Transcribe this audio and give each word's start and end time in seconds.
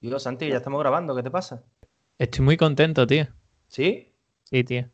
Digo, 0.00 0.18
Santi, 0.18 0.48
ya 0.48 0.56
estamos 0.56 0.80
grabando, 0.80 1.14
¿qué 1.14 1.22
te 1.22 1.30
pasa? 1.30 1.62
Estoy 2.18 2.44
muy 2.44 2.56
contento, 2.56 3.06
tío. 3.06 3.26
¿Sí? 3.68 4.12
Sí, 4.44 4.64
tío. 4.64 4.88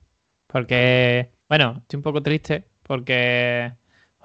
Porque, 0.46 1.32
bueno, 1.48 1.78
estoy 1.82 1.98
un 1.98 2.02
poco 2.02 2.22
triste 2.22 2.68
porque 2.82 3.72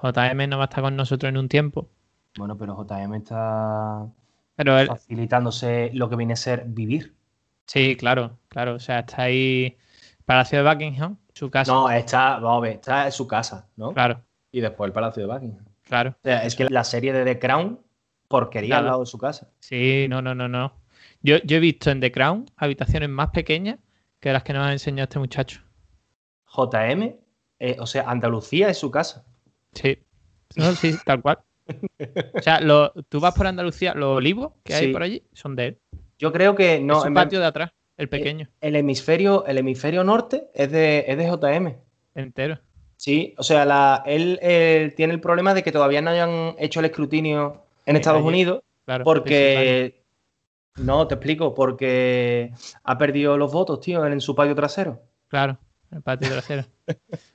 JM 0.02 0.48
no 0.48 0.58
va 0.58 0.64
a 0.64 0.66
estar 0.66 0.82
con 0.82 0.96
nosotros 0.96 1.28
en 1.28 1.36
un 1.38 1.48
tiempo. 1.48 1.88
Bueno, 2.36 2.56
pero 2.56 2.74
JM 2.76 3.14
está 3.14 4.06
Pero 4.56 4.78
él, 4.78 4.86
facilitándose 4.86 5.90
lo 5.94 6.08
que 6.08 6.16
viene 6.16 6.32
a 6.32 6.36
ser 6.36 6.64
vivir. 6.66 7.14
sí, 7.66 7.96
claro, 7.96 8.38
claro. 8.48 8.74
O 8.74 8.78
sea, 8.80 9.00
está 9.00 9.22
ahí 9.22 9.76
Palacio 10.24 10.62
de 10.62 10.68
Buckingham, 10.70 11.16
su 11.34 11.50
casa. 11.50 11.72
No, 11.72 11.90
está, 11.90 12.38
vamos 12.38 12.58
a 12.58 12.60
ver, 12.60 12.72
está 12.74 13.06
en 13.06 13.12
su 13.12 13.26
casa, 13.26 13.68
¿no? 13.76 13.92
Claro, 13.92 14.22
Y 14.52 14.60
después 14.60 14.88
el 14.88 14.92
Palacio 14.92 15.26
de 15.26 15.32
Buckingham. 15.32 15.64
claro. 15.82 16.10
O 16.10 16.22
sea, 16.22 16.44
es 16.44 16.54
que 16.56 16.64
la 16.68 16.84
serie 16.84 17.12
de 17.12 17.24
The 17.24 17.38
Crown, 17.38 17.80
porquería 18.32 18.78
al 18.78 18.86
lado 18.86 19.00
de 19.00 19.06
su 19.06 19.18
casa. 19.18 19.48
Sí, 19.60 20.06
no, 20.08 20.20
no, 20.22 20.34
no, 20.34 20.48
no. 20.48 20.72
Yo, 21.22 21.36
yo 21.44 21.58
he 21.58 21.60
visto 21.60 21.90
en 21.90 22.00
The 22.00 22.10
Crown 22.10 22.46
habitaciones 22.56 23.08
más 23.08 23.28
pequeñas 23.30 23.78
que 24.18 24.32
las 24.32 24.42
que 24.42 24.52
nos 24.52 24.66
ha 24.66 24.72
enseñado 24.72 25.04
este 25.04 25.18
muchacho. 25.18 25.60
JM, 26.46 27.16
eh, 27.60 27.76
o 27.78 27.86
sea, 27.86 28.08
Andalucía 28.10 28.68
es 28.68 28.78
su 28.78 28.90
casa. 28.90 29.24
Sí. 29.74 29.98
No, 30.56 30.72
sí, 30.72 30.94
tal 31.04 31.22
cual. 31.22 31.38
O 32.34 32.42
sea, 32.42 32.60
lo- 32.60 32.92
tú 33.08 33.20
vas 33.20 33.34
por 33.34 33.46
Andalucía, 33.46 33.94
los 33.94 34.16
olivos 34.16 34.52
que 34.64 34.74
hay 34.74 34.86
Sí. 34.86 34.92
por 34.92 35.02
allí 35.02 35.22
son 35.32 35.54
de 35.54 35.66
él. 35.68 35.78
Yo 36.18 36.32
creo 36.32 36.54
que 36.56 36.76
Es 36.76 36.82
no. 36.82 37.06
en 37.06 37.14
vez- 37.14 37.24
patio 37.24 37.38
de 37.40 37.46
atrás, 37.46 37.70
el 37.96 38.08
pequeño, 38.08 38.48
el 38.60 38.74
hemisferio, 38.76 39.46
el 39.46 39.58
hemisferio 39.58 40.02
norte 40.02 40.48
es 40.54 40.70
de, 40.72 41.04
es 41.06 41.16
de 41.16 41.24
JM. 41.28 41.76
entero. 42.14 42.58
Sí, 42.96 43.34
o 43.38 43.42
sea, 43.42 43.64
la, 43.64 44.02
él, 44.06 44.38
eh, 44.42 44.92
tiene 44.96 45.12
el 45.14 45.20
problema 45.20 45.54
de 45.54 45.62
que 45.62 45.72
todavía 45.72 46.02
no 46.02 46.10
hayan 46.10 46.54
hecho 46.58 46.80
el 46.80 46.86
escrutinio 46.86 47.62
en 47.86 47.96
Estados 47.96 48.20
allí, 48.20 48.28
Unidos 48.28 48.62
Claro, 48.84 49.04
porque... 49.04 50.02
No, 50.76 51.06
te 51.06 51.14
explico, 51.14 51.54
porque 51.54 52.50
ha 52.84 52.96
perdido 52.96 53.36
los 53.36 53.52
votos, 53.52 53.80
tío, 53.80 54.04
en 54.06 54.20
su 54.20 54.34
patio 54.34 54.54
trasero. 54.54 55.02
Claro, 55.28 55.58
el 55.90 56.00
patio 56.02 56.30
trasero. 56.30 56.64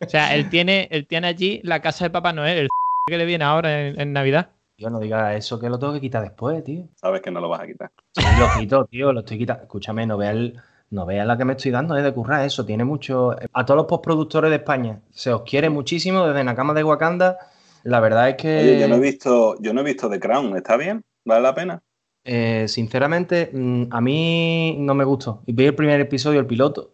O 0.01 0.09
sea, 0.09 0.33
él 0.35 0.49
tiene, 0.49 0.87
él 0.91 1.05
tiene 1.05 1.27
allí 1.27 1.61
la 1.63 1.79
casa 1.79 2.05
de 2.05 2.09
Papá 2.09 2.33
Noel, 2.33 2.57
el 2.57 2.67
que 3.07 3.17
le 3.17 3.25
viene 3.25 3.43
ahora 3.45 3.87
en, 3.87 3.99
en 4.01 4.11
Navidad. 4.13 4.49
Tío, 4.75 4.89
no 4.89 4.99
digas 4.99 5.35
eso, 5.35 5.59
que 5.59 5.69
lo 5.69 5.77
tengo 5.77 5.93
que 5.93 6.01
quitar 6.01 6.23
después, 6.23 6.63
tío. 6.63 6.87
Sabes 6.95 7.21
que 7.21 7.29
no 7.31 7.39
lo 7.39 7.49
vas 7.49 7.61
a 7.61 7.67
quitar. 7.67 7.91
Sí, 8.13 8.35
lo 8.35 8.51
quito, 8.51 8.85
tío, 8.85 9.13
lo 9.13 9.19
estoy 9.19 9.37
quitando. 9.37 9.63
Escúchame, 9.63 10.05
no 10.07 10.17
veas 10.17 10.33
el- 10.35 10.59
no 10.89 11.05
veas 11.05 11.27
la 11.27 11.37
que 11.37 11.45
me 11.45 11.53
estoy 11.53 11.71
dando, 11.71 11.95
es 11.97 12.03
de 12.03 12.13
currar 12.13 12.45
eso. 12.45 12.65
Tiene 12.65 12.85
mucho. 12.85 13.35
A 13.53 13.65
todos 13.65 13.77
los 13.77 13.85
postproductores 13.87 14.49
de 14.49 14.57
España, 14.57 14.99
se 15.11 15.31
os 15.31 15.41
quiere 15.43 15.69
muchísimo 15.69 16.25
desde 16.25 16.43
Nakama 16.43 16.73
de 16.73 16.83
Wakanda. 16.83 17.37
La 17.87 18.01
verdad 18.01 18.27
es 18.29 18.35
que. 18.35 18.59
Oye, 18.59 18.79
yo 18.81 18.87
no 18.89 18.95
he 18.95 18.99
visto, 18.99 19.55
yo 19.61 19.73
no 19.73 19.79
he 19.79 19.83
visto 19.85 20.09
The 20.09 20.19
Crown, 20.19 20.57
¿está 20.57 20.75
bien? 20.75 21.05
¿Vale 21.25 21.41
la 21.41 21.55
pena? 21.55 21.81
Eh, 22.25 22.65
sinceramente, 22.67 23.49
mm, 23.53 23.83
a 23.91 24.01
mí 24.01 24.75
no 24.79 24.93
me 24.93 25.05
gustó. 25.05 25.41
Y 25.45 25.53
vi 25.53 25.67
el 25.67 25.75
primer 25.75 26.01
episodio, 26.01 26.41
el 26.41 26.45
piloto, 26.47 26.91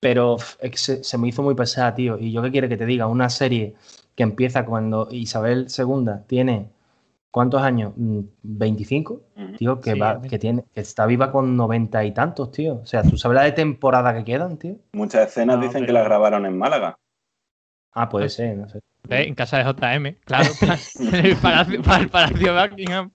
pero 0.00 0.36
pf, 0.36 0.56
es 0.62 0.70
que 0.70 0.78
se, 0.78 1.04
se 1.04 1.18
me 1.18 1.28
hizo 1.28 1.42
muy 1.42 1.54
pesada, 1.54 1.94
tío. 1.94 2.18
Y 2.18 2.32
yo 2.32 2.40
qué 2.40 2.50
quiere 2.50 2.66
que 2.66 2.78
te 2.78 2.86
diga, 2.86 3.06
una 3.06 3.28
serie 3.28 3.74
que 4.14 4.22
empieza 4.22 4.64
cuando 4.64 5.08
Isabel 5.10 5.66
II 5.68 6.24
tiene, 6.26 6.70
¿cuántos 7.30 7.60
años? 7.60 7.92
Mm, 7.96 8.20
¿25? 8.42 9.20
Ujú. 9.36 9.56
Tío, 9.58 9.80
que, 9.82 9.92
Sí, 9.92 9.98
va, 9.98 10.22
que, 10.22 10.38
tiene, 10.38 10.64
que 10.72 10.80
está 10.80 11.04
viva 11.04 11.30
con 11.30 11.58
noventa 11.58 12.02
y 12.06 12.12
tantos, 12.12 12.52
tío. 12.52 12.76
O 12.76 12.86
sea, 12.86 13.02
¿tú 13.02 13.18
sabes 13.18 13.36
la 13.36 13.42
de 13.42 13.52
temporada 13.52 14.14
que 14.16 14.24
quedan, 14.24 14.56
tío? 14.56 14.76
Muchas 14.94 15.28
escenas 15.28 15.58
No, 15.58 15.62
dicen 15.62 15.84
que 15.84 15.92
las 15.92 16.04
grabaron 16.04 16.46
en 16.46 16.56
Málaga. 16.56 16.96
Ah, 17.92 18.08
puede 18.08 18.24
Pues- 18.26 18.34
ser, 18.34 18.56
no 18.56 18.66
sé. 18.70 18.80
¿Ves? 19.08 19.26
En 19.26 19.34
casa 19.34 19.58
de 19.58 19.64
JM, 19.64 20.16
claro. 20.24 20.50
para, 20.60 20.78
en 20.98 21.26
el 21.26 21.36
palacio, 21.36 21.82
para 21.82 22.02
el 22.02 22.08
palacio 22.08 22.54
de 22.54 22.68
Buckingham. 22.68 23.10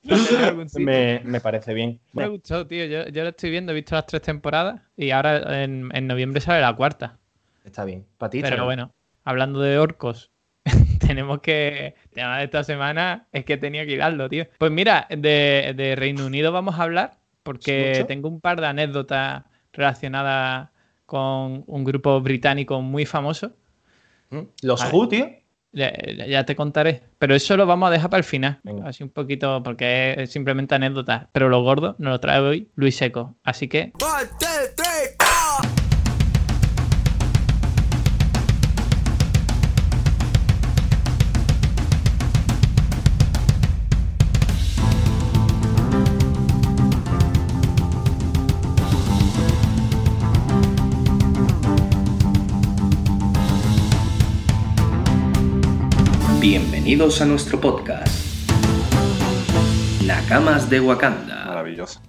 Me, 0.75 1.21
me 1.23 1.41
parece 1.41 1.73
bien. 1.73 1.99
Me 2.13 2.27
gustó, 2.27 2.65
tío. 2.65 2.85
Yo, 2.85 3.07
yo 3.07 3.23
lo 3.23 3.29
estoy 3.29 3.49
viendo, 3.49 3.71
he 3.71 3.75
visto 3.75 3.95
las 3.95 4.05
tres 4.05 4.21
temporadas 4.21 4.81
y 4.95 5.11
ahora 5.11 5.63
en, 5.63 5.89
en 5.93 6.07
noviembre 6.07 6.41
sale 6.41 6.61
la 6.61 6.73
cuarta. 6.75 7.17
Está 7.63 7.85
bien. 7.85 8.05
Para 8.17 8.29
ti, 8.29 8.37
está 8.39 8.49
Pero 8.49 8.65
bueno, 8.65 8.91
hablando 9.23 9.59
de 9.61 9.77
orcos, 9.77 10.31
tenemos 10.99 11.41
que. 11.41 11.95
El 12.03 12.09
tema 12.11 12.37
de 12.37 12.45
esta 12.45 12.63
semana 12.63 13.27
es 13.31 13.45
que 13.45 13.57
tenía 13.57 13.85
que 13.85 13.97
darlo, 13.97 14.29
tío. 14.29 14.47
Pues 14.57 14.71
mira, 14.71 15.07
de, 15.09 15.73
de 15.75 15.95
Reino 15.95 16.25
Unido 16.25 16.51
vamos 16.51 16.79
a 16.79 16.83
hablar 16.83 17.17
porque 17.43 17.93
¿Mucho? 17.95 18.05
tengo 18.07 18.29
un 18.29 18.39
par 18.39 18.61
de 18.61 18.67
anécdotas 18.67 19.43
relacionadas 19.73 20.69
con 21.05 21.63
un 21.67 21.83
grupo 21.83 22.21
británico 22.21 22.81
muy 22.81 23.05
famoso. 23.05 23.51
¿Mm? 24.29 24.41
Los. 24.61 24.81
Who, 24.91 25.07
tío. 25.07 25.40
Ya, 25.73 25.91
ya- 26.27 26.45
te 26.45 26.55
contaré. 26.55 27.01
Pero 27.17 27.33
eso 27.35 27.55
lo 27.55 27.65
vamos 27.65 27.87
a 27.87 27.91
dejar 27.91 28.09
para 28.09 28.19
el 28.19 28.23
final. 28.25 28.59
Venga. 28.63 28.89
Así 28.89 29.03
un 29.03 29.09
poquito, 29.09 29.61
porque 29.63 30.15
es 30.17 30.31
simplemente 30.31 30.75
anécdotas. 30.75 31.27
Pero 31.31 31.49
lo 31.49 31.61
gordo 31.63 31.95
nos 31.99 32.11
lo 32.13 32.19
trae 32.19 32.39
hoy 32.39 32.69
Luis 32.75 32.97
Seco. 32.97 33.35
Así 33.43 33.67
que 33.67 33.93
Bienvenidos 56.83 57.21
a 57.21 57.25
nuestro 57.25 57.61
podcast. 57.61 58.07
Nakamas 60.03 60.67
de 60.67 60.79
Wakanda. 60.79 61.45
Maravilloso. 61.45 62.01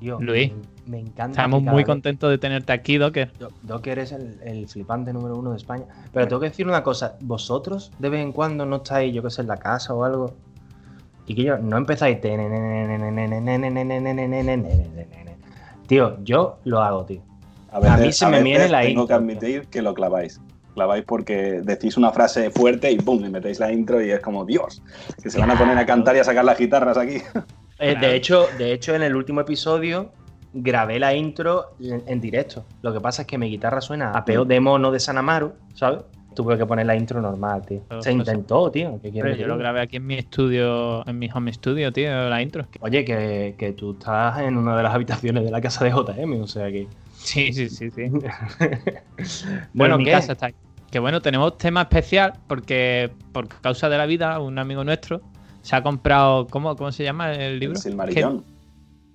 Luis, 0.00 0.52
me, 0.84 0.98
encanta. 0.98 1.30
estamos 1.30 1.62
muy 1.62 1.76
vez- 1.76 1.86
contentos 1.86 2.28
de 2.30 2.36
tenerte 2.36 2.72
aquí, 2.72 2.98
Docker. 2.98 3.32
Do- 3.38 3.52
Docker 3.62 4.00
es 4.00 4.10
el, 4.10 4.36
el 4.42 4.66
flipante 4.68 5.12
número 5.12 5.36
uno 5.36 5.52
de 5.52 5.56
España. 5.58 5.84
Pero 6.12 6.26
tengo 6.26 6.40
que 6.40 6.48
decir 6.48 6.66
una 6.66 6.82
cosa. 6.82 7.16
Vosotros 7.20 7.92
de 8.00 8.08
vez 8.08 8.20
en 8.20 8.32
cuando 8.32 8.66
no 8.66 8.76
estáis, 8.76 9.14
yo 9.14 9.22
que 9.22 9.30
sé, 9.30 9.42
en 9.42 9.48
la 9.48 9.58
casa 9.58 9.94
o 9.94 10.02
algo. 10.04 10.34
Y 11.28 11.34
que 11.36 11.44
yo 11.44 11.58
no 11.58 11.76
empezáis. 11.76 12.18
Tío, 15.86 16.18
yo 16.24 16.58
lo 16.64 16.82
hago, 16.82 17.04
tío. 17.04 17.22
A, 17.70 17.96
mí 17.98 18.12
se 18.12 18.26
me 18.26 18.42
viene 18.42 18.58
veces 18.58 18.70
la 18.72 18.80
Tengo 18.82 19.06
que 19.06 19.12
admitir 19.14 19.66
que 19.68 19.82
lo 19.82 19.94
claváis. 19.94 20.40
Claváis 20.76 21.04
porque 21.06 21.62
decís 21.64 21.96
una 21.96 22.12
frase 22.12 22.50
fuerte 22.50 22.92
y 22.92 22.98
pum, 22.98 23.24
y 23.24 23.30
metéis 23.30 23.58
la 23.60 23.72
intro 23.72 24.04
y 24.04 24.10
es 24.10 24.20
como, 24.20 24.44
Dios, 24.44 24.82
que 25.22 25.30
se 25.30 25.40
van 25.40 25.50
a 25.50 25.58
poner 25.58 25.78
a 25.78 25.86
cantar 25.86 26.14
y 26.16 26.18
a 26.18 26.24
sacar 26.24 26.44
las 26.44 26.58
guitarras 26.58 26.98
aquí. 26.98 27.16
Eh, 27.78 27.94
de, 28.00 28.16
hecho, 28.16 28.46
de 28.56 28.72
hecho, 28.72 28.94
en 28.94 29.02
el 29.02 29.14
último 29.14 29.42
episodio 29.42 30.10
grabé 30.54 30.98
la 30.98 31.14
intro 31.14 31.74
en, 31.78 32.02
en 32.06 32.22
directo. 32.22 32.64
Lo 32.80 32.90
que 32.94 33.00
pasa 33.00 33.20
es 33.20 33.28
que 33.28 33.36
mi 33.36 33.50
guitarra 33.50 33.82
suena 33.82 34.12
a 34.12 34.24
peor 34.24 34.46
de 34.46 34.60
mono 34.60 34.90
de 34.90 34.98
Sanamaru, 34.98 35.52
¿sabes? 35.74 36.00
Tuve 36.34 36.56
que 36.56 36.64
poner 36.64 36.86
la 36.86 36.96
intro 36.96 37.20
normal, 37.20 37.66
tío. 37.66 37.82
Pero, 37.86 38.00
Se 38.00 38.12
pues, 38.14 38.28
intentó, 38.28 38.70
tío. 38.70 38.98
¿Qué 39.02 39.10
quieres 39.10 39.32
Hombre, 39.32 39.36
que 39.36 39.42
yo 39.42 39.46
lo 39.48 39.58
grabé 39.58 39.82
aquí 39.82 39.96
en 39.96 40.06
mi 40.06 40.14
estudio, 40.14 41.06
en 41.06 41.18
mi 41.18 41.28
home 41.32 41.52
studio, 41.52 41.92
tío, 41.92 42.30
la 42.30 42.40
intro. 42.40 42.66
Oye, 42.80 43.04
que, 43.04 43.54
que 43.58 43.72
tú 43.72 43.92
estás 43.92 44.40
en 44.40 44.56
una 44.56 44.74
de 44.74 44.82
las 44.82 44.94
habitaciones 44.94 45.44
de 45.44 45.50
la 45.50 45.60
casa 45.60 45.84
de 45.84 45.90
JM, 45.90 46.40
o 46.40 46.46
sea 46.46 46.70
que. 46.70 46.88
Sí, 47.12 47.52
sí, 47.52 47.68
sí, 47.68 47.90
sí. 47.90 48.08
bueno, 48.08 48.30
bueno, 49.74 49.98
mi 49.98 50.04
¿qué? 50.04 50.12
casa 50.12 50.32
está 50.32 50.46
aquí. 50.46 50.56
Que 50.90 50.98
bueno, 50.98 51.20
tenemos 51.20 51.58
tema 51.58 51.82
especial 51.82 52.34
porque 52.46 53.10
por 53.32 53.48
causa 53.48 53.88
de 53.88 53.98
la 53.98 54.06
vida, 54.06 54.38
un 54.40 54.58
amigo 54.58 54.84
nuestro 54.84 55.20
se 55.62 55.74
ha 55.76 55.82
comprado, 55.82 56.46
¿cómo, 56.46 56.76
cómo 56.76 56.92
se 56.92 57.02
llama 57.04 57.32
el 57.34 57.58
libro? 57.58 57.76
El 57.76 57.82
Silmarillón. 57.82 58.44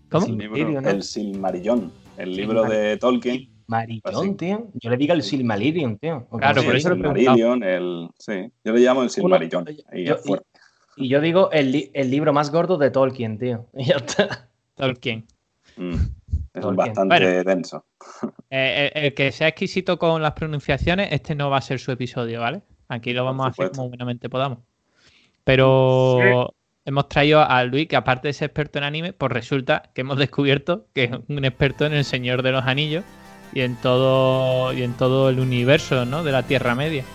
¿Cómo? 0.09 0.25
El, 0.25 0.37
libro- 0.37 0.89
el 0.89 1.03
Silmarillón. 1.03 1.91
El 2.17 2.35
libro 2.35 2.63
de 2.63 2.97
Tolkien. 2.97 3.49
Marillón, 3.67 4.01
Así. 4.03 4.33
tío. 4.33 4.67
Yo 4.73 4.89
le 4.89 4.97
digo 4.97 5.13
el 5.13 5.23
Silmarillion, 5.23 5.97
tío. 5.97 6.27
Claro, 6.37 6.59
Sí, 6.61 6.65
por 6.67 6.75
el 6.75 6.79
eso 6.81 6.89
lo 6.89 6.95
he 6.95 6.97
Silmarillion, 6.97 7.63
el. 7.63 8.09
Sí, 8.19 8.33
yo 8.65 8.73
le 8.73 8.79
llamo 8.81 9.03
el 9.03 9.09
Silmarillón. 9.09 9.65
y 9.93 10.03
yo-. 10.03 10.17
Y 10.97 11.07
yo 11.07 11.21
digo 11.21 11.49
el, 11.53 11.71
li- 11.71 11.89
el 11.93 12.11
libro 12.11 12.33
más 12.33 12.51
gordo 12.51 12.77
de 12.77 12.91
Tolkien, 12.91 13.39
tío. 13.39 13.67
Y 13.77 13.85
ya 13.85 13.95
está. 13.95 14.49
Tolkien. 14.75 15.25
Mm, 15.77 15.95
Es 16.53 16.61
Tolkien. 16.61 16.75
bastante 16.75 17.25
Bueno. 17.25 17.43
denso. 17.43 17.85
Eh, 18.53 18.91
el, 18.93 19.05
el 19.05 19.13
que 19.13 19.31
sea 19.31 19.47
exquisito 19.47 19.97
con 19.97 20.21
las 20.21 20.33
pronunciaciones, 20.33 21.07
este 21.13 21.35
no 21.35 21.49
va 21.49 21.57
a 21.57 21.61
ser 21.61 21.79
su 21.79 21.91
episodio, 21.91 22.41
¿vale? 22.41 22.61
Aquí 22.89 23.13
lo 23.13 23.23
vamos 23.23 23.45
a 23.45 23.49
hacer 23.49 23.71
como 23.71 23.87
buenamente 23.87 24.27
podamos. 24.29 24.59
Pero 25.45 26.53
hemos 26.85 27.07
traído 27.09 27.41
a 27.41 27.63
Luis, 27.63 27.87
que 27.87 27.95
aparte 27.95 28.27
de 28.27 28.33
ser 28.33 28.47
experto 28.47 28.77
en 28.79 28.83
anime, 28.83 29.13
pues 29.13 29.31
resulta 29.31 29.83
que 29.93 30.01
hemos 30.01 30.17
descubierto 30.17 30.87
que 30.93 31.05
es 31.05 31.11
un 31.29 31.45
experto 31.45 31.85
en 31.85 31.93
el 31.93 32.03
Señor 32.03 32.41
de 32.43 32.51
los 32.51 32.65
Anillos 32.65 33.03
y 33.53 33.61
en 33.61 33.75
todo, 33.77 34.73
y 34.73 34.83
en 34.83 34.93
todo 34.93 35.29
el 35.29 35.39
universo, 35.39 36.05
¿no? 36.05 36.23
De 36.23 36.31
la 36.33 36.43
Tierra 36.43 36.75
Media. 36.75 37.05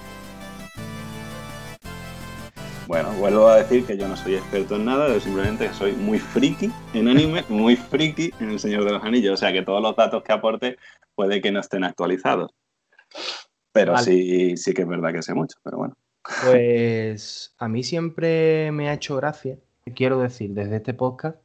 Bueno, 2.87 3.13
vuelvo 3.15 3.49
a 3.49 3.57
decir 3.57 3.85
que 3.85 3.97
yo 3.97 4.07
no 4.07 4.17
soy 4.17 4.37
experto 4.37 4.77
en 4.77 4.85
nada, 4.85 5.09
yo 5.09 5.19
simplemente 5.19 5.73
soy 5.75 5.93
muy 5.93 6.21
friki 6.21 6.71
en 6.95 7.09
anime, 7.09 7.45
muy 7.49 7.75
friki 7.75 8.33
en 8.39 8.51
El 8.51 8.61
Señor 8.61 8.85
de 8.85 8.93
los 8.93 9.03
Anillos. 9.03 9.35
O 9.35 9.37
sea 9.37 9.53
que 9.53 9.63
todos 9.63 9.83
los 9.83 9.97
datos 9.97 10.23
que 10.23 10.33
aporte 10.33 10.79
puede 11.17 11.41
que 11.41 11.51
no 11.51 11.59
estén 11.59 11.83
actualizados. 11.83 12.53
Pero 13.73 13.93
Vale. 13.93 14.05
sí, 14.05 14.57
sí 14.57 14.73
que 14.73 14.83
es 14.83 14.89
verdad 14.89 15.13
que 15.13 15.23
sé 15.23 15.35
mucho, 15.35 15.59
pero 15.65 15.79
bueno. 15.79 15.95
Pues 16.45 17.55
a 17.59 17.69
mí 17.69 17.83
siempre 17.83 18.71
me 18.71 18.89
ha 18.89 18.95
hecho 18.95 19.17
gracia, 19.17 19.59
quiero 19.95 20.21
decir, 20.21 20.55
desde 20.55 20.77
este 20.77 20.95
podcast, 20.95 21.39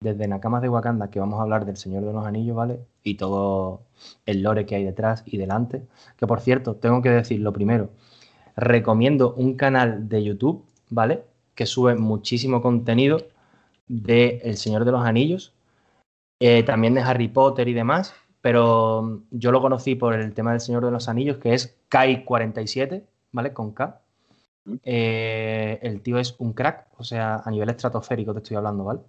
desde 0.00 0.26
Nakamas 0.26 0.62
de 0.62 0.68
Wakanda, 0.68 1.08
que 1.08 1.20
vamos 1.20 1.38
a 1.38 1.42
hablar 1.42 1.66
del 1.66 1.76
Señor 1.76 2.04
de 2.04 2.12
los 2.12 2.26
Anillos, 2.26 2.56
¿vale? 2.56 2.80
Y 3.04 3.14
todo 3.14 3.82
el 4.26 4.42
lore 4.42 4.66
que 4.66 4.74
hay 4.74 4.84
detrás 4.84 5.22
y 5.24 5.36
delante. 5.36 5.82
Que 6.16 6.26
por 6.26 6.40
cierto, 6.40 6.74
tengo 6.76 7.00
que 7.00 7.10
decir 7.10 7.40
lo 7.40 7.52
primero, 7.52 7.90
recomiendo 8.56 9.34
un 9.34 9.54
canal 9.54 10.08
de 10.08 10.24
YouTube, 10.24 10.64
¿vale? 10.90 11.22
Que 11.54 11.66
sube 11.66 11.94
muchísimo 11.94 12.62
contenido 12.62 13.18
de 13.88 14.40
El 14.44 14.56
Señor 14.56 14.84
de 14.84 14.92
los 14.92 15.04
Anillos, 15.04 15.52
eh, 16.40 16.62
también 16.62 16.94
de 16.94 17.00
Harry 17.00 17.28
Potter 17.28 17.68
y 17.68 17.74
demás, 17.74 18.14
pero 18.40 19.22
yo 19.30 19.52
lo 19.52 19.60
conocí 19.60 19.94
por 19.94 20.14
el 20.14 20.34
tema 20.34 20.52
del 20.52 20.60
Señor 20.60 20.84
de 20.84 20.90
los 20.90 21.08
Anillos, 21.08 21.38
que 21.38 21.54
es 21.54 21.76
Kai47, 21.90 23.02
¿vale? 23.32 23.52
Con 23.52 23.72
K. 23.72 24.00
Eh, 24.82 25.78
el 25.82 26.00
tío 26.00 26.18
es 26.18 26.34
un 26.38 26.52
crack, 26.52 26.88
o 26.96 27.04
sea, 27.04 27.42
a 27.44 27.50
nivel 27.50 27.68
estratosférico 27.70 28.32
te 28.32 28.38
estoy 28.38 28.56
hablando, 28.56 28.84
¿vale? 28.84 29.00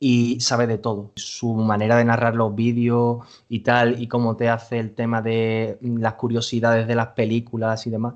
Y 0.00 0.40
sabe 0.40 0.66
de 0.66 0.78
todo. 0.78 1.10
Su 1.14 1.54
manera 1.54 1.96
de 1.96 2.04
narrar 2.04 2.34
los 2.34 2.54
vídeos 2.54 3.24
y 3.48 3.60
tal, 3.60 4.00
y 4.02 4.08
cómo 4.08 4.36
te 4.36 4.48
hace 4.48 4.78
el 4.78 4.94
tema 4.94 5.22
de 5.22 5.78
las 5.80 6.14
curiosidades 6.14 6.86
de 6.86 6.94
las 6.94 7.08
películas 7.08 7.86
y 7.86 7.90
demás. 7.90 8.14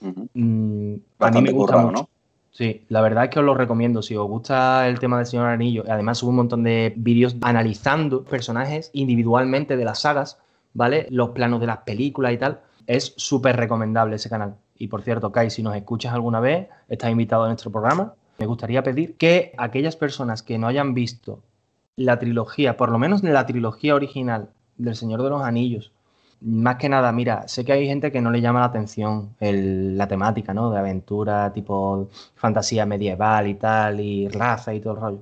Mm, 0.00 0.94
a 1.20 1.30
mí 1.30 1.42
me 1.42 1.52
gusta 1.52 1.76
mucho. 1.78 1.92
¿no? 1.92 2.08
Sí, 2.52 2.84
la 2.90 3.00
verdad 3.00 3.24
es 3.24 3.30
que 3.30 3.38
os 3.38 3.46
lo 3.46 3.54
recomiendo. 3.54 4.02
Si 4.02 4.14
os 4.14 4.28
gusta 4.28 4.86
el 4.86 4.98
tema 4.98 5.16
del 5.16 5.26
Señor 5.26 5.46
Anillo, 5.46 5.84
además 5.88 6.18
subo 6.18 6.30
un 6.30 6.36
montón 6.36 6.62
de 6.62 6.92
vídeos 6.96 7.34
analizando 7.40 8.24
personajes 8.24 8.90
individualmente 8.92 9.76
de 9.76 9.84
las 9.86 10.02
sagas, 10.02 10.38
¿vale? 10.74 11.06
Los 11.08 11.30
planos 11.30 11.60
de 11.60 11.66
las 11.66 11.78
películas 11.78 12.32
y 12.32 12.36
tal. 12.36 12.60
Es 12.86 13.14
súper 13.16 13.56
recomendable 13.56 14.16
ese 14.16 14.28
canal. 14.28 14.56
Y 14.76 14.88
por 14.88 15.02
cierto, 15.02 15.32
Kai, 15.32 15.48
si 15.48 15.62
nos 15.62 15.74
escuchas 15.76 16.12
alguna 16.12 16.40
vez, 16.40 16.68
estás 16.88 17.10
invitado 17.10 17.44
a 17.44 17.46
nuestro 17.46 17.70
programa. 17.70 18.14
Me 18.38 18.46
gustaría 18.46 18.82
pedir 18.82 19.16
que 19.16 19.52
aquellas 19.58 19.96
personas 19.96 20.42
que 20.42 20.58
no 20.58 20.66
hayan 20.66 20.94
visto 20.94 21.40
la 21.96 22.18
trilogía, 22.18 22.76
por 22.76 22.90
lo 22.90 22.98
menos 22.98 23.22
la 23.22 23.46
trilogía 23.46 23.94
original 23.94 24.48
del 24.76 24.96
Señor 24.96 25.22
de 25.22 25.30
los 25.30 25.42
Anillos, 25.42 25.92
más 26.40 26.76
que 26.76 26.88
nada, 26.88 27.12
mira, 27.12 27.46
sé 27.46 27.64
que 27.64 27.72
hay 27.72 27.86
gente 27.86 28.10
que 28.10 28.20
no 28.20 28.30
le 28.30 28.40
llama 28.40 28.60
la 28.60 28.66
atención 28.66 29.34
la 29.38 30.08
temática, 30.08 30.52
¿no? 30.52 30.70
De 30.70 30.78
aventura, 30.78 31.52
tipo 31.52 32.08
fantasía 32.34 32.84
medieval 32.84 33.46
y 33.46 33.54
tal, 33.54 34.00
y 34.00 34.28
raza 34.28 34.74
y 34.74 34.80
todo 34.80 34.94
el 34.94 35.00
rollo. 35.00 35.20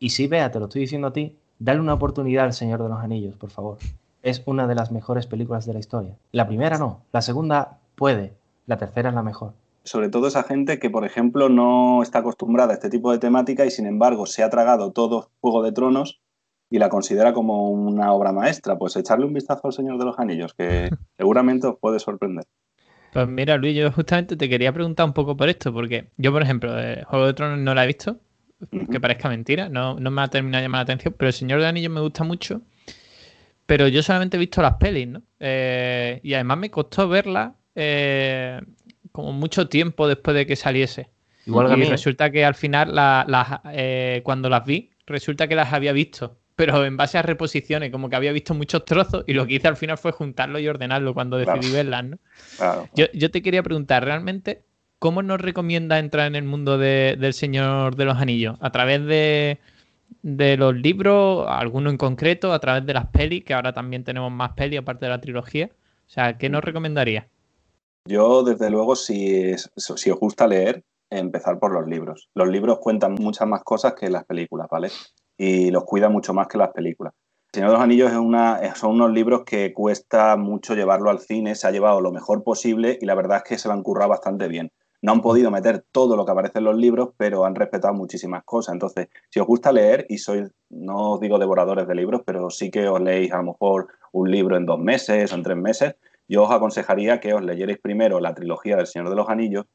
Y 0.00 0.10
sí, 0.10 0.26
vea, 0.26 0.50
te 0.50 0.58
lo 0.58 0.64
estoy 0.64 0.82
diciendo 0.82 1.08
a 1.08 1.12
ti, 1.12 1.36
dale 1.58 1.78
una 1.78 1.94
oportunidad 1.94 2.46
al 2.46 2.52
Señor 2.52 2.82
de 2.82 2.88
los 2.88 2.98
Anillos, 2.98 3.36
por 3.36 3.50
favor. 3.50 3.78
Es 4.22 4.42
una 4.44 4.66
de 4.66 4.74
las 4.74 4.90
mejores 4.90 5.26
películas 5.26 5.66
de 5.66 5.74
la 5.74 5.78
historia. 5.78 6.16
La 6.32 6.48
primera 6.48 6.78
no, 6.78 7.02
la 7.12 7.22
segunda 7.22 7.78
puede, 7.94 8.32
la 8.66 8.76
tercera 8.76 9.10
es 9.10 9.14
la 9.14 9.22
mejor. 9.22 9.52
Sobre 9.84 10.08
todo 10.08 10.28
esa 10.28 10.42
gente 10.42 10.78
que, 10.78 10.90
por 10.90 11.04
ejemplo, 11.04 11.48
no 11.48 12.02
está 12.02 12.18
acostumbrada 12.18 12.72
a 12.72 12.74
este 12.74 12.90
tipo 12.90 13.12
de 13.12 13.18
temática 13.18 13.64
y, 13.64 13.70
sin 13.70 13.86
embargo, 13.86 14.26
se 14.26 14.42
ha 14.42 14.50
tragado 14.50 14.92
todo 14.92 15.30
Juego 15.40 15.62
de 15.62 15.72
Tronos 15.72 16.20
y 16.70 16.78
la 16.78 16.88
considera 16.88 17.32
como 17.32 17.70
una 17.70 18.12
obra 18.12 18.32
maestra. 18.32 18.78
Pues 18.78 18.96
echarle 18.96 19.26
un 19.26 19.32
vistazo 19.32 19.62
al 19.64 19.72
Señor 19.72 19.98
de 19.98 20.04
los 20.04 20.18
Anillos, 20.18 20.54
que 20.54 20.90
seguramente 21.16 21.66
os 21.66 21.78
puede 21.78 21.98
sorprender. 21.98 22.44
Pues 23.12 23.26
mira, 23.26 23.56
Luis, 23.56 23.76
yo 23.76 23.90
justamente 23.90 24.36
te 24.36 24.48
quería 24.48 24.72
preguntar 24.72 25.06
un 25.06 25.12
poco 25.12 25.36
por 25.36 25.48
esto, 25.48 25.72
porque 25.72 26.10
yo, 26.16 26.32
por 26.32 26.42
ejemplo, 26.42 26.78
el 26.78 27.04
Juego 27.04 27.26
de 27.26 27.34
Tronos 27.34 27.58
no 27.58 27.74
la 27.74 27.84
he 27.84 27.86
visto, 27.88 28.18
que 28.90 29.00
parezca 29.00 29.28
mentira, 29.28 29.68
no, 29.68 29.98
no 29.98 30.10
me 30.10 30.22
ha 30.22 30.28
terminado 30.28 30.60
de 30.60 30.66
llamar 30.66 30.80
la 30.80 30.82
atención, 30.82 31.14
pero 31.16 31.28
el 31.28 31.32
Señor 31.32 31.58
de 31.58 31.64
los 31.64 31.70
Anillos 31.70 31.90
me 31.90 32.00
gusta 32.00 32.22
mucho, 32.22 32.60
pero 33.66 33.88
yo 33.88 34.02
solamente 34.02 34.36
he 34.36 34.40
visto 34.40 34.62
las 34.62 34.74
pelis, 34.74 35.08
¿no? 35.08 35.22
Eh, 35.40 36.20
y 36.22 36.34
además 36.34 36.58
me 36.58 36.70
costó 36.70 37.08
verla 37.08 37.54
eh, 37.74 38.60
como 39.12 39.32
mucho 39.32 39.68
tiempo 39.68 40.08
después 40.08 40.34
de 40.36 40.46
que 40.46 40.56
saliese. 40.56 41.10
Igual 41.46 41.78
y 41.78 41.84
resulta 41.84 42.30
que 42.30 42.44
al 42.44 42.54
final, 42.54 42.94
eh, 43.72 44.20
cuando 44.24 44.48
las 44.48 44.64
vi, 44.64 44.90
resulta 45.06 45.48
que 45.48 45.54
las 45.54 45.72
había 45.72 45.92
visto, 45.92 46.36
pero 46.54 46.84
en 46.84 46.96
base 46.96 47.18
a 47.18 47.22
reposiciones, 47.22 47.90
como 47.90 48.10
que 48.10 48.16
había 48.16 48.32
visto 48.32 48.54
muchos 48.54 48.84
trozos 48.84 49.24
y 49.26 49.32
lo 49.32 49.46
que 49.46 49.54
hice 49.54 49.68
al 49.68 49.76
final 49.76 49.96
fue 49.96 50.12
juntarlo 50.12 50.58
y 50.58 50.68
ordenarlo 50.68 51.14
cuando 51.14 51.38
decidí 51.38 51.72
verlas, 51.72 52.04
¿no? 52.04 52.18
Yo, 52.94 53.30
te 53.30 53.42
quería 53.42 53.62
preguntar, 53.62 54.04
¿realmente 54.04 54.62
cómo 54.98 55.22
nos 55.22 55.40
recomienda 55.40 55.98
entrar 55.98 56.26
en 56.26 56.36
el 56.36 56.44
mundo 56.44 56.76
del 56.76 57.32
Señor 57.32 57.96
de 57.96 58.04
los 58.04 58.18
Anillos? 58.18 58.58
¿A 58.60 58.70
través 58.70 59.04
de, 59.06 59.58
de 60.22 60.56
los 60.58 60.74
libros, 60.74 61.46
alguno 61.48 61.88
en 61.88 61.96
concreto, 61.96 62.52
a 62.52 62.58
través 62.58 62.84
de 62.84 62.92
las 62.92 63.06
pelis, 63.06 63.42
que 63.44 63.54
ahora 63.54 63.72
también 63.72 64.04
tenemos 64.04 64.30
más 64.30 64.52
pelis 64.52 64.80
aparte 64.80 65.06
de 65.06 65.10
la 65.10 65.20
trilogía? 65.20 65.70
O 66.06 66.10
sea, 66.10 66.36
¿qué 66.36 66.50
nos 66.50 66.62
recomendaría? 66.62 67.26
Yo, 68.06 68.42
desde 68.42 68.70
luego, 68.70 68.96
si, 68.96 69.54
si 69.76 70.10
os 70.10 70.18
gusta 70.18 70.46
leer, 70.46 70.84
empezar 71.10 71.58
por 71.58 71.72
los 71.72 71.86
libros. 71.86 72.28
Los 72.34 72.48
libros 72.48 72.78
cuentan 72.78 73.14
muchas 73.14 73.46
más 73.46 73.62
cosas 73.62 73.94
que 73.94 74.08
las 74.08 74.24
películas, 74.24 74.68
¿vale? 74.70 74.90
Y 75.36 75.70
los 75.70 75.84
cuida 75.84 76.08
mucho 76.08 76.32
más 76.32 76.48
que 76.48 76.58
las 76.58 76.70
películas. 76.72 77.12
El 77.52 77.58
Señor 77.58 77.70
de 77.70 77.74
los 77.74 77.82
Anillos 77.82 78.12
es 78.12 78.16
una, 78.16 78.74
son 78.76 78.92
unos 78.92 79.10
libros 79.12 79.42
que 79.44 79.72
cuesta 79.74 80.36
mucho 80.36 80.74
llevarlo 80.74 81.10
al 81.10 81.18
cine, 81.18 81.56
se 81.56 81.66
ha 81.66 81.72
llevado 81.72 82.00
lo 82.00 82.12
mejor 82.12 82.44
posible 82.44 82.96
y 83.00 83.06
la 83.06 83.16
verdad 83.16 83.38
es 83.38 83.42
que 83.42 83.58
se 83.58 83.66
lo 83.66 83.74
han 83.74 83.82
currado 83.82 84.10
bastante 84.10 84.46
bien. 84.46 84.70
No 85.02 85.12
han 85.12 85.20
podido 85.20 85.50
meter 85.50 85.84
todo 85.90 86.14
lo 86.14 86.24
que 86.24 86.32
aparece 86.32 86.58
en 86.58 86.64
los 86.64 86.76
libros, 86.76 87.10
pero 87.16 87.44
han 87.44 87.54
respetado 87.54 87.94
muchísimas 87.94 88.44
cosas. 88.44 88.74
Entonces, 88.74 89.08
si 89.30 89.40
os 89.40 89.46
gusta 89.46 89.72
leer 89.72 90.06
y 90.08 90.18
sois, 90.18 90.48
no 90.68 91.12
os 91.12 91.20
digo 91.20 91.38
devoradores 91.38 91.88
de 91.88 91.94
libros, 91.94 92.22
pero 92.24 92.50
sí 92.50 92.70
que 92.70 92.86
os 92.86 93.00
leéis 93.00 93.32
a 93.32 93.38
lo 93.38 93.44
mejor 93.44 93.88
un 94.12 94.30
libro 94.30 94.56
en 94.56 94.66
dos 94.66 94.78
meses 94.78 95.32
o 95.32 95.34
en 95.34 95.42
tres 95.42 95.56
meses, 95.56 95.96
yo 96.30 96.44
os 96.44 96.50
aconsejaría 96.52 97.18
que 97.18 97.34
os 97.34 97.42
leyerais 97.42 97.78
primero 97.82 98.20
la 98.20 98.32
trilogía 98.32 98.76
del 98.76 98.86
Señor 98.86 99.10
de 99.10 99.16
los 99.16 99.28
Anillos 99.28 99.66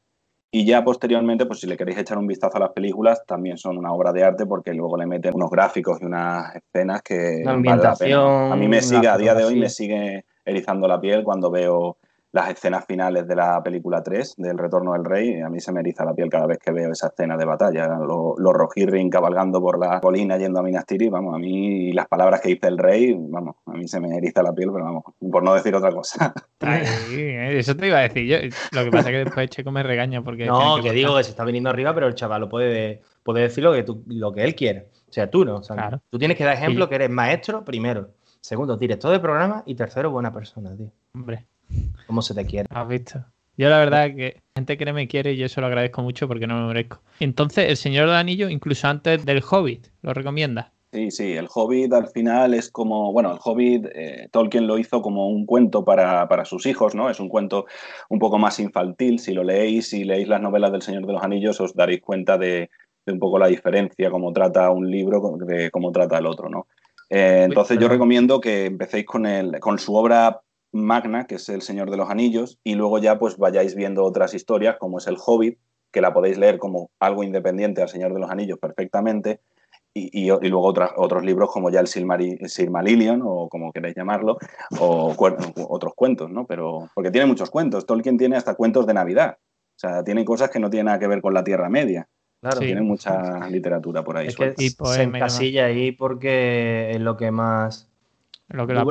y 0.51 0.65
ya 0.65 0.85
posteriormente, 0.85 1.45
pues 1.45 1.59
si 1.59 1.67
le 1.67 1.75
queréis 1.75 1.97
echar 1.97 2.17
un 2.17 2.27
vistazo 2.27 2.55
a 2.55 2.61
las 2.61 2.69
películas, 2.71 3.25
también 3.27 3.57
son 3.57 3.77
una 3.77 3.91
obra 3.91 4.13
de 4.13 4.23
arte 4.23 4.45
porque 4.45 4.73
luego 4.73 4.95
le 4.95 5.05
meten 5.05 5.35
unos 5.35 5.49
gráficos 5.49 6.01
y 6.01 6.05
unas 6.05 6.55
escenas 6.55 7.01
que 7.01 7.43
vale 7.43 7.83
la 7.83 7.93
pena. 7.93 8.53
A 8.53 8.55
mí 8.55 8.69
me 8.69 8.81
sigue, 8.81 9.07
a 9.09 9.17
día 9.17 9.35
de 9.35 9.43
hoy 9.43 9.59
me 9.59 9.67
sigue 9.67 10.23
erizando 10.45 10.87
la 10.87 11.01
piel 11.01 11.25
cuando 11.25 11.51
veo 11.51 11.97
las 12.35 12.49
escenas 12.49 12.85
finales 12.85 13.25
de 13.29 13.33
la 13.33 13.63
película 13.63 14.03
3, 14.03 14.35
del 14.37 14.57
Retorno 14.57 14.91
del 14.91 15.05
Rey, 15.05 15.39
a 15.39 15.47
mí 15.47 15.61
se 15.61 15.71
me 15.71 15.79
eriza 15.79 16.03
la 16.03 16.13
piel 16.13 16.29
cada 16.29 16.45
vez 16.45 16.59
que 16.59 16.69
veo 16.73 16.91
esa 16.91 17.07
escena 17.07 17.37
de 17.37 17.45
batalla. 17.45 17.87
Los 17.87 18.37
lo 18.37 18.51
Rojirrin 18.51 19.09
cabalgando 19.09 19.61
por 19.61 19.79
la 19.79 20.01
colina 20.01 20.37
yendo 20.37 20.59
a 20.59 20.63
Minas 20.63 20.85
Tirith, 20.85 21.11
vamos, 21.11 21.33
a 21.33 21.37
mí 21.37 21.93
las 21.93 22.09
palabras 22.09 22.41
que 22.41 22.49
dice 22.49 22.67
el 22.67 22.77
rey, 22.77 23.15
vamos, 23.17 23.55
a 23.65 23.71
mí 23.71 23.87
se 23.87 24.01
me 24.01 24.17
eriza 24.17 24.43
la 24.43 24.51
piel, 24.51 24.69
pero 24.73 24.83
vamos, 24.83 25.03
por 25.31 25.43
no 25.43 25.53
decir 25.53 25.73
otra 25.75 25.93
cosa. 25.93 26.33
eso 26.59 27.77
te 27.77 27.87
iba 27.87 27.99
a 27.99 28.01
decir 28.01 28.25
yo. 28.25 28.37
Lo 28.73 28.83
que 28.83 28.91
pasa 28.91 29.09
es 29.09 29.13
que 29.13 29.23
después 29.23 29.49
Checo 29.49 29.71
me 29.71 29.83
regaña 29.83 30.21
porque... 30.21 30.45
No, 30.45 30.81
que, 30.83 30.91
digo 30.91 31.15
que 31.15 31.23
se 31.23 31.29
está 31.29 31.45
viniendo 31.45 31.69
arriba, 31.69 31.93
pero 31.93 32.07
el 32.07 32.15
chaval 32.15 32.41
lo 32.41 32.49
puede, 32.49 33.01
puede 33.23 33.43
decir 33.43 33.63
lo 33.63 33.71
que, 33.71 33.83
tú, 33.83 34.03
lo 34.07 34.33
que 34.33 34.43
él 34.43 34.55
quiere. 34.55 34.89
O 35.07 35.13
sea, 35.13 35.29
tú 35.29 35.45
no. 35.45 35.61
Tú 36.09 36.19
tienes 36.19 36.35
que 36.35 36.43
dar 36.43 36.55
ejemplo 36.55 36.89
que 36.89 36.95
eres 36.95 37.09
maestro 37.09 37.63
primero, 37.63 38.09
segundo, 38.41 38.75
director 38.75 39.09
de 39.09 39.21
programa 39.21 39.63
y 39.65 39.75
tercero, 39.75 40.11
buena 40.11 40.33
persona, 40.33 40.75
tío. 40.75 40.91
Hombre. 41.13 41.45
¿Cómo 42.07 42.21
se 42.21 42.33
te 42.33 42.45
quiere? 42.45 42.67
Has 42.69 42.87
visto. 42.87 43.25
Yo 43.57 43.69
la 43.69 43.79
verdad 43.79 44.07
es 44.07 44.15
que 44.15 44.41
gente 44.55 44.77
que 44.77 44.85
no 44.85 44.93
me 44.93 45.07
quiere 45.07 45.33
y 45.33 45.37
yo 45.37 45.45
eso 45.45 45.61
lo 45.61 45.67
agradezco 45.67 46.01
mucho 46.01 46.27
porque 46.27 46.47
no 46.47 46.59
me 46.59 46.67
merezco. 46.67 47.01
Entonces, 47.19 47.69
El 47.69 47.77
Señor 47.77 48.07
del 48.07 48.17
Anillo, 48.17 48.49
incluso 48.49 48.87
antes 48.87 49.25
del 49.25 49.43
Hobbit, 49.49 49.87
¿lo 50.01 50.13
recomiendas? 50.13 50.67
Sí, 50.91 51.11
sí, 51.11 51.33
el 51.33 51.47
Hobbit 51.53 51.91
al 51.91 52.07
final 52.07 52.53
es 52.53 52.71
como, 52.71 53.11
bueno, 53.11 53.33
el 53.33 53.39
Hobbit 53.43 53.85
eh, 53.93 54.29
Tolkien 54.31 54.65
lo 54.65 54.77
hizo 54.77 55.01
como 55.01 55.27
un 55.27 55.45
cuento 55.45 55.83
para, 55.83 56.27
para, 56.29 56.45
sus 56.45 56.65
hijos, 56.65 56.95
¿no? 56.95 57.09
Es 57.09 57.19
un 57.19 57.27
cuento 57.27 57.65
un 58.07 58.17
poco 58.17 58.37
más 58.37 58.61
infantil, 58.61 59.19
si 59.19 59.33
lo 59.33 59.43
leéis, 59.43 59.89
si 59.89 60.05
leéis 60.05 60.29
las 60.29 60.41
novelas 60.41 60.71
del 60.71 60.81
Señor 60.81 61.05
de 61.05 61.11
los 61.13 61.21
Anillos 61.21 61.59
os 61.59 61.75
daréis 61.75 62.01
cuenta 62.01 62.37
de, 62.37 62.69
un 63.07 63.19
poco 63.19 63.37
la 63.37 63.47
diferencia, 63.47 64.09
cómo 64.09 64.31
trata 64.31 64.71
un 64.71 64.89
libro 64.89 65.21
de 65.45 65.69
cómo 65.69 65.91
trata 65.91 66.17
el 66.17 66.27
otro, 66.27 66.49
¿no? 66.49 66.67
Eh, 67.09 67.43
entonces 67.43 67.77
yo 67.77 67.87
recomiendo 67.87 68.39
que 68.39 68.65
empecéis 68.65 69.05
con, 69.05 69.25
el, 69.25 69.59
con 69.59 69.77
su 69.77 69.95
obra 69.95 70.41
magna, 70.75 71.25
que 71.25 71.35
es 71.35 71.49
El 71.49 71.61
Señor 71.61 71.89
de 71.89 71.97
los 71.97 72.09
Anillos, 72.09 72.59
y 72.63 72.75
luego 72.75 72.99
ya 72.99 73.17
pues 73.17 73.37
vayáis 73.37 73.75
viendo 73.75 74.03
otras 74.03 74.33
historias, 74.33 74.77
como 74.77 74.99
es 74.99 75.07
El 75.07 75.17
Hobbit, 75.23 75.57
que 75.91 76.01
la 76.01 76.13
podéis 76.13 76.37
leer 76.37 76.59
como 76.59 76.91
algo 76.99 77.23
independiente 77.23 77.81
al 77.81 77.89
Señor 77.89 78.13
de 78.13 78.19
los 78.19 78.29
Anillos 78.29 78.59
perfectamente, 78.59 79.39
y, 79.97 80.27
luego 80.27 80.73
otros 80.97 81.23
libros 81.23 81.49
como 81.53 81.69
ya 81.69 81.79
el 81.79 81.87
Silmarillion, 81.87 83.21
o 83.23 83.47
como 83.47 83.71
queráis 83.71 83.95
llamarlo, 83.95 84.37
o 84.77 85.15
otros 85.69 85.93
cuentos, 85.95 86.29
¿no? 86.29 86.45
Pero, 86.45 86.89
porque 86.93 87.11
tiene 87.11 87.25
muchos 87.25 87.49
cuentos. 87.49 87.85
Tolkien 87.85 88.17
tiene 88.17 88.35
hasta 88.35 88.55
cuentos 88.55 88.85
de 88.85 88.93
Navidad. 88.93 89.37
O 89.39 89.79
sea, 89.79 90.03
tiene 90.03 90.25
cosas 90.25 90.49
que 90.49 90.59
no 90.59 90.69
tienen 90.69 90.87
nada 90.87 90.99
que 90.99 91.07
ver 91.07 91.21
con 91.21 91.33
la 91.33 91.45
Tierra 91.45 91.69
Media. 91.69 92.09
Claro, 92.41 92.59
tiene 92.59 92.81
mucha 92.81 93.47
literatura 93.49 94.03
por 94.03 94.17
ahí. 94.17 94.27
Es 94.27 94.35
que 94.35 94.53
se 94.57 95.03
encasilla 95.03 95.65
ahí 95.65 95.93
porque 95.93 96.91
es 96.91 96.99
lo 96.99 97.15
que 97.15 97.31
más... 97.31 97.87
Lo 98.49 98.67
que 98.67 98.73
lo 98.73 98.85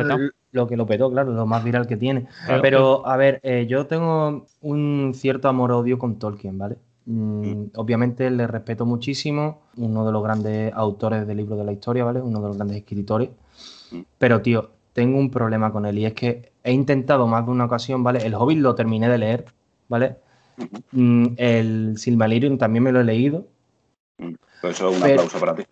lo 0.55 0.69
que 0.69 0.77
lo 0.77 0.87
petó, 0.87 1.11
claro, 1.11 1.33
lo 1.33 1.47
más 1.47 1.63
viral 1.65 1.87
que 1.87 1.97
tiene. 1.97 2.27
Pero, 2.63 3.07
a 3.07 3.17
ver, 3.17 3.41
eh, 3.43 3.67
yo 3.69 3.87
tengo 3.87 4.47
un 4.61 5.13
cierto 5.15 5.49
amor-odio 5.49 5.99
con 5.99 6.19
Tolkien, 6.19 6.57
¿vale? 6.57 6.77
Mm, 7.07 7.47
mm. 7.47 7.71
obviamente 7.75 8.31
le 8.31 8.47
respeto 8.47 8.87
muchísimo, 8.87 9.63
uno 9.77 10.07
de 10.07 10.13
los 10.13 10.23
grandes 10.23 10.73
autores 10.73 11.27
de 11.27 11.35
libros 11.35 11.59
de 11.59 11.65
la 11.65 11.73
historia, 11.73 12.05
¿vale? 12.05 12.21
Uno 12.21 12.41
de 12.41 12.49
los 12.49 12.57
grandes 12.57 12.79
escritores. 12.79 13.31
Mm. 13.91 14.01
Pero, 14.17 14.43
tío, 14.43 14.71
tengo 14.93 15.19
un 15.19 15.31
problema 15.31 15.73
con 15.73 15.87
él 15.87 15.99
y 15.99 16.07
es 16.07 16.15
que 16.15 16.53
he 16.63 16.73
intentado 16.73 17.27
más 17.27 17.45
de 17.45 17.51
una 17.51 17.65
ocasión, 17.65 18.05
¿vale? 18.05 18.25
El 18.25 18.35
Hobbit 18.35 18.59
lo 18.59 18.77
terminé 18.77 19.09
de 19.09 19.19
leer, 19.19 19.47
¿vale? 19.89 20.17
el 21.37 21.95
Silmarillion 21.99 22.59
también 22.59 22.85
me 22.85 22.93
lo 22.93 23.01
he 23.01 23.05
leído. 23.05 23.49
Pues 24.61 24.77
eso, 24.77 24.93
un 24.93 25.03
aplauso 25.03 25.41
para 25.41 25.57
ti. 25.57 25.65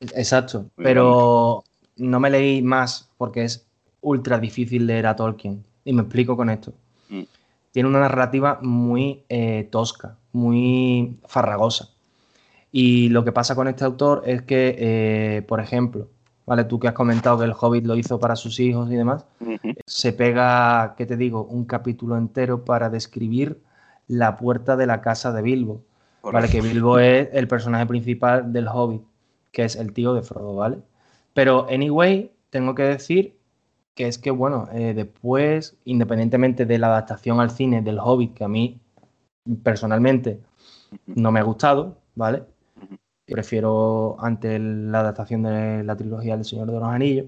Exacto, 0.00 0.70
pero 0.74 1.62
no 1.96 2.18
me 2.18 2.30
leí 2.30 2.62
más 2.62 3.12
porque 3.16 3.44
es 3.44 3.68
ultra 4.04 4.38
difícil 4.38 4.86
leer 4.86 5.06
a 5.06 5.16
Tolkien. 5.16 5.64
Y 5.84 5.92
me 5.92 6.02
explico 6.02 6.36
con 6.36 6.50
esto. 6.50 6.72
Mm. 7.08 7.22
Tiene 7.72 7.88
una 7.88 8.00
narrativa 8.00 8.60
muy 8.62 9.24
eh, 9.28 9.68
tosca, 9.70 10.16
muy 10.32 11.18
farragosa. 11.26 11.88
Y 12.70 13.08
lo 13.08 13.24
que 13.24 13.32
pasa 13.32 13.54
con 13.54 13.68
este 13.68 13.84
autor 13.84 14.22
es 14.26 14.42
que, 14.42 14.76
eh, 14.78 15.42
por 15.42 15.60
ejemplo, 15.60 16.08
¿vale? 16.46 16.64
Tú 16.64 16.78
que 16.78 16.88
has 16.88 16.94
comentado 16.94 17.38
que 17.38 17.44
el 17.44 17.54
Hobbit 17.58 17.84
lo 17.84 17.96
hizo 17.96 18.18
para 18.18 18.36
sus 18.36 18.60
hijos 18.60 18.90
y 18.90 18.94
demás, 18.94 19.24
se 19.86 20.12
pega, 20.12 20.94
¿qué 20.96 21.06
te 21.06 21.16
digo? 21.16 21.44
Un 21.44 21.64
capítulo 21.64 22.16
entero 22.16 22.64
para 22.64 22.90
describir 22.90 23.60
la 24.08 24.36
puerta 24.36 24.76
de 24.76 24.86
la 24.86 25.00
casa 25.00 25.32
de 25.32 25.42
Bilbo. 25.42 25.82
¿Vale? 26.22 26.48
Que 26.48 26.62
Bilbo 26.62 26.98
es 26.98 27.28
el 27.32 27.48
personaje 27.48 27.86
principal 27.86 28.52
del 28.52 28.66
Hobbit, 28.66 29.02
que 29.52 29.64
es 29.64 29.76
el 29.76 29.92
tío 29.92 30.14
de 30.14 30.22
Frodo, 30.22 30.56
¿vale? 30.56 30.78
Pero, 31.34 31.66
anyway, 31.68 32.32
tengo 32.50 32.74
que 32.74 32.84
decir 32.84 33.33
que 33.94 34.08
es 34.08 34.18
que, 34.18 34.30
bueno, 34.30 34.68
eh, 34.72 34.94
después, 34.94 35.76
independientemente 35.84 36.66
de 36.66 36.78
la 36.78 36.88
adaptación 36.88 37.40
al 37.40 37.50
cine 37.50 37.82
del 37.82 37.98
Hobbit, 37.98 38.34
que 38.34 38.44
a 38.44 38.48
mí 38.48 38.80
personalmente 39.62 40.40
no 41.06 41.32
me 41.32 41.40
ha 41.40 41.44
gustado, 41.44 41.98
¿vale? 42.14 42.44
Prefiero 43.26 44.16
ante 44.20 44.58
la 44.58 45.00
adaptación 45.00 45.42
de 45.44 45.84
la 45.84 45.96
trilogía 45.96 46.36
del 46.36 46.44
Señor 46.44 46.66
de 46.70 46.78
los 46.80 46.84
Anillos, 46.84 47.26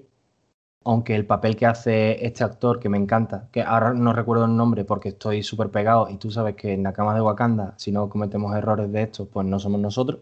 aunque 0.85 1.17
el 1.17 1.27
papel 1.27 1.57
que 1.57 1.67
hace 1.67 2.25
este 2.25 2.45
actor, 2.45 2.79
que 2.79 2.89
me 2.89 2.99
encanta, 2.99 3.49
que 3.53 3.63
ahora 3.63 3.93
no 3.93 4.13
recuerdo 4.13 4.45
el 4.45 4.57
nombre 4.57 4.85
porque 4.85 5.11
estoy 5.11 5.43
súper 5.43 5.71
pegado 5.71 6.09
y 6.11 6.17
tú 6.17 6.31
sabes 6.31 6.55
que 6.57 6.75
en 6.75 6.85
la 6.85 6.93
cama 6.93 7.15
de 7.15 7.21
Wakanda, 7.23 7.75
si 7.77 7.91
no 7.93 8.09
cometemos 8.09 8.55
errores 8.55 8.93
de 8.93 9.03
estos, 9.03 9.29
pues 9.29 9.47
no 9.47 9.59
somos 9.59 9.81
nosotros. 9.81 10.21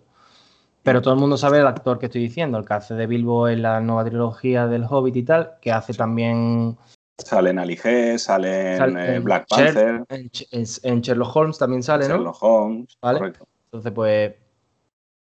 Pero 0.84 1.02
todo 1.02 1.14
el 1.14 1.20
mundo 1.20 1.36
sabe 1.36 1.58
el 1.58 1.66
actor 1.66 1.98
que 1.98 2.06
estoy 2.06 2.20
diciendo, 2.20 2.58
el 2.58 2.64
que 2.66 2.74
hace 2.74 2.94
de 2.94 3.06
Bilbo 3.06 3.48
en 3.48 3.62
la 3.62 3.80
nueva 3.80 4.04
trilogía 4.04 4.66
del 4.68 4.84
Hobbit 4.88 5.16
y 5.16 5.22
tal, 5.24 5.54
que 5.60 5.72
hace 5.72 5.94
también 5.94 6.76
Salen 7.18 7.58
Ali 7.58 7.76
G, 7.76 8.18
salen 8.18 8.76
Sal- 8.76 8.96
eh, 8.98 9.16
en 9.16 9.24
Black 9.24 9.46
Panther, 9.48 10.04
en, 10.08 10.30
Ch- 10.30 10.46
en- 10.52 10.92
en 10.92 11.00
Sherlock 11.00 11.34
Holmes 11.34 11.58
también 11.58 11.82
sale, 11.82 12.06
¿no? 12.06 12.16
Sherlock 12.16 12.36
Holmes, 12.42 12.98
Vale. 13.00 13.18
correcto. 13.18 13.48
Entonces, 13.66 13.92
pues, 13.92 14.34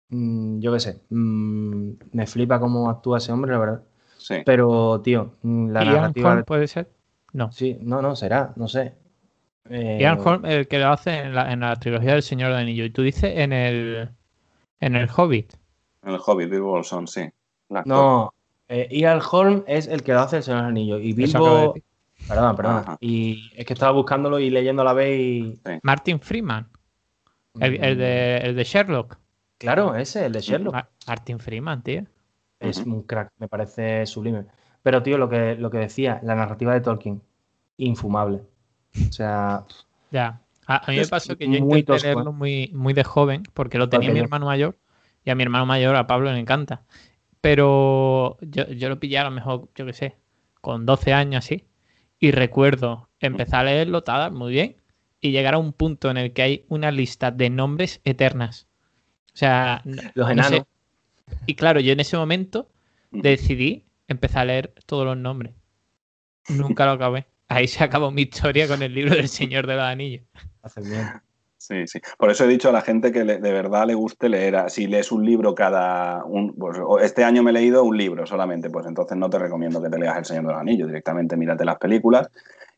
mm, 0.10 0.60
yo 0.60 0.74
qué 0.74 0.80
sé, 0.80 1.02
mm, 1.10 1.92
me 2.14 2.28
flipa 2.28 2.60
cómo 2.60 2.90
actúa 2.90 3.18
ese 3.18 3.32
hombre, 3.32 3.52
la 3.52 3.58
verdad. 3.60 3.84
Sí. 4.18 4.36
Pero, 4.46 5.02
tío, 5.02 5.34
mm, 5.42 5.70
la 5.72 5.84
Ian 5.84 5.94
narrativa... 5.96 6.36
De- 6.38 6.44
puede 6.44 6.68
ser. 6.68 6.90
No. 7.34 7.52
Sí, 7.52 7.78
no, 7.82 8.02
no, 8.02 8.16
será, 8.16 8.54
no 8.56 8.68
sé. 8.68 8.94
Eh, 9.70 9.98
Ian 10.02 10.20
Holm, 10.20 10.46
el 10.46 10.68
que 10.68 10.80
lo 10.80 10.90
hace 10.90 11.20
en 11.20 11.34
la, 11.36 11.52
en 11.52 11.62
la 11.62 11.76
trilogía 11.78 12.14
del 12.14 12.24
Señor 12.24 12.50
del 12.52 12.60
Anillo. 12.60 12.84
Y 12.86 12.90
tú 12.92 13.02
dices 13.04 13.34
en 13.38 13.54
el. 13.54 14.10
En 14.82 14.96
el 14.96 15.10
Hobbit. 15.16 15.54
En 16.04 16.14
el 16.14 16.20
Hobbit, 16.26 16.50
Bill 16.50 16.62
Bolson, 16.62 17.08
sí. 17.08 17.30
No, 17.86 18.34
eh, 18.68 18.88
Ian 18.92 19.22
Holm 19.32 19.64
es 19.68 19.88
el 19.88 20.04
que 20.04 20.12
lo 20.14 20.20
hace 20.20 20.38
el 20.38 20.44
Señor 20.44 20.66
Anillo. 20.66 20.98
Y 21.00 21.14
de 21.14 21.24
Bilbo... 21.26 21.74
Perdón, 22.28 22.56
perdón. 22.56 22.76
Ajá. 22.78 22.98
Y 23.00 23.52
es 23.56 23.66
que 23.66 23.74
estaba 23.74 23.92
buscándolo 23.94 24.38
y 24.40 24.50
leyendo 24.50 24.82
a 24.82 24.86
la 24.86 24.94
vez 24.94 25.20
y... 25.20 25.60
Martin 25.84 26.20
Freeman. 26.20 26.68
El, 27.60 27.84
el 27.84 27.98
de, 27.98 28.38
el 28.38 28.56
de 28.56 28.64
Sherlock. 28.64 29.18
Claro, 29.58 29.96
ese, 29.96 30.26
el 30.26 30.34
de 30.34 30.42
Sherlock. 30.42 30.74
Ma- 30.74 30.90
Martin 31.08 31.40
Freeman, 31.40 31.82
tío. 31.84 32.04
Es 32.60 32.78
un 32.80 33.04
crack, 33.04 33.32
me 33.38 33.48
parece 33.48 34.06
sublime. 34.06 34.46
Pero, 34.84 35.02
tío, 35.02 35.18
lo 35.18 35.30
que, 35.30 35.56
lo 35.56 35.70
que 35.72 35.80
decía, 35.80 36.20
la 36.24 36.36
narrativa 36.36 36.74
de 36.74 36.82
Tolkien, 36.82 37.22
infumable. 37.78 38.42
O 39.10 39.12
sea, 39.12 39.64
Ya. 40.12 40.41
A, 40.68 40.78
a 40.88 40.92
mí 40.92 40.98
me 40.98 41.08
pasó 41.08 41.38
que 41.38 41.48
yo 41.50 41.58
intenté 41.58 41.84
tosco, 41.84 42.22
¿eh? 42.22 42.24
leerlo 42.24 42.34
muy, 42.34 42.72
muy 42.74 42.94
de 42.94 43.04
joven, 43.04 43.44
porque 43.54 43.78
lo 43.78 43.90
tenía 43.90 44.12
mi 44.12 44.20
hermano 44.20 44.46
mayor, 44.46 44.78
y 45.26 45.30
a 45.30 45.36
mi 45.36 45.44
hermano 45.44 45.66
mayor, 45.66 45.96
a 45.96 46.08
Pablo, 46.08 46.32
le 46.32 46.40
encanta. 46.40 46.84
Pero 47.42 48.38
yo, 48.42 48.68
yo 48.70 48.90
lo 48.90 49.00
pillé 49.00 49.20
a 49.20 49.24
lo 49.26 49.32
mejor, 49.32 49.70
yo 49.76 49.86
qué 49.86 49.94
sé, 49.94 50.18
con 50.62 50.86
12 50.86 51.14
años 51.14 51.46
así, 51.46 51.66
y 52.20 52.32
recuerdo 52.32 53.10
empezar 53.20 53.62
a 53.62 53.72
leerlo, 53.72 54.04
tal, 54.04 54.32
muy 54.32 54.52
bien, 54.54 54.78
y 55.22 55.32
llegar 55.32 55.56
a 55.56 55.58
un 55.60 55.74
punto 55.74 56.10
en 56.12 56.18
el 56.18 56.34
que 56.34 56.42
hay 56.44 56.66
una 56.70 56.92
lista 56.92 57.32
de 57.32 57.50
nombres 57.50 58.02
eternas. 58.04 58.68
O 59.34 59.38
sea, 59.38 59.82
los 59.86 60.28
no 60.28 60.34
enanos. 60.34 60.62
sé. 60.62 60.66
Y 61.48 61.56
claro, 61.56 61.80
yo 61.80 61.94
en 61.94 62.00
ese 62.00 62.18
momento 62.18 62.70
Ujú. 63.12 63.22
decidí 63.24 63.86
empezar 64.08 64.44
a 64.44 64.46
leer 64.46 64.74
todos 64.86 65.06
los 65.06 65.18
nombres. 65.18 65.54
Nunca 66.48 66.86
lo 66.86 66.92
acabé. 66.92 67.26
Ahí 67.54 67.68
se 67.68 67.84
acabó 67.84 68.12
mi 68.12 68.22
historia 68.24 68.68
con 68.68 68.82
el 68.82 68.94
libro 68.94 69.14
del 69.16 69.28
Señor 69.28 69.68
de 69.68 69.76
los 69.76 69.84
Anillos. 69.84 70.24
Hace 70.62 70.82
bien. 70.82 71.08
Sí, 71.58 71.86
sí. 71.86 72.00
Por 72.18 72.32
eso 72.32 72.46
he 72.46 72.48
dicho 72.48 72.70
a 72.70 72.72
la 72.72 72.82
gente 72.82 73.12
que 73.12 73.24
le- 73.24 73.40
de 73.40 73.52
verdad 73.52 73.86
le 73.86 73.94
guste 73.94 74.30
leer. 74.30 74.56
a- 74.56 74.70
Si 74.70 74.88
lees 74.88 75.12
un 75.12 75.26
libro 75.26 75.54
cada. 75.54 76.24
Un, 76.26 76.56
pues, 76.56 76.78
este 77.04 77.24
año 77.24 77.44
me 77.44 77.52
he 77.52 77.54
leído 77.54 77.84
un 77.84 77.98
libro 77.98 78.26
solamente, 78.26 78.70
pues 78.70 78.88
entonces 78.88 79.18
no 79.18 79.30
te 79.30 79.38
recomiendo 79.38 79.82
que 79.82 79.90
te 79.90 80.00
leas 80.00 80.18
El 80.18 80.26
Señor 80.26 80.44
de 80.48 80.52
los 80.54 80.62
Anillos. 80.62 80.88
Directamente 80.88 81.36
mírate 81.38 81.64
las 81.66 81.78
películas 81.78 82.30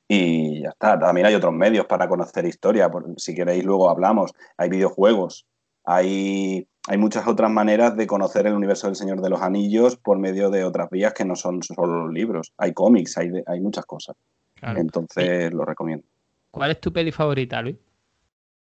y 0.07 0.61
ya 0.63 0.69
está. 0.69 0.97
También 0.99 1.27
hay 1.27 1.35
otros 1.35 1.53
medios 1.53 1.85
para 1.85 2.07
conocer 2.09 2.45
historia. 2.45 2.89
por- 2.89 3.05
si 3.17 3.33
queréis, 3.35 3.63
luego 3.63 3.89
hablamos. 3.89 4.33
Hay 4.57 4.69
videojuegos. 4.69 5.45
Hay, 5.85 6.67
hay 6.87 6.97
muchas 6.97 7.27
otras 7.27 7.51
maneras 7.51 7.95
de 7.95 8.07
conocer 8.07 8.47
el 8.47 8.53
universo 8.53 8.87
del 8.87 8.95
Señor 8.95 9.21
de 9.21 9.29
los 9.29 9.41
Anillos 9.41 9.97
por 9.97 10.17
medio 10.17 10.49
de 10.49 10.63
otras 10.63 10.89
vías 10.89 11.13
que 11.13 11.25
no 11.25 11.35
son 11.35 11.61
solo 11.61 12.05
los 12.05 12.13
libros. 12.13 12.53
Hay 12.57 12.73
cómics, 12.73 13.17
hay, 13.17 13.29
de- 13.29 13.43
hay 13.47 13.59
muchas 13.61 13.85
cosas. 13.85 14.15
Claro. 14.63 14.79
Entonces 14.79 15.53
lo 15.53 15.65
recomiendo. 15.65 16.05
¿Cuál 16.51 16.71
es 16.71 16.79
tu 16.79 16.93
peli 16.93 17.11
favorita, 17.11 17.61
Luis? 17.61 17.75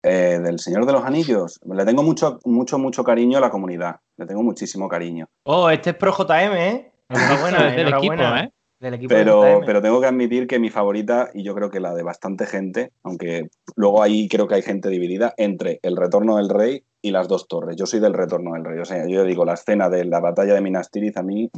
Eh, 0.03 0.41
del 0.43 0.59
Señor 0.59 0.85
de 0.85 0.93
los 0.93 1.05
Anillos, 1.05 1.61
le 1.65 1.85
tengo 1.85 2.03
mucho, 2.03 2.41
mucho, 2.45 2.77
mucho 2.77 3.05
cariño 3.05 3.39
a 3.39 3.41
la 3.41 3.51
comunidad. 3.51 4.01
Le 4.17 4.27
tengo 4.27 4.43
muchísimo 4.43 4.89
cariño. 4.89 5.29
Oh, 5.45 5.71
este 5.71 5.91
es 5.91 5.97
pro 5.97 6.13
JM, 6.13 6.57
¿eh? 6.57 6.93
Enhorabuena, 7.09 7.69
Es 7.71 7.77
del 7.77 7.89
equipo. 7.95 8.15
¿eh? 8.15 8.53
Del 8.81 8.95
equipo 8.95 9.15
de 9.15 9.21
Pero, 9.21 9.61
pero 9.65 9.81
tengo 9.81 10.01
que 10.01 10.09
admitir 10.09 10.49
que 10.49 10.59
mi 10.59 10.71
favorita, 10.71 11.31
y 11.33 11.45
yo 11.45 11.55
creo 11.55 11.71
que 11.71 11.79
la 11.79 11.95
de 11.95 12.03
bastante 12.03 12.47
gente, 12.47 12.91
aunque 13.05 13.49
luego 13.77 14.03
ahí 14.03 14.29
creo 14.29 14.49
que 14.49 14.57
hay 14.57 14.63
gente 14.63 14.89
dividida, 14.89 15.35
entre 15.37 15.79
El 15.83 15.97
Retorno 15.97 16.39
del 16.39 16.49
Rey 16.49 16.83
y 17.01 17.13
Las 17.13 17.29
Dos 17.29 17.47
Torres. 17.47 17.77
Yo 17.77 17.87
soy 17.87 18.01
del 18.01 18.15
Retorno 18.15 18.55
del 18.55 18.65
Rey. 18.65 18.81
O 18.81 18.85
sea, 18.85 19.07
yo 19.07 19.23
digo, 19.23 19.45
la 19.45 19.55
escena 19.55 19.89
de 19.89 20.05
la 20.05 20.19
batalla 20.19 20.55
de 20.55 20.63
Minas 20.63 20.91
Tirith 20.91 21.19
a 21.19 21.23
mí 21.23 21.49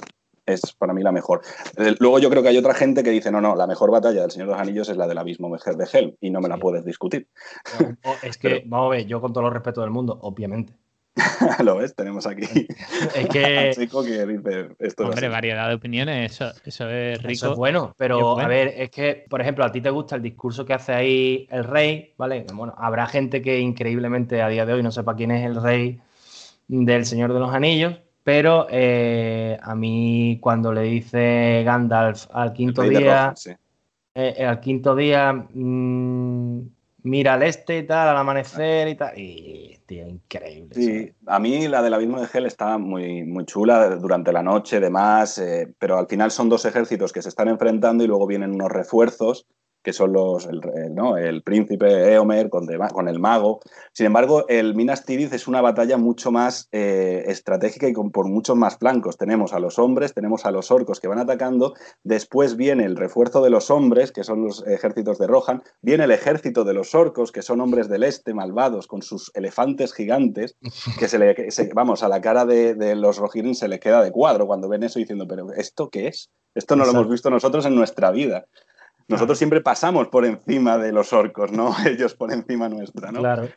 es 0.46 0.60
para 0.78 0.92
mí 0.92 1.02
la 1.02 1.12
mejor. 1.12 1.40
Luego 2.00 2.18
yo 2.18 2.30
creo 2.30 2.42
que 2.42 2.48
hay 2.50 2.58
otra 2.58 2.74
gente 2.74 3.02
que 3.02 3.10
dice, 3.10 3.30
no, 3.30 3.40
no, 3.40 3.54
la 3.56 3.66
mejor 3.66 3.90
batalla 3.90 4.20
del 4.22 4.30
Señor 4.30 4.48
de 4.48 4.52
los 4.54 4.60
Anillos 4.60 4.88
es 4.88 4.96
la 4.96 5.06
del 5.06 5.18
abismo 5.18 5.54
de 5.54 5.74
de 5.76 5.88
Helm, 5.92 6.14
y 6.20 6.30
no 6.30 6.40
me 6.40 6.48
la 6.48 6.58
puedes 6.58 6.84
discutir. 6.84 7.28
No, 7.80 8.12
es 8.22 8.36
que, 8.38 8.48
Pero- 8.50 8.62
vamos 8.66 8.86
a 8.86 8.96
ver, 8.96 9.06
yo 9.06 9.20
con 9.20 9.32
todo 9.32 9.46
el 9.46 9.52
respeto 9.54 9.80
del 9.80 9.90
mundo, 9.90 10.18
obviamente. 10.22 10.74
¿Lo 11.62 11.76
ves? 11.76 11.94
Tenemos 11.94 12.26
aquí 12.26 12.42
Es 13.14 13.28
que 13.28 13.70
chico 13.78 14.02
que 14.02 14.26
dice, 14.26 14.68
esto 14.80 15.04
es 15.04 15.08
Hombre, 15.10 15.26
así". 15.26 15.32
variedad 15.32 15.68
de 15.68 15.74
opiniones, 15.76 16.32
eso, 16.32 16.50
eso 16.64 16.90
es 16.90 17.22
rico. 17.22 17.32
eso 17.32 17.52
es 17.52 17.56
bueno, 17.56 17.94
pero 17.96 18.18
Es 18.18 18.24
bueno. 18.24 18.42
a 18.44 18.48
ver, 18.48 18.74
es 18.76 18.90
que, 18.90 19.24
por 19.30 19.40
ejemplo, 19.40 19.64
a 19.64 19.70
ti 19.70 19.80
te 19.80 19.90
gusta 19.90 20.16
el 20.16 20.22
discurso 20.22 20.64
que 20.66 20.74
hace 20.74 20.92
ahí 20.92 21.46
el 21.52 21.62
rey, 21.64 22.14
¿vale? 22.18 22.46
Bueno, 22.52 22.74
habrá 22.76 23.06
gente 23.06 23.40
que 23.42 23.60
increíblemente 23.60 24.42
a 24.42 24.48
día 24.48 24.66
de 24.66 24.72
hoy 24.72 24.82
no 24.82 24.90
sepa 24.90 25.14
quién 25.14 25.30
es 25.30 25.46
el 25.46 25.54
rey 25.62 26.00
del 26.66 27.06
Señor 27.06 27.32
de 27.32 27.38
los 27.40 27.54
Anillos, 27.54 27.94
pero 28.24 28.66
eh, 28.70 29.58
a 29.62 29.74
mí 29.74 30.38
cuando 30.40 30.72
le 30.72 30.82
dice 30.82 31.62
Gandalf 31.64 32.26
al 32.32 32.54
quinto 32.54 32.82
día, 32.82 33.34
sí. 33.36 33.52
eh, 34.14 34.44
al 34.46 34.60
quinto 34.60 34.96
día, 34.96 35.32
mm, 35.32 36.60
mira 37.02 37.34
al 37.34 37.42
este 37.42 37.78
y 37.78 37.86
tal, 37.86 38.08
al 38.08 38.16
amanecer 38.16 38.88
y 38.88 38.94
tal, 38.94 39.18
y 39.18 39.78
tío, 39.84 40.08
increíble. 40.08 40.74
Sí, 40.74 40.86
¿sabes? 40.86 41.14
a 41.26 41.38
mí 41.38 41.68
la 41.68 41.82
del 41.82 41.92
abismo 41.92 42.18
de 42.18 42.28
Hel 42.32 42.46
está 42.46 42.78
muy, 42.78 43.24
muy 43.24 43.44
chula 43.44 43.94
durante 43.96 44.32
la 44.32 44.42
noche, 44.42 44.80
demás, 44.80 45.36
eh, 45.36 45.72
pero 45.78 45.98
al 45.98 46.06
final 46.06 46.30
son 46.30 46.48
dos 46.48 46.64
ejércitos 46.64 47.12
que 47.12 47.20
se 47.20 47.28
están 47.28 47.48
enfrentando 47.48 48.04
y 48.04 48.06
luego 48.06 48.26
vienen 48.26 48.52
unos 48.52 48.72
refuerzos 48.72 49.46
que 49.84 49.92
son 49.92 50.12
los, 50.14 50.46
el, 50.46 50.60
el- 50.74 50.94
¿no? 50.94 51.16
el 51.18 51.42
príncipe 51.42 52.12
Eomer 52.14 52.48
con, 52.48 52.66
con 52.92 53.06
el 53.08 53.20
mago. 53.20 53.60
Sin 53.92 54.06
embargo, 54.06 54.46
el 54.48 54.74
Minas 54.74 55.04
Tirith 55.04 55.32
es 55.34 55.46
una 55.46 55.60
batalla 55.60 55.98
mucho 55.98 56.32
más 56.32 56.68
eh, 56.72 57.24
estratégica 57.28 57.86
y 57.86 57.92
con, 57.92 58.10
por 58.10 58.26
muchos 58.26 58.56
más 58.56 58.78
flancos. 58.78 59.18
Tenemos 59.18 59.52
a 59.52 59.60
los 59.60 59.78
hombres, 59.78 60.14
tenemos 60.14 60.46
a 60.46 60.50
los 60.50 60.70
orcos 60.70 60.98
que 61.00 61.06
van 61.08 61.18
atacando, 61.18 61.74
después 62.02 62.56
viene 62.56 62.84
el 62.86 62.96
refuerzo 62.96 63.42
de 63.42 63.50
los 63.50 63.70
hombres, 63.70 64.10
que 64.10 64.24
son 64.24 64.42
los 64.44 64.66
ejércitos 64.66 65.18
de 65.18 65.26
Rohan, 65.26 65.62
viene 65.82 66.04
el 66.04 66.10
ejército 66.10 66.64
de 66.64 66.72
los 66.72 66.94
orcos, 66.94 67.30
que 67.30 67.42
son 67.42 67.60
hombres 67.60 67.88
del 67.88 68.02
este, 68.04 68.32
malvados, 68.34 68.86
con 68.86 69.02
sus 69.02 69.30
elefantes 69.34 69.92
gigantes, 69.92 70.56
que 70.98 71.08
se 71.08 71.18
le, 71.18 71.34
que 71.34 71.50
se- 71.50 71.70
vamos, 71.74 72.02
a 72.02 72.08
la 72.08 72.22
cara 72.22 72.46
de, 72.46 72.74
de 72.74 72.96
los 72.96 73.18
Rohirrim 73.18 73.52
se 73.54 73.68
le 73.68 73.78
queda 73.78 74.02
de 74.02 74.10
cuadro 74.10 74.46
cuando 74.46 74.68
ven 74.68 74.82
eso 74.82 74.98
diciendo, 74.98 75.26
pero 75.28 75.52
¿esto 75.52 75.90
qué 75.90 76.08
es? 76.08 76.30
Esto 76.54 76.74
no 76.76 76.84
lo 76.84 76.90
hemos 76.92 77.08
visto 77.10 77.30
nosotros 77.30 77.66
en 77.66 77.74
nuestra 77.74 78.10
vida. 78.12 78.46
Nosotros 79.08 79.38
siempre 79.38 79.61
pasamos 79.61 80.08
por 80.08 80.25
encima 80.25 80.78
de 80.78 80.92
los 80.92 81.12
orcos, 81.12 81.52
¿no? 81.52 81.75
Ellos 81.87 82.14
por 82.14 82.32
encima 82.32 82.68
nuestra, 82.68 83.12
¿no? 83.12 83.20
Claro. 83.20 83.49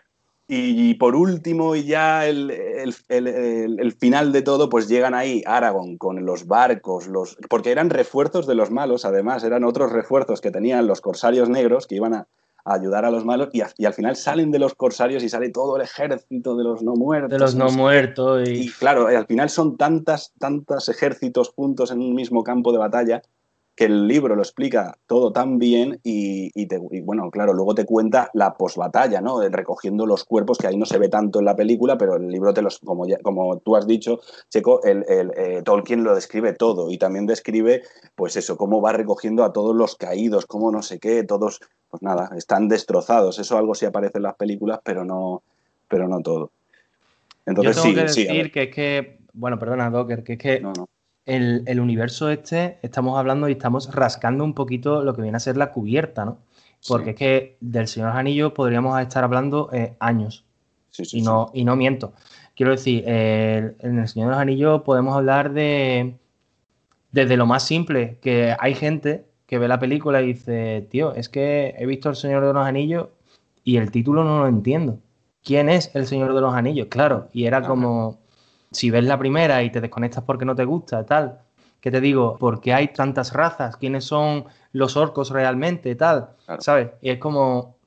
Y, 0.50 0.94
por 0.94 1.14
último, 1.18 1.76
y 1.76 1.84
ya 1.84 2.26
el, 2.26 2.50
el- 2.52 2.96
el- 3.10 3.80
el- 3.82 3.92
final 3.92 4.32
de 4.32 4.42
todo, 4.42 4.70
pues 4.70 4.88
llegan 4.88 5.14
ahí 5.14 5.44
Aragorn 5.46 5.98
con 5.98 6.26
los 6.26 6.48
barcos, 6.48 7.08
los, 7.08 7.38
porque 7.50 7.70
eran 7.72 7.90
refuerzos 7.90 8.48
de 8.48 8.56
los 8.56 8.72
malos, 8.72 9.04
además, 9.04 9.44
eran 9.44 9.66
otros 9.66 9.92
refuerzos 9.92 10.40
que 10.40 10.50
tenían 10.50 10.88
los 10.88 11.02
corsarios 11.02 11.50
negros 11.50 11.86
que 11.86 11.96
iban 11.96 12.14
a, 12.14 12.28
a 12.64 12.74
ayudar 12.76 13.04
a 13.04 13.12
los 13.12 13.26
malos 13.26 13.50
y, 13.52 13.60
a- 13.60 13.72
y 13.78 13.84
al 13.84 13.94
final 13.94 14.16
salen 14.16 14.52
de 14.52 14.60
los 14.60 14.74
corsarios 14.74 15.22
y 15.22 15.28
sale 15.28 15.50
todo 15.50 15.76
el 15.76 15.82
ejército 15.82 16.56
de 16.56 16.64
los 16.64 16.82
no 16.82 16.94
muertos. 16.96 17.32
De 17.32 17.40
los 17.40 17.56
no 17.56 17.68
sé 17.68 17.76
qué. 17.76 17.82
muertos 17.82 18.48
Y 18.48 18.52
y... 18.54 18.70
claro, 18.70 19.08
al 19.08 19.26
final 19.26 19.50
son 19.50 19.76
tantas, 19.76 20.32
tantos 20.40 20.88
ejércitos 20.88 21.50
juntos 21.50 21.92
en 21.92 22.00
un 22.00 22.16
mismo 22.16 22.46
campo 22.46 22.72
de 22.72 22.78
batalla 22.78 23.22
que 23.78 23.86
el 23.86 24.08
libro 24.08 24.36
lo 24.36 24.42
explica 24.42 24.98
todo 25.06 25.32
tan 25.32 25.60
bien 25.60 26.00
y, 26.04 26.50
y 26.60 26.66
te- 26.66 26.82
y, 26.90 27.02
bueno, 27.02 27.30
claro, 27.30 27.54
luego 27.54 27.76
te 27.76 27.86
cuenta 27.86 28.32
la 28.34 28.56
posbatalla, 28.56 29.22
¿no? 29.22 29.40
Recogiendo 29.48 30.08
los 30.08 30.24
cuerpos, 30.26 30.58
que 30.58 30.66
ahí 30.66 30.76
no 30.76 30.88
se 30.88 30.98
ve 30.98 31.10
tanto 31.10 31.38
en 31.38 31.46
la 31.46 31.56
película, 31.56 31.96
pero 31.96 32.16
el 32.16 32.28
libro 32.28 32.56
te 32.56 32.64
los, 32.64 32.80
como, 32.80 33.06
ya- 33.06 33.20
como 33.22 33.60
tú 33.60 33.76
has 33.76 33.86
dicho, 33.86 34.20
Checo, 34.50 34.82
el, 34.84 35.06
el, 35.08 35.32
eh, 35.38 35.62
Tolkien 35.64 36.04
lo 36.04 36.16
describe 36.16 36.54
todo 36.54 36.90
y 36.90 36.98
también 36.98 37.28
describe, 37.28 37.84
pues 38.16 38.36
eso, 38.36 38.58
cómo 38.58 38.82
va 38.82 38.94
recogiendo 38.94 39.44
a 39.44 39.54
todos 39.54 39.76
los 39.76 39.96
caídos, 39.96 40.48
cómo 40.48 40.72
no 40.72 40.82
sé 40.82 40.98
qué, 40.98 41.24
todos, 41.24 41.60
pues 41.92 42.02
nada, 42.02 42.32
están 42.36 42.68
destrozados. 42.70 43.38
Eso 43.38 43.60
algo 43.60 43.76
sí 43.76 43.86
aparece 43.86 44.18
en 44.18 44.24
las 44.24 44.36
películas, 44.38 44.80
pero 44.84 45.06
no, 45.06 45.44
pero 45.88 46.08
no 46.08 46.20
todo. 46.22 46.50
Entonces 47.46 47.76
Yo 47.76 47.82
tengo 47.84 47.94
sí, 47.94 47.96
que 47.96 48.02
decir 48.32 48.52
que 48.52 48.64
es 48.64 48.74
que, 48.76 49.20
bueno, 49.34 49.60
perdona, 49.60 49.92
Docker, 49.92 50.24
que 50.24 50.34
es 50.34 50.40
que 50.40 50.60
No, 50.62 50.74
no. 50.74 50.90
El, 51.28 51.64
el 51.68 51.80
universo 51.80 52.30
este, 52.30 52.80
estamos 52.82 53.18
hablando 53.20 53.48
y 53.48 53.52
estamos 53.52 53.94
rascando 53.94 54.44
un 54.44 54.54
poquito 54.54 55.04
lo 55.04 55.14
que 55.14 55.22
viene 55.22 55.38
a 55.38 55.40
ser 55.40 55.58
la 55.58 55.72
cubierta, 55.72 56.26
¿no? 56.26 56.40
Porque 56.88 57.06
Sí. 57.06 57.10
es 57.12 57.16
que 57.18 57.58
del 57.60 57.88
Señor 57.88 58.10
Anillo 58.16 58.54
podríamos 58.54 59.00
estar 59.02 59.24
hablando 59.24 59.70
eh, 59.74 59.96
años. 60.00 60.44
Sí, 60.92 61.06
sí, 61.06 61.20
y 61.20 61.22
no, 61.22 61.52
y 61.54 61.64
no 61.64 61.76
miento. 61.76 62.14
Quiero 62.56 62.72
decir, 62.72 63.04
eh, 63.06 63.76
en 63.80 64.00
El 64.00 64.08
Señor 64.08 64.30
de 64.30 64.32
los 64.36 64.42
Anillos 64.42 64.82
podemos 64.82 65.16
hablar 65.16 65.54
de 65.54 66.16
desde 67.12 67.38
lo 67.38 67.46
más 67.46 67.64
simple, 67.64 68.18
que 68.22 68.56
hay 68.60 68.74
gente 68.76 69.26
que 69.48 69.58
ve 69.58 69.68
la 69.68 69.80
película 69.80 70.22
y 70.22 70.28
dice, 70.28 70.88
tío, 70.90 71.14
es 71.14 71.30
que 71.30 71.74
he 71.78 71.86
visto 71.86 72.10
El 72.10 72.16
Señor 72.16 72.46
de 72.46 72.54
los 72.54 72.66
Anillos 72.66 73.08
y 73.64 73.78
el 73.78 73.92
título 73.92 74.24
no 74.24 74.40
lo 74.40 74.48
entiendo. 74.48 75.00
¿Quién 75.44 75.70
es 75.70 75.90
El 75.96 76.06
Señor 76.06 76.34
de 76.34 76.42
los 76.42 76.54
Anillos? 76.54 76.88
Claro, 76.90 77.30
y 77.34 77.46
era 77.46 77.58
Ajá. 77.60 77.68
como, 77.68 78.18
si 78.72 78.90
ves 78.90 79.04
la 79.06 79.18
primera 79.18 79.64
y 79.64 79.72
te 79.72 79.82
desconectas 79.82 80.24
porque 80.24 80.46
no 80.46 80.56
te 80.56 80.66
gusta, 80.66 81.06
tal, 81.06 81.40
¿qué 81.80 81.92
te 81.92 82.02
digo? 82.02 82.38
¿Por 82.38 82.60
qué 82.62 82.74
hay 82.74 82.90
tantas 82.90 83.34
razas? 83.34 83.78
¿Quiénes 83.78 84.04
son 84.06 84.46
los 84.74 84.98
orcos 84.98 85.30
realmente? 85.30 85.96
Tal, 85.96 86.30
Claro. 86.46 86.62
¿sabes? 86.62 86.90
Y 87.02 87.10
es 87.12 87.20
como, 87.20 87.78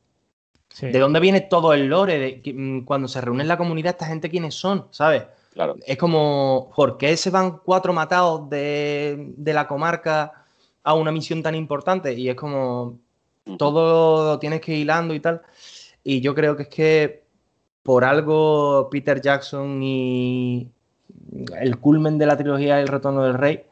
Sí. 0.72 0.86
¿De 0.86 1.00
dónde 1.00 1.18
viene 1.18 1.40
todo 1.40 1.74
el 1.74 1.88
lore? 1.88 2.18
De, 2.20 2.40
que, 2.42 2.54
mm, 2.54 2.84
cuando 2.84 3.08
se 3.08 3.20
reúne 3.20 3.42
en 3.42 3.48
la 3.48 3.58
comunidad, 3.58 3.90
esta 3.90 4.06
gente 4.06 4.30
quiénes 4.30 4.54
son, 4.54 4.86
¿sabes? 4.92 5.24
Claro. 5.52 5.74
Es 5.84 5.96
como, 5.98 6.70
¿por 6.76 6.96
qué 6.96 7.16
se 7.16 7.30
van 7.30 7.58
cuatro 7.58 7.92
matados 7.92 8.48
de, 8.48 9.32
de 9.36 9.52
la 9.52 9.66
comarca 9.66 10.44
a 10.84 10.94
una 10.94 11.10
misión 11.10 11.42
tan 11.42 11.56
importante? 11.56 12.12
Y 12.12 12.28
es 12.28 12.36
como, 12.36 13.00
todo 13.58 14.30
lo 14.30 14.38
tienes 14.38 14.60
que 14.60 14.72
ir 14.72 14.78
hilando 14.82 15.12
y 15.12 15.18
tal. 15.18 15.42
Y 16.04 16.20
yo 16.20 16.36
creo 16.36 16.56
que 16.56 16.62
es 16.62 16.68
que 16.68 17.24
por 17.82 18.04
algo 18.04 18.88
Peter 18.90 19.20
Jackson 19.20 19.82
y 19.82 20.70
el 21.60 21.78
culmen 21.78 22.18
de 22.18 22.26
la 22.26 22.36
trilogía 22.36 22.80
El 22.80 22.88
Retorno 22.88 23.22
del 23.22 23.34
Rey. 23.34 23.64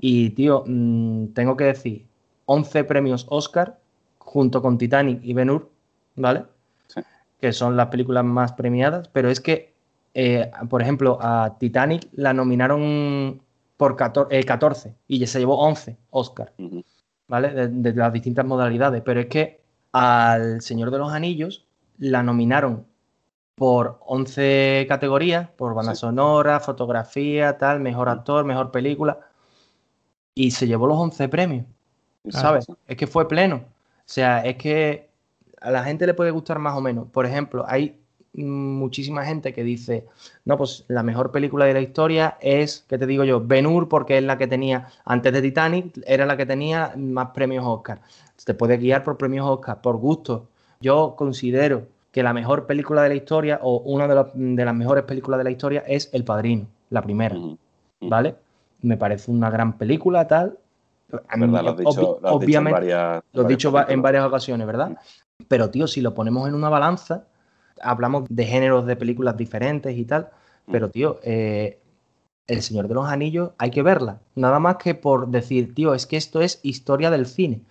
Y, 0.00 0.30
tío, 0.30 0.64
mm, 0.66 1.28
tengo 1.28 1.56
que 1.56 1.64
decir, 1.64 2.06
11 2.44 2.84
premios 2.84 3.26
Oscar 3.30 3.78
junto 4.18 4.60
con 4.60 4.76
Titanic 4.76 5.20
y 5.22 5.32
Ben 5.32 5.48
Hur, 5.48 5.70
¿vale? 6.16 6.44
Sí. 6.88 7.00
Que 7.40 7.52
son 7.52 7.76
las 7.76 7.86
películas 7.86 8.24
más 8.24 8.52
premiadas, 8.52 9.08
pero 9.08 9.30
es 9.30 9.40
que, 9.40 9.72
eh, 10.12 10.50
por 10.68 10.82
ejemplo, 10.82 11.18
a 11.20 11.56
Titanic 11.58 12.08
la 12.12 12.34
nominaron 12.34 13.40
por 13.78 13.96
14, 13.96 14.38
eh, 14.38 14.44
14 14.44 14.94
y 15.08 15.18
ya 15.18 15.26
se 15.26 15.38
llevó 15.38 15.58
11 15.58 15.96
Oscar. 16.10 16.52
¿vale? 17.26 17.54
De, 17.54 17.68
de 17.68 17.94
las 17.94 18.12
distintas 18.12 18.44
modalidades. 18.44 19.00
Pero 19.02 19.20
es 19.20 19.26
que 19.26 19.60
al 19.92 20.60
Señor 20.60 20.90
de 20.90 20.98
los 20.98 21.12
Anillos 21.12 21.64
la 21.96 22.22
nominaron 22.22 22.84
por 23.60 23.98
11 24.06 24.86
categorías, 24.88 25.50
por 25.50 25.74
banda 25.74 25.94
Sí. 25.94 26.00
sonora, 26.00 26.60
fotografía, 26.60 27.58
tal, 27.58 27.78
mejor 27.78 28.08
actor, 28.08 28.42
mejor 28.42 28.70
película, 28.70 29.20
y 30.34 30.52
se 30.52 30.66
llevó 30.66 30.86
los 30.86 30.96
11 30.96 31.28
premios, 31.28 31.66
Sí, 32.24 32.32
¿sabes? 32.32 32.64
sí. 32.64 32.72
Es 32.88 32.96
que 32.96 33.06
fue 33.06 33.28
pleno. 33.28 33.56
O 33.56 33.60
sea, 34.06 34.40
es 34.46 34.56
que 34.56 35.10
a 35.60 35.70
la 35.70 35.84
gente 35.84 36.06
le 36.06 36.14
puede 36.14 36.30
gustar 36.30 36.58
más 36.58 36.74
o 36.74 36.80
menos. 36.80 37.08
Por 37.08 37.26
ejemplo, 37.26 37.66
hay 37.68 38.00
muchísima 38.32 39.26
gente 39.26 39.52
que 39.52 39.62
dice, 39.62 40.06
no, 40.46 40.56
pues 40.56 40.86
la 40.88 41.02
mejor 41.02 41.30
película 41.30 41.66
de 41.66 41.74
la 41.74 41.82
historia 41.82 42.38
es, 42.40 42.86
¿qué 42.88 42.96
te 42.96 43.06
digo 43.06 43.24
yo? 43.24 43.42
Ben 43.46 43.66
Hur, 43.66 43.90
porque 43.90 44.16
es 44.16 44.24
la 44.24 44.38
que 44.38 44.46
tenía, 44.46 44.88
antes 45.04 45.34
de 45.34 45.42
Titanic, 45.42 46.00
era 46.06 46.24
la 46.24 46.38
que 46.38 46.46
tenía 46.46 46.94
más 46.96 47.28
premios 47.34 47.66
Oscar. 47.66 48.00
Te 48.42 48.54
puede 48.54 48.78
guiar 48.78 49.04
por 49.04 49.18
premios 49.18 49.46
Oscar, 49.46 49.82
por 49.82 49.98
gusto. 49.98 50.48
Yo 50.80 51.14
considero 51.14 51.99
que 52.10 52.22
la 52.22 52.32
mejor 52.32 52.66
película 52.66 53.02
de 53.02 53.08
la 53.10 53.14
historia, 53.14 53.60
o 53.62 53.78
una 53.78 54.08
de, 54.08 54.14
las- 54.14 54.30
de 54.34 54.64
las 54.64 54.74
mejores 54.74 55.04
películas 55.04 55.38
de 55.38 55.44
la 55.44 55.50
historia, 55.50 55.84
es 55.86 56.08
El 56.12 56.24
Padrino, 56.24 56.66
la 56.90 57.02
primera. 57.02 57.36
¿vale? 58.00 58.34
Me 58.82 58.96
parece 58.96 59.30
una 59.30 59.50
gran 59.50 59.76
película, 59.78 60.26
tal. 60.26 60.58
A 61.28 61.36
mí, 61.36 61.46
¿Verdad? 61.46 61.62
Lo 61.64 61.70
has 61.70 61.76
dicho, 61.76 61.90
obvi- 61.90 62.00
lo 62.00 62.14
has 62.14 62.20
dicho 62.20 62.28
en 62.30 62.36
obviamente, 62.44 62.72
varias. 62.72 63.22
lo 63.32 63.42
he 63.42 63.46
dicho 63.46 63.72
en 63.88 64.02
varias 64.02 64.24
ocasiones, 64.26 64.66
¿verdad? 64.66 64.96
Pero, 65.48 65.70
tío, 65.70 65.86
si 65.86 66.00
lo 66.00 66.14
ponemos 66.14 66.48
en 66.48 66.54
una 66.54 66.68
balanza, 66.68 67.24
hablamos 67.82 68.24
de 68.28 68.44
géneros 68.44 68.86
de 68.86 68.96
películas 68.96 69.36
diferentes 69.36 69.96
y 69.96 70.04
tal, 70.04 70.30
pero, 70.70 70.88
tío, 70.90 71.18
eh, 71.22 71.78
El 72.46 72.62
Señor 72.62 72.88
de 72.88 72.94
los 72.94 73.06
Anillos 73.08 73.50
hay 73.58 73.70
que 73.70 73.82
verla. 73.82 74.20
Nada 74.34 74.58
más 74.60 74.76
que 74.76 74.94
por 74.94 75.28
decir, 75.28 75.74
tío, 75.74 75.94
es 75.94 76.06
que 76.06 76.16
esto 76.16 76.40
es 76.40 76.60
historia 76.62 77.10
del 77.10 77.26
cine. 77.26 77.62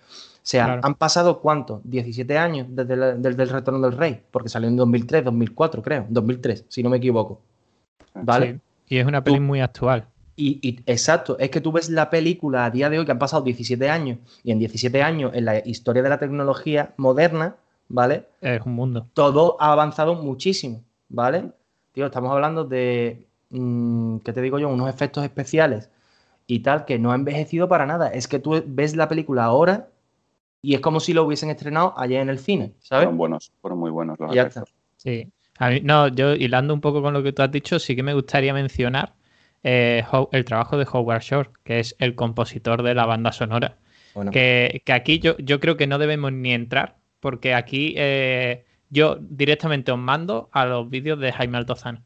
O 0.42 0.46
sea, 0.50 0.64
Claro. 0.64 0.80
han 0.84 0.94
pasado 0.94 1.40
cuánto? 1.40 1.80
17 1.84 2.38
años 2.38 2.66
desde, 2.70 2.96
la- 2.96 3.14
desde 3.14 3.42
el 3.42 3.48
Retorno 3.50 3.80
del 3.88 3.96
Rey, 3.98 4.22
porque 4.30 4.48
salió 4.48 4.68
en 4.68 4.76
2003, 4.76 5.22
2004, 5.24 5.82
creo, 5.82 6.06
2003, 6.08 6.64
si 6.68 6.82
no 6.82 6.88
me 6.90 6.96
equivoco. 6.96 7.40
¿Vale? 8.14 8.60
Sí. 8.86 8.94
Y 8.94 8.98
es 8.98 9.06
una 9.06 9.22
peli 9.22 9.36
Tú- 9.36 9.42
muy 9.42 9.60
actual. 9.60 10.06
Y, 10.36 10.58
y- 10.66 10.80
exacto, 10.86 11.38
es 11.38 11.50
que 11.50 11.60
tú 11.60 11.70
ves 11.72 11.90
la 11.90 12.08
película 12.08 12.64
a 12.64 12.70
día 12.70 12.88
de 12.88 12.98
hoy 12.98 13.04
que 13.04 13.12
han 13.12 13.18
pasado 13.18 13.42
17 13.42 13.90
años 13.90 14.18
y 14.42 14.50
en 14.52 14.58
17 14.58 15.02
años 15.02 15.32
en 15.34 15.44
la 15.44 15.58
historia 15.66 16.02
de 16.02 16.08
la 16.08 16.18
tecnología 16.18 16.94
moderna, 16.96 17.56
¿vale? 17.88 18.24
Es 18.40 18.62
un 18.64 18.72
mundo. 18.74 19.06
Todo 19.12 19.58
ha 19.60 19.72
avanzado 19.72 20.14
muchísimo, 20.14 20.82
¿vale? 21.10 21.52
Tío, 21.92 22.06
estamos 22.06 22.32
hablando 22.32 22.64
de, 22.64 23.26
mm, 23.50 24.18
¿qué 24.20 24.32
te 24.32 24.40
digo 24.40 24.58
yo? 24.58 24.70
Unos 24.70 24.88
efectos 24.88 25.22
especiales 25.24 25.90
y 26.46 26.60
tal 26.60 26.86
que 26.86 26.98
no 26.98 27.12
ha 27.12 27.16
envejecido 27.16 27.68
para 27.68 27.84
nada. 27.84 28.08
Es 28.08 28.26
que 28.26 28.38
tú 28.38 28.62
ves 28.66 28.96
la 28.96 29.08
película 29.08 29.44
ahora 29.44 29.88
y 30.62 30.74
es 30.74 30.80
como 30.80 31.00
si 31.00 31.12
lo 31.12 31.24
hubiesen 31.24 31.50
estrenado 31.50 31.94
ayer 31.96 32.20
en 32.20 32.28
el 32.28 32.38
cine, 32.38 32.74
¿sabes? 32.80 33.04
Fueron 33.04 33.16
buenos, 33.16 33.52
fueron 33.60 33.78
muy 33.78 33.90
buenos 33.90 34.18
los 34.18 34.34
ya. 34.34 34.50
Sí. 34.96 35.28
A 35.58 35.70
mí, 35.70 35.80
no, 35.82 36.08
yo 36.08 36.34
hilando 36.34 36.72
un 36.74 36.80
poco 36.80 37.02
con 37.02 37.12
lo 37.12 37.22
que 37.22 37.32
tú 37.32 37.42
has 37.42 37.50
dicho, 37.50 37.78
sí 37.78 37.94
que 37.94 38.02
me 38.02 38.14
gustaría 38.14 38.54
mencionar 38.54 39.14
eh, 39.62 40.02
el 40.32 40.44
trabajo 40.44 40.78
de 40.78 40.86
Howard 40.90 41.22
Shore, 41.22 41.50
que 41.64 41.80
es 41.80 41.94
el 41.98 42.14
compositor 42.14 42.82
de 42.82 42.94
la 42.94 43.06
banda 43.06 43.32
sonora. 43.32 43.76
Bueno, 44.14 44.30
Que, 44.30 44.82
que 44.84 44.92
aquí 44.92 45.18
yo, 45.18 45.36
yo 45.38 45.60
creo 45.60 45.76
que 45.76 45.86
no 45.86 45.98
debemos 45.98 46.32
ni 46.32 46.52
entrar, 46.52 46.96
porque 47.20 47.54
aquí 47.54 47.94
eh, 47.96 48.64
yo 48.88 49.18
directamente 49.20 49.92
os 49.92 49.98
mando 49.98 50.48
a 50.52 50.66
los 50.66 50.88
vídeos 50.88 51.18
de 51.20 51.32
Jaime 51.32 51.58
Altozano. 51.58 52.02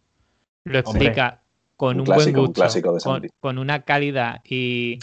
Lo 0.65 0.81
Hombre, 0.81 1.07
explica 1.07 1.43
con 1.77 1.97
un 1.97 2.01
un, 2.01 2.07
clásico, 2.07 2.31
buen 2.33 2.41
un 2.41 2.47
gusto, 2.47 2.61
clásico 2.61 2.93
de 2.93 3.01
con, 3.01 3.15
Santi. 3.15 3.29
con 3.41 3.59
una 3.59 3.83
calidad 3.83 4.41
y, 4.45 4.99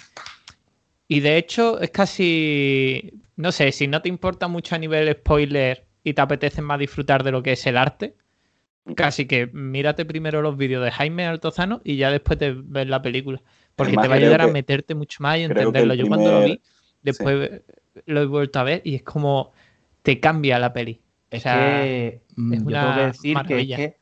y 1.12 1.20
de 1.20 1.36
hecho 1.36 1.78
es 1.82 1.90
casi, 1.90 3.20
no 3.36 3.52
sé, 3.52 3.74
si 3.74 3.86
no 3.86 4.02
te 4.02 4.08
importa 4.08 4.48
mucho 4.48 4.76
a 4.76 4.78
nivel 4.78 5.12
spoiler 5.12 5.86
y 6.06 6.14
te 6.14 6.22
apetece 6.22 6.62
más 6.62 6.80
disfrutar 6.80 7.26
de 7.26 7.34
lo 7.34 7.44
que 7.44 7.52
es 7.52 7.68
el 7.68 7.76
arte, 7.76 8.16
casi 8.96 9.26
que 9.26 9.48
mírate 9.48 10.06
primero 10.06 10.42
los 10.42 10.56
vídeos 10.56 10.82
de 10.86 10.90
Jaime 10.90 11.26
Altozano 11.26 11.82
y 11.84 11.98
ya 11.98 12.12
después 12.12 12.40
te 12.40 12.54
ves 12.54 12.88
la 12.88 13.02
película. 13.02 13.42
Porque 13.76 13.90
Además, 13.92 14.04
te 14.04 14.08
va 14.08 14.16
a 14.16 14.18
ayudar 14.20 14.42
a 14.44 14.48
meterte 14.48 14.96
mucho 14.96 15.18
más 15.22 15.38
y 15.38 15.42
entenderlo. 15.42 15.94
Yo 15.96 16.08
cuando 16.08 16.32
lo 16.32 16.46
vi, 16.46 16.62
después 17.02 17.62
lo 18.06 18.22
he 18.22 18.26
vuelto 18.26 18.60
a 18.60 18.64
ver 18.64 18.82
y 18.86 18.96
es 18.96 19.04
como 19.04 19.52
te 20.04 20.22
cambia 20.22 20.60
la 20.60 20.72
peli. 20.72 21.02
O 21.30 21.36
es 21.36 21.44
sea, 21.44 21.82
que 21.84 22.08
es 22.08 22.64
yo 22.64 22.68
una 22.68 22.84
tengo 22.84 22.96
que 22.96 23.06
decir 23.08 23.34
maravilla. 23.34 23.76
que 23.76 23.84
es 23.84 23.92
que 23.92 24.01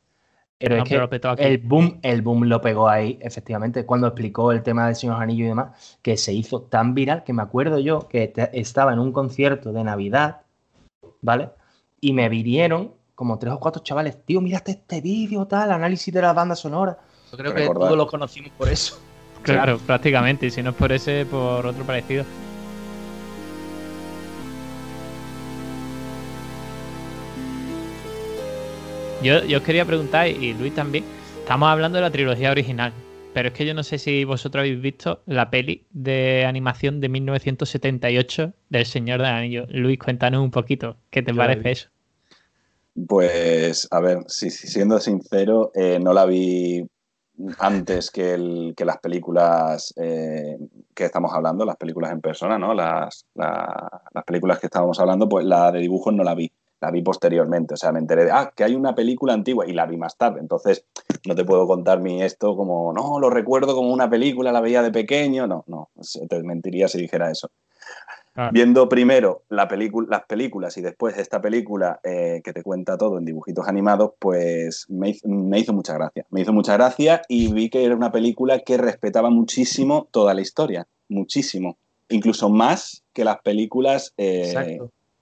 pero 0.60 0.76
No, 0.76 0.82
es 0.84 0.88
pero 0.88 0.98
que 0.98 1.02
lo 1.02 1.10
petó 1.10 1.30
aquí. 1.30 1.42
el 1.42 1.58
boom, 1.58 1.98
el 2.02 2.22
boom 2.22 2.44
lo 2.44 2.60
pegó 2.60 2.88
ahí, 2.88 3.18
efectivamente, 3.22 3.84
cuando 3.86 4.06
explicó 4.06 4.52
el 4.52 4.62
tema 4.62 4.86
del 4.86 4.94
Señor 4.94 5.20
Anillo 5.20 5.46
y 5.46 5.48
demás, 5.48 5.98
que 6.02 6.16
se 6.16 6.32
hizo 6.32 6.62
tan 6.62 6.94
viral 6.94 7.24
que 7.24 7.32
me 7.32 7.42
acuerdo 7.42 7.78
yo 7.78 8.06
que 8.08 8.32
estaba 8.52 8.92
en 8.92 8.98
un 8.98 9.10
concierto 9.12 9.72
de 9.72 9.82
Navidad, 9.82 10.42
¿vale? 11.22 11.50
Y 12.00 12.12
me 12.12 12.28
vinieron 12.28 12.92
como 13.14 13.38
tres 13.38 13.52
o 13.54 13.60
cuatro 13.60 13.82
chavales, 13.82 14.24
tío, 14.24 14.40
miraste 14.40 14.72
este 14.72 15.00
vídeo, 15.00 15.46
tal, 15.46 15.72
análisis 15.72 16.12
de 16.12 16.22
la 16.22 16.32
banda 16.32 16.54
sonora. 16.54 16.98
Yo 17.32 17.38
creo 17.38 17.54
que 17.54 17.66
todos 17.66 17.96
lo 17.96 18.06
conocimos 18.06 18.50
por 18.56 18.68
eso. 18.68 18.98
Claro, 19.42 19.78
prácticamente. 19.78 20.46
Y 20.46 20.50
si 20.50 20.62
no 20.62 20.70
es 20.70 20.76
por 20.76 20.92
ese, 20.92 21.26
por 21.26 21.64
otro 21.66 21.84
parecido. 21.84 22.24
Yo, 29.22 29.44
yo 29.44 29.58
os 29.58 29.64
quería 29.64 29.84
preguntar, 29.84 30.28
y 30.28 30.54
Luis 30.54 30.74
también, 30.74 31.04
estamos 31.38 31.68
hablando 31.68 31.96
de 31.96 32.02
la 32.02 32.10
trilogía 32.10 32.50
original. 32.50 32.92
pero 33.34 33.48
es 33.48 33.54
que 33.54 33.64
yo 33.66 33.74
no 33.74 33.82
sé 33.82 33.98
si 33.98 34.24
vosotros 34.24 34.62
habéis 34.62 34.80
visto 34.80 35.22
la 35.26 35.50
peli 35.50 35.84
de 35.90 36.44
animación 36.46 37.00
de 37.00 37.08
1978 37.08 38.52
del 38.70 38.86
Señor 38.86 39.18
del 39.20 39.28
Anillo. 39.28 39.66
Luis, 39.68 39.98
cuéntanos 39.98 40.42
un 40.42 40.50
poquito, 40.50 40.96
¿qué 41.10 41.22
te 41.22 41.32
Yo 41.32 41.36
parece 41.36 41.70
eso? 41.70 41.88
Pues, 43.06 43.86
a 43.92 44.00
ver, 44.00 44.18
si, 44.26 44.50
si 44.50 44.66
siendo 44.66 44.98
sincero, 44.98 45.70
eh, 45.74 45.98
no 46.02 46.12
la 46.12 46.26
vi 46.26 46.84
antes 47.58 48.10
que, 48.10 48.34
el- 48.34 48.74
que 48.76 48.84
las 48.84 48.98
películas 48.98 49.94
eh, 49.96 50.56
que 50.94 51.04
estamos 51.04 51.32
hablando, 51.32 51.64
las 51.64 51.76
películas 51.76 52.10
en 52.12 52.20
persona, 52.20 52.58
¿no? 52.58 52.74
Las, 52.74 53.24
la- 53.34 54.02
las 54.12 54.24
películas 54.24 54.58
que 54.58 54.66
estábamos 54.66 54.98
hablando, 54.98 55.28
pues 55.28 55.46
la 55.46 55.70
de 55.70 55.78
dibujos 55.80 56.12
no 56.12 56.24
la 56.24 56.34
vi, 56.34 56.50
la 56.80 56.90
vi 56.90 57.02
posteriormente. 57.02 57.74
O 57.74 57.76
sea, 57.76 57.92
me 57.92 57.98
enteré 57.98 58.24
de, 58.24 58.30
ah, 58.30 58.52
que 58.54 58.64
hay 58.64 58.74
una 58.74 58.94
película 58.94 59.32
antigua 59.32 59.66
y 59.66 59.72
la 59.72 59.86
vi 59.86 59.96
más 59.96 60.16
tarde. 60.16 60.40
Entonces, 60.40 60.86
no 61.26 61.34
te 61.34 61.44
puedo 61.44 61.66
contar 61.66 62.00
mi 62.00 62.22
esto 62.22 62.56
como, 62.56 62.92
no, 62.92 63.18
lo 63.20 63.30
recuerdo 63.30 63.74
como 63.74 63.92
una 63.92 64.08
película, 64.08 64.52
la 64.52 64.60
veía 64.60 64.82
de 64.82 64.90
pequeño. 64.90 65.46
No, 65.46 65.64
no, 65.66 65.90
te 66.28 66.42
mentiría 66.42 66.88
si 66.88 67.00
dijera 67.00 67.30
eso. 67.30 67.50
Claro. 68.32 68.52
Viendo 68.52 68.88
primero 68.88 69.42
la 69.48 69.68
las 70.08 70.24
películas 70.26 70.76
y 70.76 70.82
después 70.82 71.18
esta 71.18 71.40
película 71.40 71.98
eh, 72.04 72.40
que 72.44 72.52
te 72.52 72.62
cuenta 72.62 72.96
todo 72.96 73.18
en 73.18 73.24
dibujitos 73.24 73.66
animados, 73.66 74.12
pues 74.20 74.86
me 74.88 75.10
hizo, 75.10 75.28
me 75.28 75.58
hizo 75.58 75.72
mucha 75.72 75.94
gracia. 75.94 76.24
Me 76.30 76.42
hizo 76.42 76.52
mucha 76.52 76.74
gracia 76.74 77.22
y 77.28 77.52
vi 77.52 77.68
que 77.68 77.84
era 77.84 77.96
una 77.96 78.12
película 78.12 78.60
que 78.60 78.76
respetaba 78.76 79.30
muchísimo 79.30 80.08
toda 80.12 80.32
la 80.32 80.42
historia. 80.42 80.86
Muchísimo. 81.08 81.76
Incluso 82.08 82.48
más 82.48 83.04
que 83.12 83.24
las 83.24 83.40
películas, 83.42 84.14
eh. 84.16 84.78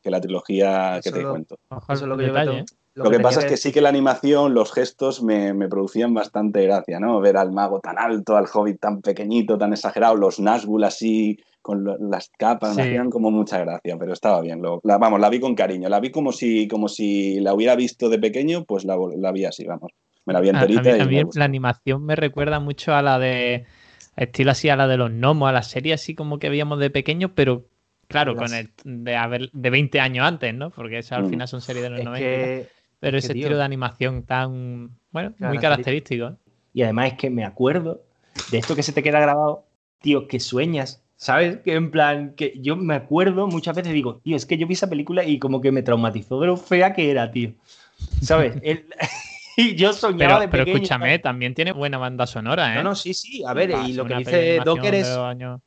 Que 0.09 0.13
la 0.13 0.21
trilogía 0.21 1.01
que 1.03 1.09
Eso 1.11 1.19
te 1.19 1.23
lo- 1.23 1.31
cuento. 1.31 1.57
Ojo 1.69 1.93
Eso 1.93 2.05
es 2.05 2.09
lo 2.09 2.15
al 2.15 2.21
que 2.21 2.27
yo 2.27 2.33
detalle, 2.33 2.51
veo. 2.51 2.61
¿eh? 2.61 2.65
Lo, 2.95 3.11
que 3.11 3.21
pasa 3.21 3.41
es 3.41 3.47
que 3.47 3.57
sí 3.57 3.71
que 3.71 3.81
la 3.81 3.91
animación, 3.91 4.55
los 4.55 4.73
gestos 4.73 5.23
me, 5.23 5.55
me 5.55 5.69
producían 5.69 6.13
bastante 6.15 6.65
gracia, 6.65 6.99
¿no? 6.99 7.21
Ver 7.21 7.37
al 7.37 7.53
mago 7.53 7.79
tan 7.79 7.97
alto, 7.97 8.37
al 8.37 8.47
hobbit 8.53 8.81
tan 8.81 9.01
pequeñito, 9.03 9.57
tan 9.57 9.73
exagerado, 9.73 10.17
los 10.17 10.41
Nazgûl 10.41 10.85
así 10.85 11.39
con 11.63 11.85
lo- 11.85 11.97
las 11.99 12.31
capas, 12.37 12.75
me 12.75 12.83
hacían 12.83 13.09
como 13.11 13.31
mucha 13.31 13.59
gracia, 13.61 13.97
pero 13.99 14.13
estaba 14.15 14.41
bien. 14.41 14.61
Lo- 14.63 14.81
la- 14.83 14.99
vamos, 14.99 15.21
la 15.21 15.29
vi 15.31 15.39
con 15.39 15.55
cariño, 15.55 15.89
la 15.89 16.01
vi 16.01 16.11
como 16.11 16.33
si, 16.33 16.67
como 16.67 16.89
si 16.89 17.39
la 17.41 17.55
hubiera 17.55 17.77
visto 17.77 18.09
de 18.09 18.19
pequeño, 18.19 18.65
pues 18.65 18.85
la, 18.85 18.97
la 19.17 19.31
vi 19.31 19.45
así, 19.45 19.65
vamos. 19.65 19.93
Me 20.27 20.33
la 20.33 20.41
vi 20.41 20.49
A- 20.49 20.53
a 20.53 20.55
enterita 20.63 20.91
mí- 20.91 20.99
y 20.99 21.01
a 21.01 21.05
me 21.05 21.11
mí 21.13 21.23
gustó. 21.23 21.39
la 21.39 21.45
animación 21.45 22.05
me 22.05 22.17
recuerda 22.17 22.59
mucho 22.59 22.95
a 22.95 23.03
la 23.03 23.19
de 23.21 23.65
estilo 24.17 24.51
así 24.51 24.69
a 24.71 24.77
la 24.77 24.89
de 24.89 24.97
los 24.97 25.11
gnomos, 25.13 25.49
a 25.49 25.53
la 25.53 25.63
serie 25.63 25.93
así 25.95 26.17
como 26.17 26.41
que 26.41 26.49
veíamos 26.49 26.81
de 26.81 26.91
pequeño, 26.91 27.33
pero 27.37 27.67
claro, 28.09 28.35
Las- 28.35 28.43
con 28.51 28.55
el 28.59 28.71
de 29.05 29.17
haber 29.17 29.51
de 29.53 29.71
20 29.71 30.01
años 30.01 30.27
antes, 30.27 30.53
¿no? 30.55 30.71
Porque 30.71 30.99
esa 30.99 31.17
al 31.17 31.25
Mm. 31.25 31.31
final 31.31 31.49
son 31.49 31.61
series 31.61 31.85
de 31.85 31.91
los 31.91 31.99
Es 32.01 32.05
90. 32.05 32.27
y 32.27 32.31
tal. 32.31 32.41
que, 32.65 32.69
pero 33.01 33.19
es 33.19 33.25
ese 33.25 33.35
estilo 33.35 33.57
de 33.57 33.63
animación 33.65 34.25
tan, 34.25 34.91
bueno, 35.13 35.35
muy 35.39 35.59
Característico. 35.59 36.27
¿eh? 36.27 36.35
Y 36.75 36.83
además 36.83 37.13
es 37.13 37.15
que 37.19 37.31
me 37.31 37.45
acuerdo 37.45 38.03
de 38.51 38.59
esto 38.59 38.75
que 38.75 38.83
se 38.83 38.93
te 38.93 39.03
queda 39.03 39.21
grabado, 39.21 39.65
tío, 40.01 40.27
que 40.29 40.41
sueñas, 40.41 41.03
¿sabes? 41.17 41.59
Que 41.59 41.75
en 41.75 41.91
plan, 41.91 42.35
que 42.35 42.55
yo 42.61 42.77
me 42.77 42.95
acuerdo 42.95 43.47
muchas 43.47 43.77
veces, 43.77 43.93
digo, 43.93 44.17
tío, 44.25 44.37
es 44.37 44.47
que 44.47 44.57
yo 44.59 44.67
vi 44.67 44.75
esa 44.75 44.89
película 44.89 45.25
y 45.25 45.39
como 45.39 45.61
que 45.61 45.71
me 45.73 45.83
traumatizó 45.83 46.41
de 46.41 46.47
lo 46.49 46.57
fea 46.57 46.93
que 46.93 47.11
era, 47.11 47.31
tío. 47.31 47.53
¿Sabes? 48.23 48.55
El- 48.63 48.87
y 49.57 49.75
yo 49.75 49.93
soñaba 49.93 50.35
Pero, 50.35 50.41
de 50.41 50.49
pero 50.49 50.65
pequeño. 50.65 50.77
escúchame, 50.79 51.19
también 51.19 51.55
tiene 51.55 51.73
buena 51.73 51.99
banda 51.99 52.27
sonora, 52.27 52.73
¿eh? 52.73 52.77
No, 52.77 52.83
no, 52.85 52.95
sí, 52.95 53.13
sí. 53.15 53.43
A 53.45 53.53
ver, 53.55 53.71
y 53.71 53.93
lo 53.93 54.05
que 54.05 54.15
dice 54.17 54.61
Docker 54.65 54.95
es. 54.95 55.09
años- 55.09 55.61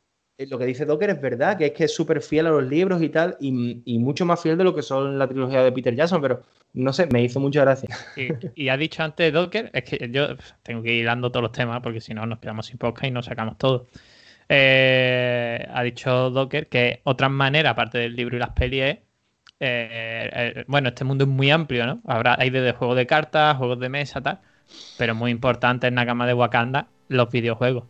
Lo 0.49 0.57
que 0.57 0.65
dice 0.65 0.85
Docker 0.85 1.09
es 1.09 1.21
verdad, 1.21 1.57
que 1.57 1.67
es 1.67 1.71
que 1.71 1.83
es 1.85 1.93
súper 1.93 2.21
fiel 2.21 2.47
a 2.47 2.49
los 2.49 2.63
libros 2.63 3.01
y 3.01 3.09
tal, 3.09 3.37
y, 3.39 3.99
mucho 3.99 4.25
más 4.25 4.41
fiel 4.41 4.57
de 4.57 4.63
lo 4.63 4.73
que 4.73 4.81
son 4.81 5.17
la 5.19 5.27
trilogía 5.27 5.63
de 5.63 5.71
Peter 5.71 5.95
Jackson, 5.95 6.21
pero 6.21 6.41
no 6.73 6.93
sé, 6.93 7.07
me 7.07 7.23
hizo 7.23 7.39
mucha 7.39 7.61
gracia. 7.61 7.89
Y, 8.55 8.69
ha 8.69 8.77
dicho 8.77 9.03
antes 9.03 9.31
Docker, 9.33 9.69
es 9.73 9.83
que 9.83 10.09
yo 10.11 10.35
tengo 10.63 10.81
que 10.83 10.93
ir 10.93 11.05
dando 11.05 11.31
todos 11.31 11.43
los 11.43 11.51
temas 11.51 11.81
porque 11.81 12.01
si 12.01 12.13
no 12.13 12.25
nos 12.25 12.39
quedamos 12.39 12.65
sin 12.65 12.77
podcast 12.77 13.05
y 13.05 13.11
nos 13.11 13.25
sacamos 13.25 13.57
todo. 13.57 13.87
Eh, 14.49 15.65
ha 15.71 15.83
dicho 15.83 16.29
Docker 16.29 16.67
que 16.67 17.01
otra 17.03 17.29
manera, 17.29 17.71
aparte 17.71 17.97
del 17.97 18.15
libro 18.15 18.35
y 18.35 18.39
las 18.39 18.49
pelis, 18.49 18.81
es. 18.81 18.95
eh, 19.59 20.29
eh, 20.33 20.63
bueno, 20.67 20.89
este 20.89 21.03
mundo 21.05 21.23
es 21.23 21.29
muy 21.29 21.51
amplio, 21.51 21.85
¿no? 21.85 22.01
Habrá, 22.05 22.35
hay 22.39 22.49
desde 22.49 22.73
juegos 22.73 22.97
de 22.97 23.05
cartas, 23.07 23.57
juegos 23.57 23.79
de 23.79 23.89
mesa, 23.89 24.21
tal. 24.21 24.39
Pero 24.97 25.15
muy 25.15 25.31
importante 25.31 25.87
en 25.87 25.95
la 25.95 26.05
cama 26.05 26.27
de 26.27 26.33
Wakanda, 26.33 26.87
los 27.07 27.29
videojuegos. 27.31 27.85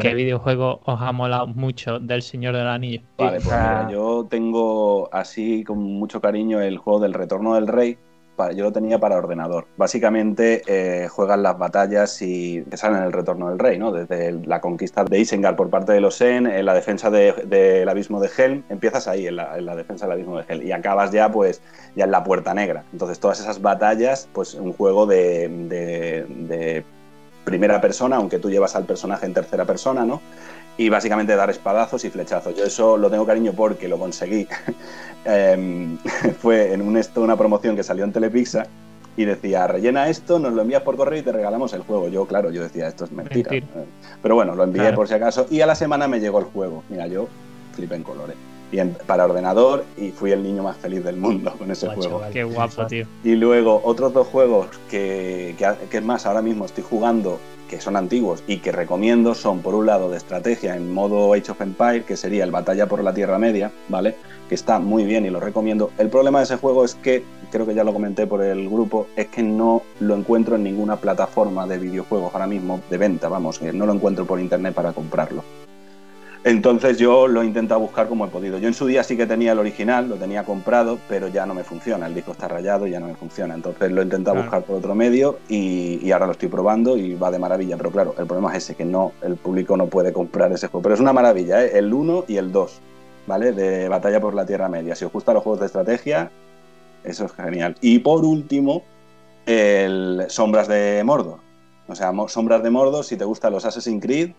¿Qué 0.00 0.14
videojuego 0.14 0.80
os 0.84 1.00
ha 1.00 1.12
molado 1.12 1.46
mucho 1.46 1.98
del 1.98 2.22
Señor 2.22 2.54
del 2.56 2.66
Anillo? 2.68 3.02
Vale, 3.18 3.40
pues 3.40 3.48
Ah. 3.52 3.84
mira, 3.84 3.92
yo 3.92 4.26
tengo 4.28 5.08
así 5.12 5.64
con 5.64 5.78
mucho 5.82 6.20
cariño 6.20 6.60
el 6.60 6.78
juego 6.78 7.00
del 7.00 7.14
Retorno 7.14 7.54
del 7.54 7.66
Rey. 7.66 7.98
Yo 8.56 8.64
lo 8.64 8.72
tenía 8.72 8.98
para 8.98 9.16
ordenador. 9.16 9.68
Básicamente 9.76 10.62
eh, 10.66 11.06
juegan 11.06 11.44
las 11.44 11.56
batallas 11.56 12.20
y 12.20 12.64
que 12.68 12.76
salen 12.76 12.98
en 12.98 13.04
el 13.04 13.12
Retorno 13.12 13.48
del 13.48 13.60
Rey, 13.60 13.78
¿no? 13.78 13.92
Desde 13.92 14.32
la 14.44 14.60
conquista 14.60 15.04
de 15.04 15.20
Isengard 15.20 15.54
por 15.54 15.70
parte 15.70 15.92
de 15.92 16.00
los 16.00 16.20
En, 16.20 16.48
en 16.48 16.66
la 16.66 16.74
defensa 16.74 17.10
de- 17.10 17.32
del 17.46 17.88
abismo 17.88 18.18
de 18.18 18.28
Helm. 18.36 18.64
Empiezas 18.70 19.06
ahí 19.06 19.28
en 19.28 19.36
la, 19.36 19.56
en 19.56 19.66
la 19.66 19.76
defensa 19.76 20.06
del 20.06 20.14
abismo 20.14 20.38
de 20.38 20.44
Helm 20.48 20.66
y 20.66 20.72
acabas 20.72 21.12
ya, 21.12 21.30
pues, 21.30 21.62
ya 21.94 22.06
en 22.06 22.10
la 22.10 22.24
Puerta 22.24 22.52
Negra. 22.54 22.82
Entonces 22.92 23.20
todas 23.20 23.38
esas 23.38 23.62
batallas, 23.62 24.28
pues 24.32 24.54
un 24.54 24.72
juego 24.72 25.06
de, 25.06 25.48
de- 25.48 26.26
de 26.26 26.84
primera 27.44 27.80
persona, 27.80 28.16
aunque 28.16 28.38
tú 28.38 28.50
llevas 28.50 28.74
al 28.76 28.84
personaje 28.84 29.26
en 29.26 29.34
tercera 29.34 29.64
persona, 29.64 30.04
¿no? 30.04 30.20
y 30.76 30.88
básicamente 30.88 31.36
dar 31.36 31.50
espadazos 31.50 32.04
y 32.04 32.10
flechazos. 32.10 32.54
Yo 32.56 32.64
eso 32.64 32.96
lo 32.96 33.10
tengo 33.10 33.26
cariño 33.26 33.52
porque 33.52 33.88
lo 33.88 33.98
conseguí. 33.98 34.46
Em, 35.26 35.96
fue 36.40 36.74
en 36.74 36.82
un 36.82 36.98
esto, 36.98 37.22
una 37.22 37.34
promoción 37.34 37.74
que 37.76 37.82
salió 37.82 38.04
en 38.04 38.12
Telepizza 38.12 38.66
y 39.16 39.24
decía, 39.24 39.66
rellena 39.66 40.10
esto, 40.10 40.38
nos 40.38 40.52
lo 40.52 40.60
envías 40.60 40.82
por 40.82 40.98
correo 40.98 41.18
y 41.18 41.22
te 41.22 41.32
regalamos 41.32 41.72
el 41.72 41.80
juego. 41.80 42.08
Yo, 42.08 42.26
claro, 42.26 42.50
yo 42.50 42.62
decía, 42.62 42.88
esto 42.88 43.06
es 43.06 43.12
mentira. 43.12 43.50
Mentira. 43.50 43.84
Pero 44.22 44.34
bueno, 44.34 44.54
lo 44.54 44.64
envié 44.64 44.82
Claro. 44.82 44.96
por 44.96 45.08
si 45.08 45.14
acaso 45.14 45.46
y 45.50 45.62
a 45.62 45.66
la 45.66 45.76
semana 45.76 46.08
me 46.08 46.20
llegó 46.20 46.40
el 46.40 46.44
juego. 46.44 46.82
Mira, 46.90 47.06
yo 47.06 47.26
flipé 47.74 47.94
en 47.94 48.02
colores. 48.02 48.36
Y 48.74 48.80
en- 48.80 48.96
para 49.06 49.24
ordenador 49.26 49.84
y 49.96 50.10
fui 50.10 50.32
el 50.32 50.42
niño 50.42 50.64
más 50.64 50.76
feliz 50.76 51.04
del 51.04 51.16
mundo 51.16 51.54
con 51.56 51.70
ese 51.70 51.86
juego. 51.94 52.20
Qué 52.32 52.42
guapo, 52.42 52.86
tío. 52.88 53.06
Y 53.22 53.36
luego 53.36 53.80
otros 53.84 54.12
dos 54.12 54.26
juegos 54.26 54.66
que, 54.90 55.54
que, 55.56 55.72
que 55.88 55.98
es 55.98 56.02
más, 56.04 56.26
ahora 56.26 56.42
mismo 56.42 56.64
estoy 56.64 56.82
jugando, 56.82 57.38
que 57.70 57.80
son 57.80 57.94
antiguos 57.96 58.42
y 58.48 58.58
que 58.58 58.72
recomiendo, 58.72 59.34
son 59.36 59.60
por 59.60 59.76
un 59.76 59.86
lado 59.86 60.10
de 60.10 60.16
estrategia 60.16 60.74
en 60.74 60.92
modo 60.92 61.32
Age 61.34 61.52
of 61.52 61.60
Empire, 61.60 62.02
que 62.02 62.16
sería 62.16 62.42
el 62.42 62.50
Batalla 62.50 62.88
por 62.88 63.02
la 63.04 63.14
Tierra 63.14 63.38
Media, 63.38 63.70
¿vale? 63.88 64.16
Que 64.48 64.56
está 64.56 64.80
muy 64.80 65.04
bien 65.04 65.24
y 65.24 65.30
lo 65.30 65.38
recomiendo. 65.38 65.90
El 65.96 66.08
problema 66.08 66.38
de 66.40 66.44
ese 66.44 66.56
juego 66.56 66.84
es 66.84 66.96
que, 66.96 67.22
creo 67.52 67.66
que 67.66 67.74
ya 67.74 67.84
lo 67.84 67.92
comenté 67.92 68.26
por 68.26 68.42
el 68.42 68.68
grupo, 68.68 69.06
es 69.14 69.28
que 69.28 69.44
no 69.44 69.82
lo 70.00 70.16
encuentro 70.16 70.56
en 70.56 70.64
ninguna 70.64 70.96
plataforma 70.96 71.64
de 71.68 71.78
videojuegos 71.78 72.34
ahora 72.34 72.48
mismo 72.48 72.80
de 72.90 72.98
venta, 72.98 73.28
vamos, 73.28 73.62
no 73.62 73.86
lo 73.86 73.92
encuentro 73.92 74.26
por 74.26 74.40
internet 74.40 74.74
para 74.74 74.92
comprarlo. 74.92 75.44
Entonces 76.46 76.98
yo 76.98 77.26
lo 77.26 77.40
he 77.40 77.46
intentado 77.46 77.80
buscar 77.80 78.06
como 78.06 78.26
he 78.26 78.28
podido. 78.28 78.58
Yo 78.58 78.68
en 78.68 78.74
su 78.74 78.86
día 78.86 79.02
sí 79.02 79.16
que 79.16 79.26
tenía 79.26 79.52
el 79.52 79.58
original, 79.58 80.10
lo 80.10 80.16
tenía 80.16 80.44
comprado, 80.44 80.98
pero 81.08 81.28
ya 81.28 81.46
no 81.46 81.54
me 81.54 81.64
funciona. 81.64 82.06
El 82.06 82.14
disco 82.14 82.32
está 82.32 82.48
rayado 82.48 82.86
y 82.86 82.90
ya 82.90 83.00
no 83.00 83.06
me 83.06 83.14
funciona. 83.14 83.54
Entonces 83.54 83.90
lo 83.90 84.02
he 84.02 84.04
intentado 84.04 84.34
Claro. 84.34 84.50
buscar 84.50 84.64
por 84.64 84.76
otro 84.76 84.94
medio 84.94 85.38
y, 85.48 85.98
y 86.06 86.12
ahora 86.12 86.26
lo 86.26 86.32
estoy 86.32 86.50
probando 86.50 86.98
y 86.98 87.14
va 87.14 87.30
de 87.30 87.38
maravilla. 87.38 87.78
Pero 87.78 87.90
claro, 87.90 88.14
el 88.18 88.26
problema 88.26 88.50
es 88.54 88.64
ese, 88.64 88.74
que 88.74 88.84
no, 88.84 89.12
el 89.22 89.36
público 89.36 89.74
no 89.78 89.86
puede 89.86 90.12
comprar 90.12 90.52
ese 90.52 90.68
juego. 90.68 90.82
Pero 90.82 90.94
es 90.96 91.00
una 91.00 91.14
maravilla, 91.14 91.64
¿eh? 91.64 91.78
el 91.78 91.94
1 91.94 92.26
y 92.28 92.36
el 92.36 92.52
2, 92.52 92.78
¿vale? 93.26 93.52
De 93.52 93.88
Batalla 93.88 94.20
por 94.20 94.34
la 94.34 94.44
Tierra 94.44 94.68
Media. 94.68 94.94
Si 94.94 95.06
os 95.06 95.12
gustan 95.12 95.36
los 95.36 95.42
juegos 95.44 95.60
de 95.60 95.66
estrategia, 95.66 96.30
eso 97.04 97.24
es 97.24 97.32
genial. 97.32 97.74
Y 97.80 98.00
por 98.00 98.22
último, 98.22 98.82
el 99.46 100.24
Sombras 100.28 100.68
de 100.68 101.02
Mordor. 101.04 101.38
O 101.88 101.94
sea, 101.94 102.12
Sombras 102.28 102.62
de 102.62 102.68
Mordor, 102.68 103.02
si 103.06 103.16
te 103.16 103.24
gustan 103.24 103.52
los 103.54 103.64
Assassin's 103.64 104.02
Creed, 104.02 104.32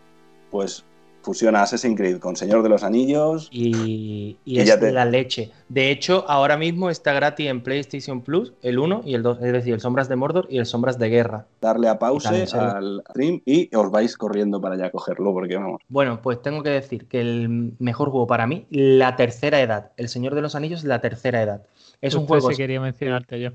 pues 0.51 0.83
fusiona 1.25 1.63
Assassin's 1.63 1.97
Creed 1.97 2.19
con 2.19 2.35
Señor 2.37 2.63
de 2.63 2.69
los 2.69 2.83
Anillos. 2.83 3.49
Y, 3.51 4.37
y 4.45 4.57
Y 4.57 4.59
es 4.59 4.79
te- 4.79 4.91
la 4.91 5.03
leche. 5.05 5.51
De 5.67 5.91
hecho, 5.91 6.23
ahora 6.29 6.55
mismo 6.55 6.89
está 6.89 7.11
gratis 7.13 7.47
en 7.47 7.61
PlayStation 7.61 8.21
Plus 8.21 8.53
el 8.61 8.79
1 8.79 9.01
y 9.03 9.15
el 9.15 9.23
2, 9.23 9.39
es 9.41 9.51
decir, 9.51 9.73
el 9.73 9.81
Sombras 9.81 10.07
de 10.07 10.15
Mordor 10.15 10.47
y 10.49 10.59
el 10.59 10.65
Sombras 10.65 10.97
de 10.97 11.09
Guerra. 11.09 11.47
Darle 11.59 11.89
a 11.89 11.99
pause 11.99 12.27
al 12.53 13.03
stream 13.09 13.41
y 13.45 13.75
os 13.75 13.91
vais 13.91 14.15
corriendo 14.15 14.61
para 14.61 14.75
allá 14.75 14.85
a 14.85 14.91
cogerlo, 14.91 15.33
porque 15.33 15.57
vamos. 15.57 15.81
Bueno, 15.89 16.21
pues 16.21 16.41
tengo 16.41 16.63
que 16.63 16.69
decir 16.69 17.07
que 17.07 17.19
el 17.19 17.73
mejor 17.79 18.11
juego 18.11 18.27
para 18.27 18.47
mí, 18.47 18.67
la 18.69 19.15
tercera 19.15 19.59
edad. 19.59 19.91
El 19.97 20.07
Señor 20.07 20.35
de 20.35 20.41
los 20.41 20.55
Anillos, 20.55 20.83
la 20.83 21.01
tercera 21.01 21.41
edad. 21.41 21.65
Es 22.01 22.13
un 22.15 22.27
juego, 22.27 22.51
ese 22.51 22.61
quería 22.61 22.79
mencionarte 22.79 23.39
yo. 23.39 23.49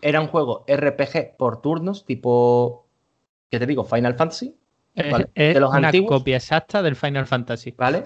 era 0.00 0.20
un 0.20 0.26
juego 0.26 0.64
RPG 0.66 1.36
por 1.36 1.62
turnos, 1.62 2.04
tipo, 2.04 2.86
¿qué 3.50 3.60
te 3.60 3.66
digo? 3.66 3.84
Final 3.84 4.14
Fantasy, 4.16 4.56
Vale, 4.94 5.30
es 5.34 5.54
de 5.54 5.60
los 5.60 5.70
una 5.70 5.88
antiguos. 5.88 6.18
copia 6.18 6.36
exacta 6.36 6.82
del 6.82 6.96
Final 6.96 7.26
Fantasy. 7.26 7.72
¿vale? 7.76 8.04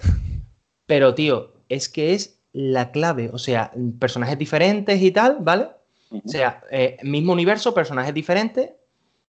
Pero, 0.85 1.13
tío, 1.13 1.53
es 1.69 1.89
que 1.89 2.13
es 2.13 2.39
la 2.53 2.91
clave. 2.91 3.29
O 3.33 3.37
sea, 3.37 3.71
personajes 3.99 4.37
diferentes 4.37 5.01
y 5.01 5.11
tal, 5.11 5.37
¿vale? 5.41 5.67
O 6.11 6.27
sea, 6.27 6.61
eh, 6.71 6.97
mismo 7.03 7.33
universo, 7.33 7.73
personajes 7.73 8.13
diferentes 8.13 8.71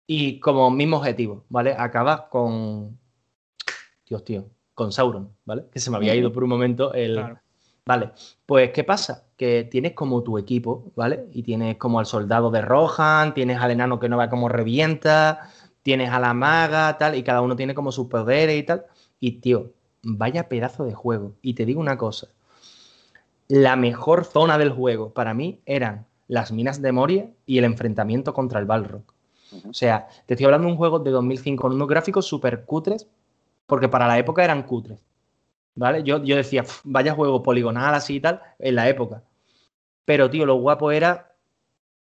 y 0.06 0.40
como 0.40 0.70
mismo 0.70 0.98
objetivo, 0.98 1.46
¿vale? 1.50 1.76
Acabas 1.78 2.22
con. 2.30 2.98
Dios, 4.08 4.24
tío. 4.24 4.50
Con 4.76 4.92
Sauron, 4.92 5.34
¿vale? 5.44 5.66
Que 5.72 5.80
se 5.80 5.90
me 5.90 5.98
había 5.98 6.14
ido 6.14 6.32
por 6.32 6.44
un 6.44 6.50
momento 6.50 6.94
el. 6.94 7.16
Claro. 7.16 7.40
Vale. 7.88 8.12
Pues, 8.46 8.72
¿qué 8.72 8.84
pasa? 8.84 9.26
Que 9.36 9.64
tienes 9.64 9.94
como 9.94 10.22
tu 10.22 10.38
equipo, 10.38 10.92
¿vale? 10.96 11.26
Y 11.32 11.42
tienes 11.42 11.78
como 11.78 12.00
al 12.00 12.06
soldado 12.06 12.52
de 12.52 12.62
Rohan, 12.62 13.34
tienes 13.34 13.60
al 13.60 13.72
enano 13.72 14.00
que 14.00 14.10
no 14.10 14.18
va 14.18 14.30
como 14.30 14.50
revienta, 14.50 15.50
tienes 15.88 16.10
a 16.10 16.20
la 16.20 16.34
maga, 16.34 16.98
tal, 16.98 17.16
y 17.16 17.24
cada 17.24 17.42
uno 17.42 17.56
tiene 17.56 17.74
como 17.74 17.94
sus 17.94 18.08
poderes 18.08 18.60
y 18.60 18.64
tal. 18.64 18.88
Y 19.22 19.40
tío, 19.40 19.72
vaya 20.04 20.50
pedazo 20.50 20.84
de 20.84 20.94
juego. 20.94 21.36
Y 21.42 21.54
te 21.54 21.66
digo 21.66 21.80
una 21.80 21.98
cosa, 21.98 22.28
la 23.48 23.78
mejor 23.78 24.26
zona 24.26 24.58
del 24.58 24.70
juego 24.70 25.14
para 25.14 25.34
mí 25.34 25.62
eran 25.66 26.06
las 26.28 26.52
minas 26.52 26.82
de 26.82 26.92
Moria 26.92 27.30
y 27.46 27.58
el 27.58 27.64
enfrentamiento 27.64 28.34
contra 28.34 28.60
el 28.60 28.66
Balrog. 28.66 29.04
O 29.70 29.74
sea, 29.74 30.10
te 30.26 30.34
estoy 30.34 30.44
hablando 30.44 30.68
de 30.68 30.74
un 30.74 30.78
juego 30.78 31.00
de 31.00 31.10
2005 31.10 31.62
con 31.62 31.72
unos 31.72 31.88
gráficos 31.88 32.26
súper 32.26 32.66
cutres, 32.66 33.08
porque 33.66 33.88
para 33.88 34.08
la 34.08 34.20
época 34.20 34.44
eran 34.44 34.64
cutres. 34.64 35.00
¿Vale? 35.74 36.04
Yo, 36.04 36.22
yo 36.22 36.36
decía, 36.36 36.66
vaya 36.84 37.14
juego 37.14 37.42
poligonal 37.42 37.96
así 37.96 38.16
y 38.16 38.20
tal, 38.20 38.42
en 38.60 38.76
la 38.76 38.90
época. 38.90 39.24
Pero, 40.04 40.30
tío, 40.30 40.46
lo 40.46 40.56
guapo 40.56 40.92
era 40.92 41.37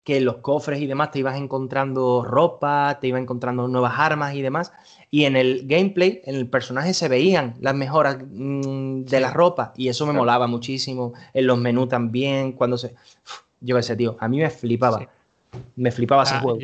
que 0.10 0.18
en 0.18 0.26
los 0.26 0.38
cofres 0.38 0.82
y 0.82 0.88
demás 0.88 1.12
te 1.12 1.20
ibas 1.20 1.38
encontrando 1.38 2.26
ropa, 2.26 2.98
te 3.00 3.08
ibas 3.10 3.22
encontrando 3.22 3.68
nuevas 3.68 3.94
armas 3.96 4.34
y 4.34 4.42
demás. 4.42 4.74
Y 5.12 5.26
en 5.26 5.36
el 5.36 5.68
gameplay, 5.68 6.24
en 6.26 6.34
el 6.34 6.48
personaje 6.48 6.96
se 6.96 7.08
veían 7.08 7.54
las 7.62 7.76
mejoras 7.76 8.18
mm, 8.28 9.04
de 9.04 9.20
la 9.20 9.32
ropa 9.32 9.72
y 9.78 9.88
eso 9.88 10.08
me 10.08 10.14
molaba 10.14 10.48
muchísimo. 10.48 11.14
En 11.32 11.46
los 11.46 11.60
menús 11.60 11.90
también, 11.90 12.54
cuando 12.54 12.76
se... 12.80 12.96
yo 13.62 13.76
qué 13.76 13.84
sé, 13.84 13.96
tío, 13.96 14.18
a 14.20 14.28
mí 14.28 14.40
me 14.40 14.50
flipaba. 14.50 15.08
Me 15.76 15.92
flipaba 15.92 16.24
ese 16.24 16.34
ah, 16.36 16.40
juego. 16.40 16.60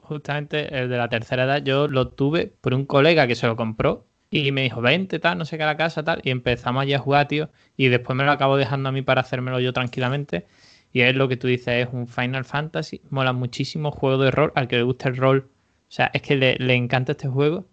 justamente 0.00 0.74
el 0.74 0.88
de 0.88 0.96
la 0.96 1.10
tercera 1.10 1.44
edad, 1.44 1.62
yo 1.62 1.88
lo 1.88 2.08
tuve 2.08 2.54
por 2.62 2.72
un 2.72 2.86
colega 2.86 3.26
que 3.26 3.34
se 3.34 3.46
lo 3.46 3.54
compró 3.54 4.06
y 4.30 4.50
me 4.50 4.62
dijo, 4.62 4.80
vente, 4.80 5.18
tal, 5.18 5.36
no 5.36 5.44
sé 5.44 5.58
qué 5.58 5.64
a 5.64 5.66
la 5.66 5.76
casa, 5.76 6.02
tal. 6.02 6.22
Y 6.24 6.30
empezamos 6.30 6.80
allí 6.80 6.94
a 6.94 6.98
jugar, 6.98 7.28
tío. 7.28 7.50
Y 7.76 7.88
después 7.88 8.16
me 8.16 8.24
lo 8.24 8.30
acabo 8.30 8.56
dejando 8.56 8.88
a 8.88 8.92
mí 8.92 9.02
para 9.02 9.20
hacérmelo 9.20 9.60
yo 9.60 9.74
tranquilamente. 9.74 10.46
Y 10.92 11.00
es 11.00 11.14
lo 11.16 11.28
que 11.28 11.36
tú 11.36 11.46
dices, 11.46 11.86
es 11.86 11.92
un 11.92 12.06
Final 12.06 12.44
Fantasy, 12.44 13.00
mola 13.10 13.32
muchísimo, 13.32 13.90
juego 13.90 14.22
de 14.22 14.30
rol, 14.30 14.52
al 14.54 14.68
que 14.68 14.76
le 14.76 14.82
gusta 14.82 15.08
el 15.08 15.16
rol, 15.16 15.48
o 15.92 15.94
sea, 15.94 16.10
es 16.14 16.22
que 16.22 16.36
le, 16.36 16.74
encanta 16.74 17.12
este 17.12 17.28
juego. 17.28 17.66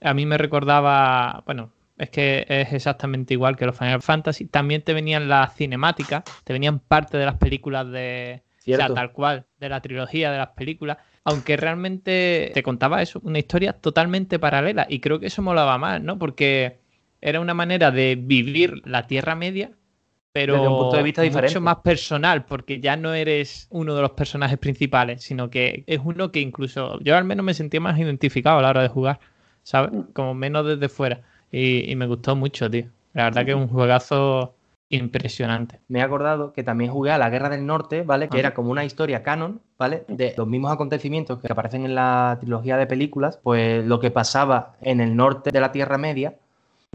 A 0.00 0.12
mí 0.12 0.26
me 0.26 0.38
recordaba, 0.38 1.44
bueno, 1.46 1.70
es 1.96 2.10
que 2.10 2.44
es 2.48 2.72
exactamente 2.72 3.32
igual 3.32 3.56
que 3.56 3.64
los 3.64 3.78
Final 3.78 4.02
Fantasy. 4.02 4.46
También 4.46 4.82
te 4.82 4.92
venían 4.92 5.28
las 5.28 5.54
cinemáticas, 5.54 6.24
te 6.42 6.52
venían 6.52 6.80
parte 6.80 7.16
de 7.16 7.26
las 7.26 7.36
películas 7.36 7.88
de, 7.92 8.42
o 8.58 8.76
sea, 8.76 8.88
tal 8.88 9.12
cual, 9.12 9.46
de 9.60 9.68
la 9.68 9.80
trilogía 9.80 10.32
de 10.32 10.38
las 10.38 10.48
películas. 10.48 10.98
Aunque 11.22 11.56
realmente 11.56 12.50
te 12.52 12.64
contaba 12.64 13.02
eso, 13.02 13.20
una 13.22 13.38
historia 13.38 13.72
totalmente 13.72 14.40
paralela. 14.40 14.86
Y 14.88 14.98
creo 14.98 15.20
que 15.20 15.26
eso 15.26 15.40
molaba 15.40 15.78
más, 15.78 16.02
¿no? 16.02 16.18
Porque 16.18 16.80
era 17.20 17.38
una 17.38 17.54
manera 17.54 17.92
de 17.92 18.16
vivir 18.20 18.82
la 18.84 19.06
Tierra 19.06 19.36
Media 19.36 19.70
pero 20.34 20.54
Desde 20.54 20.66
un 20.66 20.78
punto 20.78 20.96
de 20.96 21.02
vista 21.04 21.22
mucho 21.22 21.60
más 21.60 21.76
personal, 21.76 22.44
porque 22.44 22.80
ya 22.80 22.96
no 22.96 23.14
eres 23.14 23.68
uno 23.70 23.94
de 23.94 24.02
los 24.02 24.10
personajes 24.10 24.58
principales, 24.58 25.22
sino 25.22 25.48
que 25.48 25.84
es 25.86 26.00
uno 26.02 26.32
que 26.32 26.40
incluso 26.40 26.98
yo 27.02 27.16
al 27.16 27.22
menos 27.22 27.46
me 27.46 27.54
sentía 27.54 27.80
más 27.80 27.96
identificado 28.00 28.58
a 28.58 28.62
la 28.62 28.70
hora 28.70 28.82
de 28.82 28.88
jugar, 28.88 29.20
¿sabes? 29.62 29.92
Mm. 29.92 30.12
Como 30.12 30.34
menos 30.34 30.66
desde 30.66 30.88
fuera. 30.88 31.20
Y, 31.52 31.94
me 31.94 32.08
gustó 32.08 32.34
mucho, 32.34 32.68
tío. 32.68 32.86
La 33.12 33.24
verdad 33.24 33.44
que 33.44 33.52
es 33.52 33.56
un 33.56 33.68
juegazo 33.68 34.56
impresionante. 34.88 35.78
Me 35.86 36.00
he 36.00 36.02
acordado 36.02 36.52
que 36.52 36.64
también 36.64 36.90
jugué 36.90 37.12
a 37.12 37.18
la 37.18 37.30
Guerra 37.30 37.48
del 37.48 37.64
Norte, 37.64 38.02
¿vale? 38.02 38.28
Que 38.28 38.40
era 38.40 38.54
como 38.54 38.72
una 38.72 38.84
historia 38.84 39.22
canon, 39.22 39.60
¿vale? 39.78 40.04
De 40.08 40.34
los 40.36 40.48
mismos 40.48 40.72
acontecimientos 40.72 41.38
que 41.38 41.52
aparecen 41.52 41.84
en 41.84 41.94
la 41.94 42.38
trilogía 42.40 42.76
de 42.76 42.88
películas, 42.88 43.38
pues 43.40 43.84
lo 43.84 44.00
que 44.00 44.10
pasaba 44.10 44.74
en 44.80 45.00
el 45.00 45.14
norte 45.14 45.52
de 45.52 45.60
la 45.60 45.70
Tierra 45.70 45.96
Media, 45.96 46.34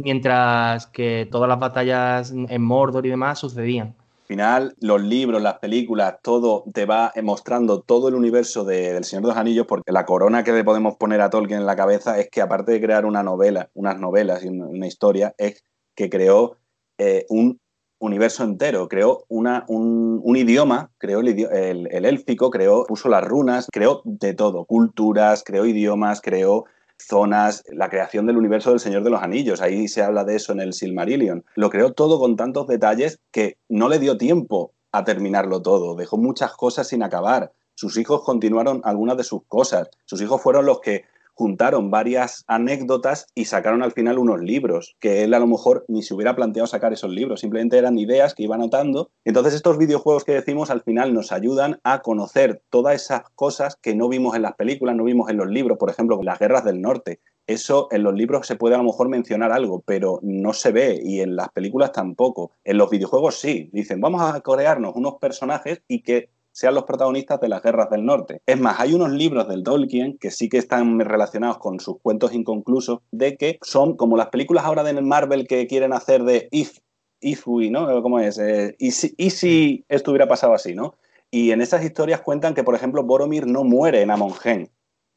mientras 0.03 0.87
que 0.87 1.27
todas 1.31 1.49
las 1.49 1.59
batallas 1.59 2.31
en 2.31 2.61
Mordor 2.61 3.05
y 3.05 3.09
demás 3.09 3.39
sucedían. 3.39 3.95
Al 4.21 4.35
final, 4.35 4.75
los 4.79 5.01
libros, 5.01 5.41
las 5.41 5.57
películas, 5.57 6.17
todo 6.21 6.63
te 6.71 6.85
va 6.85 7.11
mostrando 7.23 7.81
todo 7.81 8.09
el 8.09 8.15
universo 8.15 8.63
del 8.63 9.03
Señor 9.03 9.23
de 9.23 9.29
los 9.29 9.37
Anillos, 9.37 9.65
porque 9.65 9.91
la 9.91 10.05
corona 10.05 10.43
que 10.43 10.51
le 10.51 10.63
podemos 10.63 10.97
poner 10.97 11.19
a 11.21 11.31
Tolkien 11.31 11.61
en 11.61 11.65
la 11.65 11.75
cabeza 11.75 12.19
es 12.19 12.29
que 12.29 12.41
aparte 12.41 12.71
de 12.71 12.79
crear 12.79 13.05
una 13.05 13.23
novela, 13.23 13.69
unas 13.73 13.99
novelas 13.99 14.43
y 14.43 14.49
una 14.49 14.85
historia, 14.85 15.33
es 15.39 15.63
que 15.95 16.11
creó 16.11 16.57
eh, 16.99 17.25
un 17.29 17.59
universo 17.99 18.43
entero, 18.43 18.87
creó 18.87 19.25
una, 19.27 19.65
un, 19.67 20.35
idioma, 20.35 20.91
creó 20.97 21.19
el, 21.19 21.27
el, 21.29 21.87
el, 21.91 22.05
élfico, 22.05 22.49
creó, 22.49 22.85
puso 22.85 23.09
las 23.09 23.23
runas, 23.23 23.67
creó 23.71 24.01
de 24.05 24.33
todo, 24.33 24.65
culturas, 24.65 25.43
creó 25.43 25.65
idiomas, 25.65 26.21
creó 26.21 26.65
zonas, 26.99 27.63
la 27.71 27.89
creación 27.89 28.25
del 28.25 28.37
universo 28.37 28.69
del 28.69 28.79
Señor 28.79 29.03
de 29.03 29.09
los 29.09 29.23
Anillos, 29.23 29.61
ahí 29.61 29.87
se 29.87 30.03
habla 30.03 30.23
de 30.23 30.35
eso 30.35 30.51
en 30.51 30.59
el 30.59 30.73
Silmarillion. 30.73 31.43
Lo 31.55 31.69
creó 31.69 31.93
todo 31.93 32.19
con 32.19 32.35
tantos 32.35 32.67
detalles 32.67 33.19
que 33.31 33.57
no 33.69 33.89
le 33.89 33.99
dio 33.99 34.17
tiempo 34.17 34.73
a 34.91 35.03
terminarlo 35.03 35.61
todo, 35.61 35.95
dejó 35.95 36.17
muchas 36.17 36.53
cosas 36.53 36.87
sin 36.87 37.03
acabar. 37.03 37.53
Sus 37.75 37.97
hijos 37.97 38.23
continuaron 38.23 38.81
algunas 38.83 39.15
de 39.17 39.23
sus 39.23 39.43
cosas. 39.47 39.89
Sus 40.05 40.21
hijos 40.21 40.41
fueron 40.41 40.65
los 40.65 40.81
que 40.81 41.05
juntaron 41.39 41.89
varias 41.89 42.43
anécdotas 42.47 43.27
y 43.33 43.45
sacaron 43.45 43.81
al 43.81 43.93
final 43.93 44.19
unos 44.19 44.41
libros, 44.41 44.97
que 44.99 45.23
él 45.23 45.33
a 45.33 45.39
lo 45.39 45.47
mejor 45.47 45.85
ni 45.87 46.03
se 46.03 46.13
hubiera 46.13 46.35
planteado 46.35 46.67
sacar 46.67 46.91
esos 46.91 47.11
libros, 47.11 47.39
simplemente 47.39 47.77
eran 47.77 47.97
ideas 47.97 48.35
que 48.35 48.43
iba 48.43 48.55
anotando. 48.55 49.11
Entonces 49.23 49.53
estos 49.53 49.77
videojuegos 49.77 50.25
que 50.25 50.33
decimos 50.33 50.69
al 50.69 50.81
final 50.81 51.13
nos 51.13 51.31
ayudan 51.31 51.79
a 51.85 52.01
conocer 52.01 52.61
todas 52.69 53.01
esas 53.01 53.21
cosas 53.35 53.77
que 53.81 53.95
no 53.95 54.09
vimos 54.09 54.35
en 54.35 54.41
las 54.41 54.55
películas, 54.55 54.97
no 54.97 55.05
vimos 55.05 55.29
en 55.29 55.37
los 55.37 55.47
libros, 55.47 55.77
por 55.77 55.89
ejemplo, 55.89 56.19
las 56.21 56.39
guerras 56.39 56.65
del 56.65 56.81
norte. 56.81 57.21
Eso 57.47 57.87
en 57.91 58.03
los 58.03 58.13
libros 58.13 58.45
se 58.45 58.57
puede 58.57 58.75
a 58.75 58.79
lo 58.79 58.83
mejor 58.83 59.07
mencionar 59.07 59.53
algo, 59.53 59.81
pero 59.85 60.19
no 60.21 60.51
se 60.51 60.73
ve 60.73 60.99
y 61.01 61.21
en 61.21 61.37
las 61.37 61.47
películas 61.49 61.93
tampoco. 61.93 62.51
En 62.65 62.77
los 62.77 62.89
videojuegos 62.89 63.39
sí, 63.39 63.69
dicen, 63.71 64.01
vamos 64.01 64.21
a 64.21 64.41
crearnos 64.41 64.93
unos 64.93 65.15
personajes 65.21 65.81
y 65.87 66.01
que 66.01 66.31
sean 66.51 66.73
los 66.73 66.83
protagonistas 66.83 67.39
de 67.39 67.49
las 67.49 67.61
guerras 67.61 67.89
del 67.89 68.05
norte. 68.05 68.41
Es 68.45 68.59
más, 68.59 68.79
hay 68.79 68.93
unos 68.93 69.11
libros 69.11 69.47
del 69.47 69.63
Tolkien 69.63 70.17
que 70.17 70.31
sí 70.31 70.49
que 70.49 70.57
están 70.57 70.99
relacionados 70.99 71.57
con 71.57 71.79
sus 71.79 71.99
cuentos 72.01 72.33
inconclusos, 72.33 72.99
de 73.11 73.37
que 73.37 73.59
son 73.61 73.95
como 73.95 74.17
las 74.17 74.27
películas 74.27 74.65
ahora 74.65 74.83
de 74.83 74.99
Marvel 75.01 75.47
que 75.47 75.67
quieren 75.67 75.93
hacer 75.93 76.23
de 76.23 76.47
If, 76.51 76.79
If 77.21 77.47
We, 77.47 77.69
¿no? 77.69 78.01
¿Cómo 78.01 78.19
es? 78.19 78.37
Eh, 78.39 78.75
y, 78.79 78.91
si, 78.91 79.13
y 79.17 79.29
si 79.29 79.85
esto 79.89 80.11
hubiera 80.11 80.27
pasado 80.27 80.53
así, 80.53 80.73
¿no? 80.73 80.95
Y 81.31 81.51
en 81.51 81.61
esas 81.61 81.83
historias 81.83 82.21
cuentan 82.21 82.55
que, 82.55 82.63
por 82.63 82.75
ejemplo, 82.75 83.03
Boromir 83.03 83.45
no 83.45 83.63
muere 83.63 84.01
en 84.01 84.11
Amongen. 84.11 84.69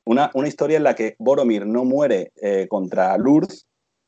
Una, 0.04 0.30
una 0.34 0.48
historia 0.48 0.76
en 0.76 0.84
la 0.84 0.94
que 0.94 1.16
Boromir 1.18 1.66
no 1.66 1.84
muere 1.84 2.32
eh, 2.36 2.66
contra 2.68 3.16
Lurth, 3.16 3.52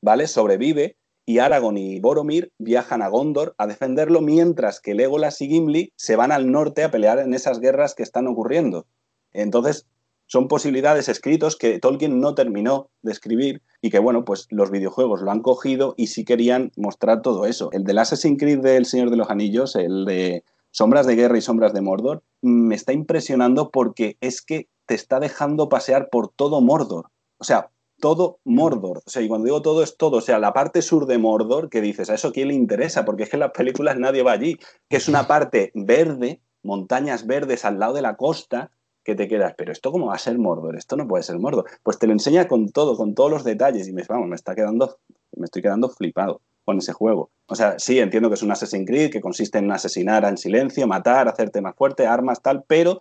¿vale? 0.02 0.26
Sobrevive 0.26 0.96
y 1.26 1.38
Aragorn 1.38 1.78
y 1.78 2.00
Boromir 2.00 2.52
viajan 2.58 3.02
a 3.02 3.08
Gondor 3.08 3.54
a 3.58 3.66
defenderlo 3.66 4.20
mientras 4.20 4.80
que 4.80 4.94
Legolas 4.94 5.40
y 5.40 5.48
Gimli 5.48 5.92
se 5.96 6.16
van 6.16 6.32
al 6.32 6.50
norte 6.50 6.84
a 6.84 6.90
pelear 6.90 7.18
en 7.18 7.34
esas 7.34 7.60
guerras 7.60 7.94
que 7.94 8.02
están 8.02 8.26
ocurriendo. 8.26 8.86
Entonces, 9.32 9.86
son 10.26 10.48
posibilidades 10.48 11.08
escritos 11.08 11.56
que 11.56 11.78
Tolkien 11.78 12.20
no 12.20 12.34
terminó 12.34 12.90
de 13.02 13.12
escribir 13.12 13.62
y 13.82 13.90
que, 13.90 13.98
bueno, 13.98 14.24
pues 14.24 14.46
los 14.50 14.70
videojuegos 14.70 15.20
lo 15.22 15.30
han 15.30 15.40
cogido 15.40 15.94
y 15.96 16.06
sí 16.06 16.24
querían 16.24 16.72
mostrar 16.76 17.22
todo 17.22 17.46
eso. 17.46 17.68
El 17.72 17.84
del 17.84 17.98
Assassin's 17.98 18.38
Creed 18.38 18.60
del 18.60 18.86
Señor 18.86 19.10
de 19.10 19.16
los 19.16 19.30
Anillos, 19.30 19.76
el 19.76 20.04
de 20.06 20.44
Sombras 20.70 21.06
de 21.06 21.16
Guerra 21.16 21.38
y 21.38 21.42
Sombras 21.42 21.74
de 21.74 21.82
Mordor, 21.82 22.22
me 22.40 22.74
está 22.74 22.92
impresionando 22.92 23.70
porque 23.70 24.16
es 24.20 24.40
que 24.40 24.68
te 24.86 24.94
está 24.94 25.20
dejando 25.20 25.68
pasear 25.68 26.08
por 26.10 26.28
todo 26.28 26.60
Mordor. 26.60 27.10
O 27.38 27.44
sea, 27.44 27.70
todo 28.04 28.38
Mordor. 28.44 28.98
O 28.98 29.08
sea, 29.08 29.22
y 29.22 29.28
cuando 29.28 29.46
digo 29.46 29.62
todo 29.62 29.82
es 29.82 29.96
todo. 29.96 30.18
O 30.18 30.20
sea, 30.20 30.38
la 30.38 30.52
parte 30.52 30.82
sur 30.82 31.06
de 31.06 31.16
Mordor, 31.16 31.70
que 31.70 31.80
dices, 31.80 32.10
¿a 32.10 32.14
eso 32.14 32.34
quién 32.34 32.48
le 32.48 32.54
interesa? 32.54 33.06
Porque 33.06 33.22
es 33.22 33.30
que 33.30 33.36
en 33.36 33.40
las 33.40 33.52
películas 33.52 33.96
nadie 33.98 34.22
va 34.22 34.32
allí. 34.32 34.58
Que 34.90 34.98
es 34.98 35.08
una 35.08 35.26
parte 35.26 35.72
verde, 35.74 36.42
montañas 36.62 37.26
verdes 37.26 37.64
al 37.64 37.78
lado 37.78 37.94
de 37.94 38.02
la 38.02 38.16
costa, 38.16 38.70
que 39.04 39.14
te 39.14 39.26
quedas, 39.26 39.54
pero 39.56 39.72
¿esto 39.72 39.90
cómo 39.90 40.08
va 40.08 40.16
a 40.16 40.18
ser 40.18 40.36
Mordor? 40.36 40.76
Esto 40.76 40.98
no 40.98 41.08
puede 41.08 41.22
ser 41.22 41.38
Mordor. 41.38 41.64
Pues 41.82 41.98
te 41.98 42.06
lo 42.06 42.12
enseña 42.12 42.46
con 42.46 42.68
todo, 42.72 42.94
con 42.94 43.14
todos 43.14 43.30
los 43.30 43.42
detalles. 43.42 43.88
Y 43.88 43.94
me, 43.94 44.02
vamos, 44.06 44.28
me 44.28 44.36
está 44.36 44.54
quedando, 44.54 44.98
me 45.34 45.46
estoy 45.46 45.62
quedando 45.62 45.88
flipado 45.88 46.42
con 46.66 46.76
ese 46.76 46.92
juego. 46.92 47.30
O 47.46 47.54
sea, 47.54 47.78
sí, 47.78 48.00
entiendo 48.00 48.28
que 48.28 48.34
es 48.34 48.42
un 48.42 48.52
Assassin's 48.52 48.86
Creed 48.86 49.12
que 49.12 49.22
consiste 49.22 49.56
en 49.56 49.72
asesinar 49.72 50.26
en 50.26 50.36
silencio, 50.36 50.86
matar, 50.86 51.26
hacerte 51.26 51.62
más 51.62 51.74
fuerte, 51.74 52.06
armas, 52.06 52.42
tal, 52.42 52.64
pero 52.66 53.00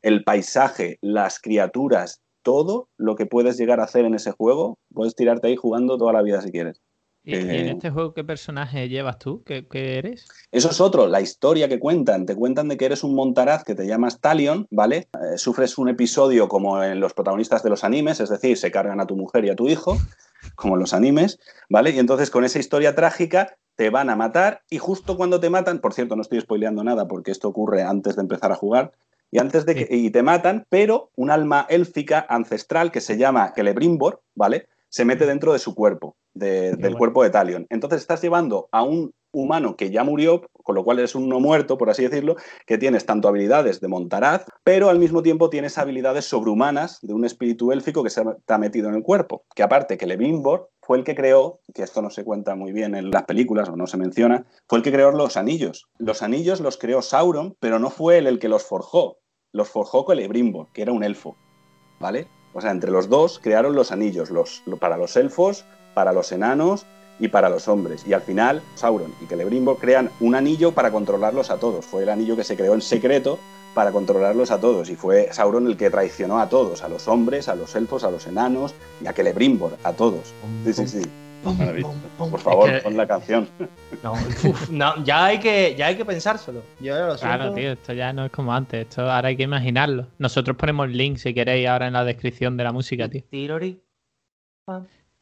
el 0.00 0.22
paisaje, 0.22 0.98
las 1.00 1.40
criaturas, 1.40 2.20
todo 2.44 2.88
lo 2.96 3.16
que 3.16 3.26
puedes 3.26 3.58
llegar 3.58 3.80
a 3.80 3.84
hacer 3.84 4.04
en 4.04 4.14
ese 4.14 4.30
juego, 4.30 4.78
puedes 4.94 5.16
tirarte 5.16 5.48
ahí 5.48 5.56
jugando 5.56 5.98
toda 5.98 6.12
la 6.12 6.22
vida 6.22 6.40
si 6.42 6.52
quieres. 6.52 6.80
¿Y, 7.24 7.36
en 7.36 7.50
eh, 7.50 7.70
este 7.70 7.90
juego 7.90 8.12
qué 8.12 8.22
personaje 8.22 8.88
llevas 8.88 9.18
tú? 9.18 9.42
¿Qué, 9.44 9.66
eres? 9.72 10.28
Eso 10.52 10.70
es 10.70 10.80
otro, 10.80 11.06
la 11.06 11.22
historia 11.22 11.68
que 11.68 11.80
cuentan. 11.80 12.26
Te 12.26 12.36
cuentan 12.36 12.68
de 12.68 12.76
que 12.76 12.84
eres 12.84 13.02
un 13.02 13.14
montaraz 13.14 13.64
que 13.64 13.74
te 13.74 13.86
llamas 13.86 14.20
Talion, 14.20 14.68
¿vale? 14.70 15.08
Eh, 15.14 15.38
sufres 15.38 15.78
un 15.78 15.88
episodio 15.88 16.48
como 16.48 16.82
en 16.82 17.00
los 17.00 17.14
protagonistas 17.14 17.62
de 17.62 17.70
los 17.70 17.82
animes, 17.82 18.20
es 18.20 18.28
decir, 18.28 18.58
se 18.58 18.70
cargan 18.70 19.00
a 19.00 19.06
tu 19.06 19.16
mujer 19.16 19.46
y 19.46 19.50
a 19.50 19.56
tu 19.56 19.68
hijo, 19.68 19.96
como 20.54 20.74
en 20.74 20.80
los 20.80 20.92
animes, 20.92 21.40
¿vale? 21.70 21.90
Y 21.90 21.98
entonces 21.98 22.30
con 22.30 22.44
esa 22.44 22.58
historia 22.58 22.94
trágica 22.94 23.56
te 23.74 23.88
van 23.88 24.10
a 24.10 24.16
matar 24.16 24.60
y 24.68 24.76
justo 24.76 25.16
cuando 25.16 25.40
te 25.40 25.48
matan, 25.48 25.80
por 25.80 25.94
cierto, 25.94 26.16
no 26.16 26.22
estoy 26.22 26.40
spoileando 26.42 26.84
nada 26.84 27.08
porque 27.08 27.30
esto 27.30 27.48
ocurre 27.48 27.82
antes 27.82 28.16
de 28.16 28.22
empezar 28.22 28.52
a 28.52 28.56
jugar, 28.56 28.92
y 29.30 29.38
antes 29.38 29.66
de 29.66 29.74
que 29.74 29.88
y 29.90 30.10
te 30.10 30.22
matan, 30.22 30.66
pero 30.68 31.10
un 31.16 31.30
alma 31.30 31.66
élfica 31.68 32.24
ancestral 32.28 32.92
que 32.92 33.00
se 33.00 33.16
llama 33.16 33.52
Celebrimbor, 33.54 34.22
¿vale? 34.34 34.68
Se 34.94 35.04
mete 35.04 35.26
dentro 35.26 35.52
de 35.52 35.58
su 35.58 35.74
cuerpo, 35.74 36.14
del 36.34 36.96
cuerpo 36.96 37.24
de 37.24 37.30
Talion. 37.30 37.66
Entonces 37.68 38.00
estás 38.00 38.22
llevando 38.22 38.68
a 38.70 38.84
un 38.84 39.12
humano 39.32 39.74
que 39.74 39.90
ya 39.90 40.04
murió, 40.04 40.42
con 40.52 40.76
lo 40.76 40.84
cual 40.84 41.00
eres 41.00 41.16
un 41.16 41.28
no 41.28 41.40
muerto, 41.40 41.76
por 41.76 41.90
así 41.90 42.04
decirlo, 42.04 42.36
que 42.64 42.78
tienes 42.78 43.04
tanto 43.04 43.26
habilidades 43.26 43.80
de 43.80 43.88
montaraz, 43.88 44.44
pero 44.62 44.90
al 44.90 45.00
mismo 45.00 45.20
tiempo 45.20 45.50
tienes 45.50 45.78
habilidades 45.78 46.26
sobrehumanas 46.26 47.00
de 47.02 47.12
un 47.12 47.24
espíritu 47.24 47.72
élfico 47.72 48.04
que 48.04 48.10
se 48.10 48.22
ha 48.46 48.58
metido 48.58 48.88
en 48.88 48.94
el 48.94 49.02
cuerpo. 49.02 49.42
Que 49.56 49.64
aparte 49.64 49.98
que 49.98 50.06
Levimbor 50.06 50.70
fue 50.80 50.98
el 50.98 51.02
que 51.02 51.16
creó, 51.16 51.58
que 51.74 51.82
esto 51.82 52.00
no 52.00 52.10
se 52.10 52.22
cuenta 52.22 52.54
muy 52.54 52.70
bien 52.70 52.94
en 52.94 53.10
las 53.10 53.24
películas 53.24 53.68
o 53.68 53.74
no 53.74 53.88
se 53.88 53.96
menciona, 53.96 54.46
fue 54.68 54.78
el 54.78 54.84
que 54.84 54.92
creó 54.92 55.10
los 55.10 55.36
anillos. 55.36 55.88
Los 55.98 56.22
anillos 56.22 56.60
los 56.60 56.76
creó 56.78 57.02
Sauron, 57.02 57.56
pero 57.58 57.80
no 57.80 57.90
fue 57.90 58.18
él 58.18 58.28
el 58.28 58.38
que 58.38 58.48
los 58.48 58.62
forjó. 58.62 59.18
Los 59.50 59.68
forjó 59.68 60.06
Celebrimbor, 60.06 60.68
que 60.72 60.82
era 60.82 60.92
un 60.92 61.02
elfo. 61.02 61.36
¿Vale? 61.98 62.28
O 62.54 62.60
sea, 62.60 62.70
entre 62.70 62.90
los 62.90 63.08
dos 63.08 63.40
crearon 63.42 63.74
los 63.74 63.92
anillos, 63.92 64.30
los, 64.30 64.62
para 64.78 64.96
los 64.96 65.16
elfos, 65.16 65.64
para 65.92 66.12
los 66.12 66.30
enanos 66.32 66.86
y 67.18 67.28
para 67.28 67.48
los 67.48 67.68
hombres. 67.68 68.04
Y 68.06 68.12
al 68.12 68.22
final, 68.22 68.62
Sauron 68.76 69.12
y 69.20 69.26
Celebrimbor 69.26 69.78
crean 69.78 70.10
un 70.20 70.36
anillo 70.36 70.72
para 70.72 70.92
controlarlos 70.92 71.50
a 71.50 71.58
todos. 71.58 71.84
Fue 71.84 72.04
el 72.04 72.08
anillo 72.08 72.36
que 72.36 72.44
se 72.44 72.56
creó 72.56 72.74
en 72.74 72.80
secreto 72.80 73.38
para 73.74 73.90
controlarlos 73.90 74.52
a 74.52 74.60
todos. 74.60 74.88
Y 74.88 74.96
fue 74.96 75.28
Sauron 75.32 75.66
el 75.66 75.76
que 75.76 75.90
traicionó 75.90 76.38
a 76.38 76.48
todos, 76.48 76.82
a 76.82 76.88
los 76.88 77.08
hombres, 77.08 77.48
a 77.48 77.56
los 77.56 77.74
elfos, 77.74 78.04
a 78.04 78.10
los 78.10 78.26
enanos 78.26 78.74
y 79.02 79.06
a 79.08 79.12
Celebrimbor, 79.12 79.76
a 79.82 79.92
todos. 79.92 80.32
Sí, 80.64 80.72
sí, 80.72 80.86
sí. 80.86 81.02
Por 82.18 82.40
favor, 82.40 82.82
pon 82.82 82.96
la 82.96 83.06
canción. 83.06 83.48
No, 84.70 85.04
ya 85.04 85.26
hay 85.26 85.38
que, 85.38 85.74
ya 85.76 85.86
hay 85.88 85.96
que 85.96 86.04
pensárselo. 86.04 86.62
claro, 87.18 87.52
tío, 87.52 87.72
esto 87.72 87.92
ya 87.92 88.12
no 88.12 88.24
es 88.24 88.32
como 88.32 88.52
antes. 88.54 88.82
Esto 88.88 89.10
ahora 89.10 89.28
hay 89.28 89.36
que 89.36 89.44
imaginarlo. 89.44 90.08
Nosotros 90.18 90.56
ponemos 90.56 90.88
link 90.88 91.18
si 91.18 91.34
queréis 91.34 91.68
ahora 91.68 91.86
en 91.86 91.92
la 91.92 92.04
descripción 92.04 92.56
de 92.56 92.64
la 92.64 92.72
música, 92.72 93.08
tío. 93.08 93.22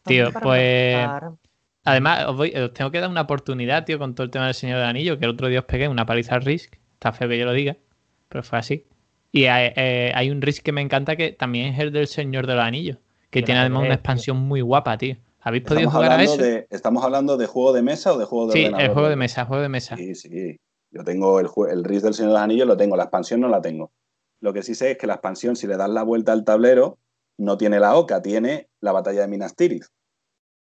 Tío, 0.05 0.31
pues. 0.43 1.09
Además, 1.85 2.27
os, 2.27 2.37
voy, 2.37 2.53
os, 2.55 2.73
tengo 2.73 2.91
que 2.91 3.01
dar 3.01 3.11
una 3.11 3.23
oportunidad, 3.23 3.85
tío, 3.85 3.99
con 3.99 4.15
todo 4.15 4.25
el 4.25 4.31
tema 4.31 4.47
del 4.47 4.55
Señor 4.55 4.79
del 4.79 4.87
Anillo, 4.87 5.19
que 5.19 5.25
el 5.25 5.33
otro 5.33 5.49
día 5.49 5.61
os 5.61 5.65
pegué 5.65 5.89
una 5.89 6.07
paliza 6.07 6.37
al 6.37 6.43
Risk. 6.43 6.75
Está 6.95 7.13
feo 7.13 7.29
que 7.29 7.39
yo 7.39 7.45
lo 7.45 7.53
diga, 7.53 7.77
pero 8.29 8.45
fue 8.45 8.59
así. 8.59 8.87
Y 9.33 9.47
hay, 9.47 9.73
eh, 9.75 10.31
un 10.31 10.43
Risk 10.43 10.63
que 10.63 10.73
me 10.73 10.81
encanta 10.81 11.17
que 11.17 11.33
también 11.33 11.75
es 11.75 11.81
el 11.81 11.91
del 11.91 12.07
Señor 12.07 12.47
de 12.47 12.55
los 12.55 12.65
Anillos, 12.65 12.99
que 13.31 13.43
tiene 13.43 13.61
además 13.61 13.85
una 13.85 13.95
expansión 13.95 14.37
muy 14.37 14.61
guapa, 14.61 14.97
tío. 14.99 15.17
¿Habéis 15.43 15.65
podido 15.65 15.91
jugar 15.91 16.13
a 16.13 16.23
eso? 16.23 16.43
¿Estamos 16.71 17.05
hablando 17.05 17.37
de 17.37 17.47
juego 17.47 17.73
de 17.73 17.83
mesa 17.83 18.13
o 18.13 18.19
de 18.19 18.25
juego 18.25 18.47
de 18.47 18.53
sí, 18.53 18.65
el 18.65 18.93
juego 18.93 19.09
de 19.09 19.17
mesa, 19.17 19.45
juego 19.45 19.63
de 19.63 19.69
mesa. 19.69 19.97
Sí, 19.97 20.15
sí. 20.15 20.61
Yo 20.91 21.03
tengo 21.05 21.41
el, 21.41 21.49
el 21.71 21.85
Risk 21.85 22.05
del 22.05 22.15
Señor 22.15 22.31
de 22.31 22.35
los 22.35 22.43
Anillos, 22.43 22.67
lo 22.67 22.77
tengo. 22.77 22.97
La 22.97 23.05
expansión 23.05 23.41
no 23.41 23.49
la 23.49 23.61
tengo. 23.61 23.91
Lo 24.41 24.53
que 24.53 24.63
sí 24.63 24.75
sé 24.75 24.93
es 24.93 24.99
que 24.99 25.07
la 25.07 25.15
expansión, 25.15 25.57
si 25.57 25.67
le 25.67 25.77
das 25.77 25.89
la 25.89 26.03
vuelta 26.03 26.33
al 26.33 26.45
tablero, 26.45 26.99
no 27.39 27.57
tiene 27.57 27.81
la 27.81 27.97
oca, 27.97 28.23
tiene 28.23 28.69
la 28.81 28.93
batalla 28.93 29.23
de 29.23 29.29
Minas 29.29 29.57
Tirith. 29.57 29.87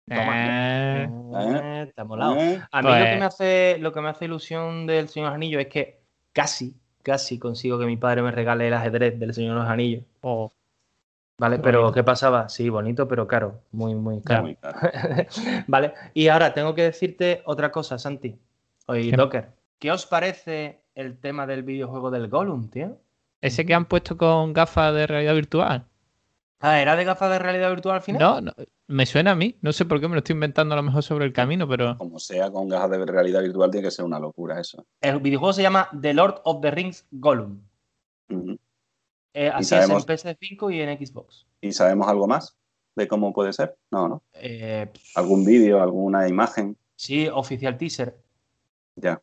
Eh, 0.09 1.07
eh, 1.07 1.85
está 1.87 2.03
molado. 2.03 2.35
Eh. 2.37 2.61
A 2.71 2.81
mí 2.81 2.87
lo, 2.87 2.95
que 2.95 3.01
pues 3.01 3.19
me 3.19 3.25
hace, 3.25 3.77
lo 3.79 3.93
que 3.93 4.01
me 4.01 4.09
hace 4.09 4.25
ilusión 4.25 4.87
del 4.87 5.07
Señor 5.07 5.27
de 5.27 5.29
los 5.29 5.35
Anillos 5.35 5.61
es 5.61 5.67
que 5.67 6.01
casi, 6.33 6.75
casi 7.03 7.37
consigo 7.37 7.79
que 7.79 7.85
mi 7.85 7.97
padre 7.97 8.23
me 8.23 8.31
regale 8.31 8.67
el 8.67 8.73
ajedrez 8.73 9.19
del 9.19 9.33
Señor 9.33 9.55
de 9.55 9.61
los 9.61 9.69
Anillos. 9.69 10.03
Oh. 10.21 10.51
Vale, 11.39 11.59
pero 11.59 11.91
¿qué 11.93 12.03
pasaba? 12.03 12.49
Sí, 12.49 12.69
bonito, 12.69 13.07
pero 13.07 13.25
caro. 13.27 13.61
Muy, 13.71 13.95
muy 13.95 14.21
caro. 14.21 14.49
vale, 15.67 15.93
y 16.13 16.27
ahora 16.27 16.53
tengo 16.53 16.75
que 16.75 16.83
decirte 16.83 17.41
otra 17.45 17.71
cosa, 17.71 17.97
Santi. 17.97 18.37
Oye, 18.87 19.11
Docker. 19.11 19.49
¿Qué 19.79 19.91
os 19.91 20.05
parece 20.05 20.81
el 20.95 21.17
tema 21.17 21.47
del 21.47 21.63
videojuego 21.63 22.11
del 22.11 22.27
Gollum, 22.27 22.69
tío? 22.69 22.97
Ese 23.39 23.65
que 23.65 23.73
han 23.73 23.85
puesto 23.85 24.17
con 24.17 24.51
gafas 24.51 24.93
de 24.93 25.07
realidad 25.07 25.33
virtual. 25.33 25.85
Ah, 26.59 26.81
¿era 26.81 26.97
de 26.97 27.05
gafas 27.05 27.31
de 27.31 27.39
realidad 27.39 27.69
virtual 27.69 27.95
al 27.95 28.01
final? 28.01 28.19
No, 28.19 28.41
no, 28.41 28.51
me 28.87 29.05
suena 29.05 29.31
a 29.31 29.35
mí. 29.35 29.55
No 29.61 29.71
sé 29.71 29.85
por 29.85 30.01
qué 30.01 30.09
me 30.09 30.15
lo 30.15 30.19
estoy 30.19 30.33
inventando 30.33 30.73
a 30.73 30.77
lo 30.77 30.83
mejor 30.83 31.03
sobre 31.03 31.23
el 31.23 31.31
camino, 31.31 31.69
pero. 31.69 31.97
Como 31.97 32.19
sea 32.19 32.51
con 32.51 32.67
gafas 32.67 32.91
de 32.91 33.05
realidad 33.05 33.41
virtual, 33.41 33.71
tiene 33.71 33.87
que 33.87 33.91
ser 33.91 34.03
una 34.03 34.19
locura 34.19 34.59
eso. 34.59 34.85
El 34.99 35.21
videojuego 35.21 35.53
se 35.53 35.61
llama 35.61 35.87
The 36.01 36.13
Lord 36.13 36.41
of 36.43 36.59
the 36.59 36.71
Rings 36.71 37.07
Gollum. 37.11 37.61
Eh, 39.33 39.49
así 39.53 39.75
es 39.75 39.89
en 39.89 39.95
PS5 39.97 40.73
y 40.73 40.81
en 40.81 41.05
Xbox. 41.05 41.47
¿Y 41.61 41.71
sabemos 41.71 42.07
algo 42.07 42.27
más 42.27 42.57
de 42.95 43.07
cómo 43.07 43.31
puede 43.33 43.53
ser? 43.53 43.77
No, 43.91 44.07
¿no? 44.07 44.23
Eh, 44.33 44.91
¿Algún 45.15 45.45
vídeo, 45.45 45.81
alguna 45.81 46.27
imagen? 46.27 46.77
Sí, 46.95 47.27
oficial 47.27 47.77
teaser. 47.77 48.17
Ya. 48.95 49.21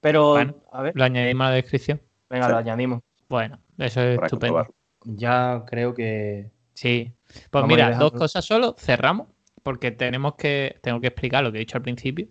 Pero, 0.00 0.36
a 0.72 0.82
ver. 0.82 0.92
Lo 0.96 1.04
añadimos 1.04 1.46
a 1.46 1.50
la 1.50 1.56
descripción. 1.56 2.00
Venga, 2.28 2.48
lo 2.48 2.56
añadimos. 2.56 3.02
Bueno, 3.28 3.60
eso 3.78 4.00
es 4.00 4.20
estupendo. 4.22 4.66
Ya 5.04 5.64
creo 5.66 5.94
que 5.94 6.50
Sí. 6.74 7.12
Pues 7.50 7.64
mira, 7.66 7.96
dos 7.96 8.12
cosas 8.12 8.44
solo, 8.44 8.76
cerramos, 8.78 9.28
porque 9.62 9.90
tenemos 9.90 10.34
que, 10.34 10.78
tengo 10.82 11.00
que 11.00 11.06
explicar 11.08 11.42
lo 11.42 11.50
que 11.50 11.58
he 11.58 11.60
dicho 11.60 11.78
al 11.78 11.82
principio. 11.82 12.28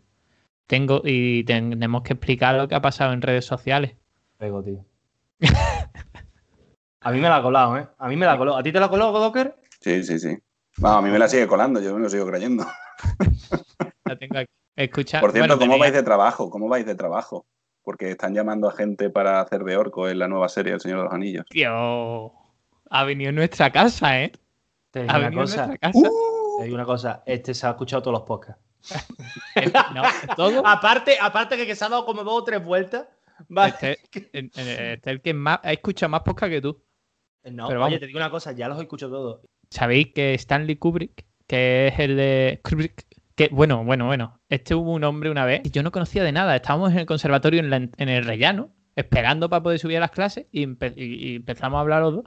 Tengo, 0.68 1.02
y 1.04 1.44
tenemos 1.46 2.04
que 2.04 2.14
explicar 2.14 2.56
lo 2.56 2.68
que 2.68 2.76
ha 2.76 2.82
pasado 2.82 3.14
en 3.14 3.22
redes 3.22 3.46
sociales. 3.46 3.96
Pego, 4.38 4.64
tío. 4.64 4.86
a 7.04 7.12
mí 7.12 7.20
me 7.20 7.30
la 7.30 7.38
ha 7.38 7.42
colado, 7.42 7.78
¿eh? 7.78 7.88
A 7.98 8.08
mí 8.08 8.16
me 8.16 8.26
la 8.26 8.34
ha 8.34 8.38
colado. 8.38 8.58
¿A 8.58 8.64
ti 8.64 8.72
te 8.72 8.80
la 8.80 8.88
ha 8.88 8.90
colado, 8.90 9.12
Docker? 9.20 9.56
Sí, 9.82 10.04
sí, 10.04 10.20
sí. 10.20 10.38
a 10.84 11.02
mí 11.02 11.10
me 11.10 11.20
la 11.20 11.28
sigue 11.28 11.48
colando, 11.48 11.82
yo 11.82 11.94
me 11.94 12.02
lo 12.02 12.10
sigo 12.10 12.26
creyendo. 12.28 12.66
la 14.06 14.18
tengo 14.18 14.40
aquí. 14.40 14.52
Escucha, 14.76 15.20
Por 15.20 15.32
cierto, 15.32 15.60
¿cómo 15.60 15.78
vais 15.78 15.94
de 15.94 16.02
trabajo? 16.02 16.50
¿Cómo 16.50 16.68
vais 16.68 16.86
de 16.86 16.96
trabajo? 16.96 17.46
Porque 17.84 18.10
están 18.10 18.34
llamando 18.34 18.68
a 18.68 18.72
gente 18.72 19.12
para 19.12 19.40
hacer 19.40 19.64
de 19.64 19.78
orco 19.78 20.10
en 20.10 20.18
la 20.18 20.28
nueva 20.28 20.50
serie 20.50 20.74
El 20.74 20.80
Señor 20.80 21.00
de 21.00 21.04
los 21.04 21.14
Anillos. 21.14 21.46
Tío 21.50 22.34
ha 22.94 23.04
venido 23.06 23.30
en 23.30 23.36
nuestra 23.36 23.72
casa, 23.72 24.22
¿eh? 24.22 24.32
Te 24.92 25.02
digo 25.02 25.18
una 25.18 25.32
cosa. 25.32 25.74
Uh. 25.94 26.58
Te 26.60 26.64
digo 26.66 26.76
una 26.76 26.86
cosa. 26.86 27.24
Este 27.26 27.56
se 27.56 27.66
ha 27.66 27.72
escuchado 27.72 28.04
todos 28.04 28.20
los 28.20 28.28
podcasts. 28.28 28.62
no, 29.96 30.04
¿todo? 30.36 30.62
aparte, 30.66 31.18
aparte 31.20 31.58
que, 31.66 31.76
se 31.76 31.86
ha 31.86 31.90
dado 31.90 32.06
como 32.06 32.24
dos 32.24 32.42
o 32.42 32.44
tres 32.44 32.64
vueltas. 32.64 33.08
Este, 33.50 33.98
este, 34.14 34.94
es 34.94 35.00
el 35.06 35.22
que 35.22 35.34
más 35.34 35.60
ha 35.64 35.74
escuchado 35.74 36.12
más 36.12 36.22
podcasts 36.22 36.54
que 36.54 36.62
tú. 36.62 36.83
No, 37.52 37.68
Pero 37.68 37.86
oye, 37.86 38.00
te 38.00 38.08
digo 38.08 38.18
una 38.18 38.30
cosa, 38.30 38.54
ya 38.54 38.68
los 38.68 38.80
escucho 38.80 39.10
todos. 39.10 39.42
¿Sabéis 39.70 40.14
que 40.14 40.34
Stanley 40.36 40.78
Kubrick, 40.78 41.26
que 41.48 41.88
es 41.88 42.00
el 42.00 42.16
de 42.16 42.62
Kubrick, 42.64 43.06
que 43.36 43.50
bueno, 43.52 43.84
bueno, 43.84 44.06
bueno, 44.06 44.40
este 44.50 44.76
hubo 44.76 44.94
un 44.94 45.04
hombre 45.04 45.30
una 45.30 45.46
vez 45.46 45.62
y 45.64 45.72
yo 45.72 45.84
no 45.84 45.92
conocía 45.92 46.24
de 46.24 46.32
nada. 46.32 46.56
Estábamos 46.56 46.92
en 46.92 47.00
el 47.00 47.06
conservatorio 47.06 47.62
en, 47.62 47.92
el 47.98 48.26
rellano, 48.26 48.70
esperando 48.96 49.50
para 49.50 49.64
poder 49.64 49.80
subir 49.80 49.98
a 49.98 50.02
las 50.02 50.12
clases 50.12 50.46
y, 50.52 50.68
y 50.96 51.36
empezamos 51.36 51.78
a 51.78 51.82
hablar 51.82 52.02
los 52.02 52.14
dos 52.14 52.26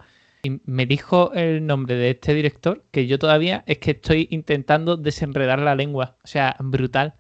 me 0.65 0.87
dijo 0.87 1.33
el 1.33 1.67
nombre 1.67 1.95
de 1.97 2.11
este 2.11 2.35
director 2.35 2.85
que 2.91 3.07
yo 3.07 3.19
todavía 3.19 3.65
es 3.67 3.79
que 3.79 3.93
estoy 3.93 4.29
intentando 4.31 4.97
desenredar 4.97 5.59
la 5.59 5.75
lengua. 5.75 6.17
O 6.25 6.27
sea, 6.27 6.57
brutal. 6.59 7.15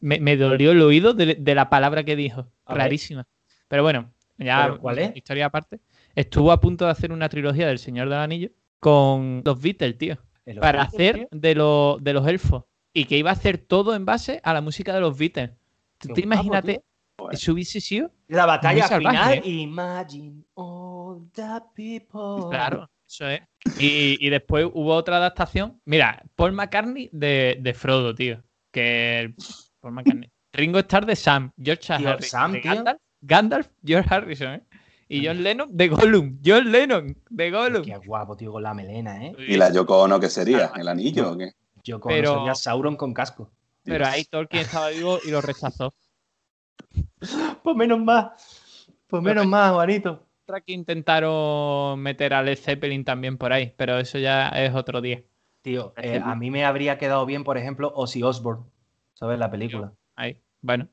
Me, 0.00 0.36
dolió 0.36 0.72
el 0.72 0.82
oído 0.82 1.14
de, 1.14 1.54
la 1.54 1.70
palabra 1.70 2.04
que 2.04 2.16
dijo. 2.16 2.48
Rarísima. 2.66 3.26
Pero 3.68 3.82
bueno, 3.82 4.12
ya 4.38 4.76
¿Cuál 4.78 4.98
es? 4.98 5.16
historia 5.16 5.46
aparte. 5.46 5.80
Estuvo 6.16 6.50
a 6.50 6.60
punto 6.60 6.86
de 6.86 6.90
hacer 6.90 7.12
una 7.12 7.28
trilogía 7.28 7.68
del 7.68 7.78
Señor 7.78 8.08
del 8.08 8.18
Anillo 8.18 8.50
con 8.80 9.42
los 9.44 9.60
Beatles, 9.60 9.96
tío. 9.96 10.18
Para 10.60 10.82
hacer 10.82 11.28
de, 11.30 11.54
de 12.00 12.12
los 12.12 12.26
elfos. 12.26 12.64
Y 12.92 13.04
que 13.04 13.18
iba 13.18 13.30
a 13.30 13.34
hacer 13.34 13.58
todo 13.58 13.94
en 13.94 14.04
base 14.04 14.40
a 14.42 14.52
la 14.52 14.60
música 14.60 14.92
de 14.92 15.00
los 15.00 15.16
Beatles. 15.16 15.52
¿Tú 15.98 16.08
te 16.08 16.22
imagínate 16.22 16.82
eso 17.30 17.52
hubiese 17.52 17.80
sido 17.80 18.12
la 18.28 18.46
batalla 18.46 18.88
final. 18.88 19.34
¿eh? 19.34 19.42
Imagine 19.44 20.44
all 20.54 21.28
the 21.32 21.60
people. 21.74 22.50
Claro, 22.50 22.90
eso 23.06 23.28
es. 23.28 23.42
Y, 23.78 24.28
después 24.28 24.66
hubo 24.72 24.94
otra 24.94 25.16
adaptación. 25.16 25.80
Mira, 25.84 26.22
Paul 26.34 26.52
McCartney 26.52 27.08
de, 27.12 27.58
de 27.60 27.74
Frodo, 27.74 28.14
tío. 28.14 28.42
Que 28.70 29.34
Paul 29.80 29.94
McCartney. 29.94 30.30
Ringo 30.52 30.78
Starr 30.78 31.06
de 31.06 31.16
Sam. 31.16 31.52
George 31.60 31.92
Harrison. 31.92 32.60
Gandalf, 32.62 33.00
Gandalf, 33.20 33.68
George 33.84 34.14
Harrison, 34.14 34.54
¿eh? 34.54 34.62
Y 35.08 35.26
John 35.26 35.42
Lennon 35.42 35.68
de 35.76 35.88
Gollum. 35.88 36.38
John 36.44 36.70
Lennon 36.70 37.16
de 37.30 37.50
Gollum. 37.50 37.82
Qué 37.84 37.96
guapo, 37.98 38.36
tío, 38.36 38.52
con 38.52 38.62
la 38.62 38.74
melena, 38.74 39.24
¿eh? 39.24 39.36
¿Y 39.38 39.56
la 39.56 39.72
Yoko 39.72 40.02
Ono 40.02 40.18
qué 40.18 40.28
sería? 40.28 40.72
¿El 40.74 40.88
anillo 40.88 41.32
o 41.32 41.38
qué? 41.38 41.52
Yoko 41.84 42.08
Ono 42.08 42.34
sería 42.38 42.54
Sauron 42.54 42.96
con 42.96 43.14
casco. 43.14 43.50
Pero 43.84 44.04
ahí 44.06 44.24
Tolkien 44.24 44.62
estaba 44.62 44.88
vivo 44.88 45.18
y 45.24 45.30
lo 45.30 45.40
rechazó. 45.40 45.94
pues 47.62 47.76
menos 47.76 48.00
más. 48.00 48.88
Pues 49.06 49.22
menos 49.22 49.46
más, 49.46 49.72
Juanito. 49.72 50.26
que 50.64 50.72
intentaron 50.72 52.00
meter 52.00 52.34
a 52.34 52.42
Led 52.42 52.58
Zeppelin 52.58 53.04
también 53.04 53.38
por 53.38 53.52
ahí, 53.52 53.72
pero 53.76 53.98
eso 53.98 54.18
ya 54.18 54.48
es 54.48 54.74
otro 54.74 55.00
día. 55.00 55.22
Tío, 55.62 55.94
eh, 55.96 56.20
a 56.22 56.34
mí 56.34 56.50
me 56.50 56.64
habría 56.64 56.98
quedado 56.98 57.26
bien, 57.26 57.44
por 57.44 57.58
ejemplo, 57.58 57.92
Ozzy 57.94 58.22
Osbourne, 58.22 58.64
¿sabes? 59.14 59.38
La 59.38 59.50
película. 59.50 59.92
Ahí, 60.16 60.40
bueno. 60.60 60.88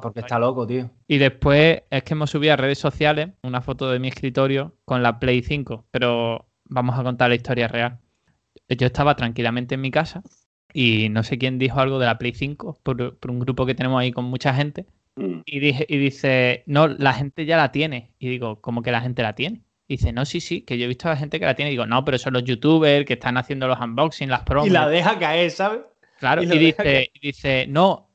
Porque 0.00 0.20
está 0.20 0.38
loco, 0.38 0.66
tío. 0.66 0.90
Y 1.06 1.18
después 1.18 1.82
es 1.90 2.02
que 2.02 2.14
hemos 2.14 2.30
subido 2.30 2.52
a 2.52 2.56
redes 2.56 2.78
sociales 2.78 3.30
una 3.42 3.60
foto 3.60 3.90
de 3.90 3.98
mi 3.98 4.08
escritorio 4.08 4.74
con 4.84 5.02
la 5.02 5.18
Play 5.18 5.42
5, 5.42 5.86
pero 5.90 6.46
vamos 6.64 6.98
a 6.98 7.02
contar 7.02 7.28
la 7.28 7.36
historia 7.36 7.68
real. 7.68 7.98
Yo 8.68 8.86
estaba 8.86 9.16
tranquilamente 9.16 9.74
en 9.74 9.80
mi 9.80 9.90
casa 9.90 10.22
y 10.72 11.08
no 11.08 11.22
sé 11.22 11.38
quién 11.38 11.58
dijo 11.58 11.80
algo 11.80 11.98
de 11.98 12.06
la 12.06 12.18
Play 12.18 12.32
5 12.34 12.80
por 12.82 13.16
un 13.28 13.40
grupo 13.40 13.66
que 13.66 13.74
tenemos 13.74 14.00
ahí 14.00 14.12
con 14.12 14.24
mucha 14.26 14.54
gente 14.54 14.86
Mm. 15.16 15.42
Y, 15.44 15.60
dije, 15.60 15.86
y 15.88 15.98
dice, 15.98 16.62
no, 16.66 16.88
la 16.88 17.12
gente 17.12 17.44
ya 17.44 17.56
la 17.56 17.72
tiene. 17.72 18.14
Y 18.18 18.28
digo, 18.28 18.60
¿cómo 18.60 18.82
que 18.82 18.92
la 18.92 19.00
gente 19.00 19.22
la 19.22 19.34
tiene? 19.34 19.62
Y 19.86 19.96
dice, 19.96 20.12
no, 20.12 20.24
sí, 20.24 20.40
sí, 20.40 20.62
que 20.62 20.78
yo 20.78 20.84
he 20.84 20.88
visto 20.88 21.08
a 21.08 21.12
la 21.12 21.16
gente 21.16 21.40
que 21.40 21.46
la 21.46 21.54
tiene. 21.54 21.70
Y 21.70 21.74
digo, 21.74 21.86
no, 21.86 22.04
pero 22.04 22.18
son 22.18 22.32
los 22.32 22.44
youtubers 22.44 23.04
que 23.04 23.14
están 23.14 23.36
haciendo 23.36 23.66
los 23.66 23.78
unboxing, 23.78 24.30
las 24.30 24.42
promos. 24.42 24.68
Y 24.68 24.70
la 24.70 24.88
deja 24.88 25.18
caer, 25.18 25.50
¿sabes? 25.50 25.80
Claro, 26.18 26.42
y, 26.42 26.46
dice, 26.46 27.10
dice, 27.20 27.66
no, 27.68 28.09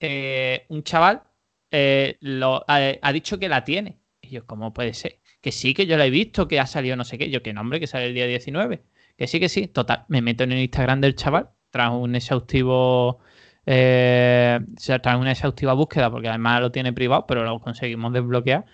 eh, 0.00 0.66
un 0.68 0.82
chaval 0.82 1.22
eh, 1.70 2.16
lo, 2.20 2.64
ha, 2.66 3.12
dicho 3.12 3.38
que 3.38 3.48
la 3.48 3.64
tiene. 3.64 4.00
Y 4.20 4.30
yo, 4.30 4.46
¿cómo 4.46 4.72
puede 4.72 4.94
ser? 4.94 5.20
Que 5.40 5.52
sí, 5.52 5.74
que 5.74 5.86
yo 5.86 5.96
la 5.96 6.06
he 6.06 6.10
visto, 6.10 6.48
que 6.48 6.60
ha 6.60 6.66
salido 6.66 6.96
no 6.96 7.04
sé 7.04 7.18
qué. 7.18 7.30
Yo, 7.30 7.42
que 7.42 7.52
nombre, 7.52 7.80
que 7.80 7.86
sale 7.86 8.06
el 8.06 8.14
día 8.14 8.26
19. 8.26 8.82
Que 9.16 9.26
sí, 9.26 9.40
que 9.40 9.48
sí. 9.48 9.68
Total, 9.68 10.04
me 10.08 10.22
meto 10.22 10.44
en 10.44 10.52
el 10.52 10.58
Instagram 10.60 11.00
del 11.00 11.14
chaval, 11.14 11.50
tras 11.70 11.92
un 11.92 12.14
exhaustivo. 12.14 13.20
Eh, 13.66 14.58
tras 15.02 15.16
una 15.16 15.32
exhaustiva 15.32 15.74
búsqueda, 15.74 16.10
porque 16.10 16.28
además 16.28 16.60
lo 16.60 16.72
tiene 16.72 16.92
privado, 16.92 17.26
pero 17.26 17.44
lo 17.44 17.60
conseguimos 17.60 18.12
desbloquear. 18.12 18.64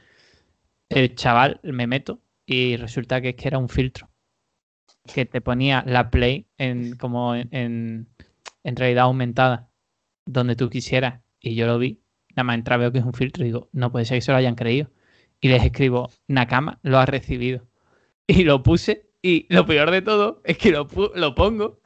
El 0.89 1.15
chaval 1.17 1.61
me 1.63 1.87
meto 1.87 2.21
y 2.47 2.77
resulta 2.77 3.21
que 3.21 3.31
es 3.31 3.37
que 3.37 3.49
era 3.49 3.59
un 3.59 3.69
filtro. 3.69 4.09
Que 5.13 5.27
te 5.27 5.41
ponía 5.41 5.85
la 5.87 6.11
play 6.11 6.47
en 6.59 6.97
como 6.97 7.35
en, 7.35 8.09
en 8.65 8.77
realidad 8.77 9.05
aumentada, 9.05 9.69
donde 10.27 10.57
tú 10.57 10.69
quisieras. 10.69 11.23
Y 11.41 11.55
yo 11.55 11.67
lo 11.67 11.79
vi, 11.79 12.01
nada 12.31 12.45
más 12.45 12.57
entra 12.57 12.77
veo 12.77 12.93
que 12.93 12.99
es 12.99 13.05
un 13.05 13.15
filtro 13.15 13.43
y 13.45 13.47
digo, 13.49 13.69
no 13.73 13.91
puede 13.91 14.05
ser 14.05 14.19
que 14.19 14.23
se 14.23 14.33
lo 14.33 14.39
hayan 14.39 14.55
creído. 14.57 14.91
Y 15.41 15.49
les 15.49 15.65
escribo, 15.65 16.11
Nakama 16.29 16.79
lo 16.83 16.99
ha 16.99 17.07
recibido. 17.07 17.67
Y 18.29 18.43
lo 18.43 18.63
puse 18.65 19.07
y 19.23 19.47
lo 19.49 19.65
peor 19.67 19.91
de 19.93 20.03
todo 20.03 20.41
es 20.45 20.59
que 20.59 20.73
lo, 20.73 20.89
lo 21.15 21.35
pongo. 21.37 21.81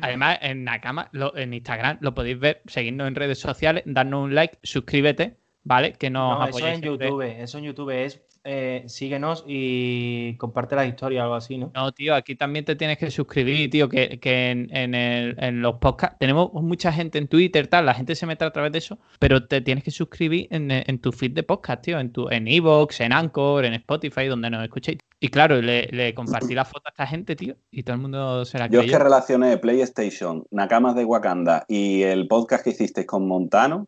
Además, 0.00 0.38
en 0.42 0.64
Nakama, 0.64 1.08
lo- 1.12 1.36
en 1.36 1.54
Instagram, 1.54 1.98
lo 2.00 2.12
podéis 2.14 2.40
ver, 2.40 2.62
seguirnos 2.66 3.06
en 3.06 3.14
redes 3.14 3.38
sociales, 3.38 3.84
darnos 3.86 4.24
un 4.24 4.34
like, 4.34 4.58
suscríbete, 4.64 5.36
¿vale? 5.62 5.92
Que 5.92 6.10
nos 6.10 6.40
No, 6.40 6.46
eso 6.48 6.66
en. 6.66 6.82
YouTube, 6.82 7.22
eso 7.22 7.58
en 7.58 7.64
YouTube 7.64 7.90
es 7.90 8.20
eh, 8.44 8.84
síguenos 8.86 9.42
y 9.46 10.36
comparte 10.36 10.76
la 10.76 10.84
historia 10.86 11.20
o 11.20 11.24
algo 11.24 11.34
así, 11.34 11.56
¿no? 11.56 11.72
No, 11.74 11.92
tío, 11.92 12.14
aquí 12.14 12.36
también 12.36 12.64
te 12.64 12.76
tienes 12.76 12.98
que 12.98 13.10
suscribir, 13.10 13.70
tío, 13.70 13.88
que, 13.88 14.20
que 14.20 14.50
en, 14.50 14.68
en 14.76 14.94
el- 14.94 15.36
en 15.38 15.62
los 15.62 15.76
podcasts 15.76 16.16
tenemos 16.20 16.52
mucha 16.52 16.92
gente 16.92 17.18
en 17.18 17.26
Twitter, 17.28 17.66
tal, 17.68 17.86
la 17.86 17.94
gente 17.94 18.14
se 18.14 18.26
mete 18.26 18.44
a 18.44 18.50
través 18.52 18.70
de 18.72 18.78
eso, 18.78 18.98
pero 19.18 19.46
te 19.46 19.60
tienes 19.62 19.82
que 19.82 19.90
suscribir 19.90 20.46
en, 20.50 20.70
en 20.70 20.98
tu 21.00 21.10
feed 21.12 21.32
de 21.32 21.42
podcast, 21.42 21.82
tío, 21.82 21.98
en 21.98 22.12
tu 22.12 22.28
en 22.28 22.46
Evox, 22.46 23.00
en 23.00 23.12
Anchor, 23.12 23.64
en 23.64 23.74
Spotify, 23.74 24.26
donde 24.26 24.50
nos 24.50 24.62
escuchéis. 24.62 24.98
Y 25.20 25.28
claro, 25.28 25.62
le, 25.62 25.88
le 25.90 26.12
compartí 26.14 26.54
la 26.54 26.66
foto 26.66 26.82
a 26.86 26.90
esta 26.90 27.06
gente, 27.06 27.34
tío, 27.36 27.56
y 27.70 27.82
todo 27.82 27.96
el 27.96 28.02
mundo 28.02 28.44
se 28.44 28.58
la 28.58 28.66
Yo 28.66 28.82
es 28.82 28.90
que 28.90 28.98
relacioné 28.98 29.56
PlayStation, 29.56 30.44
Nakamas 30.50 30.94
de 30.96 31.04
Wakanda 31.06 31.64
y 31.66 32.02
el 32.02 32.28
podcast 32.28 32.62
que 32.64 32.70
hicisteis 32.70 33.06
con 33.06 33.26
Montano, 33.26 33.86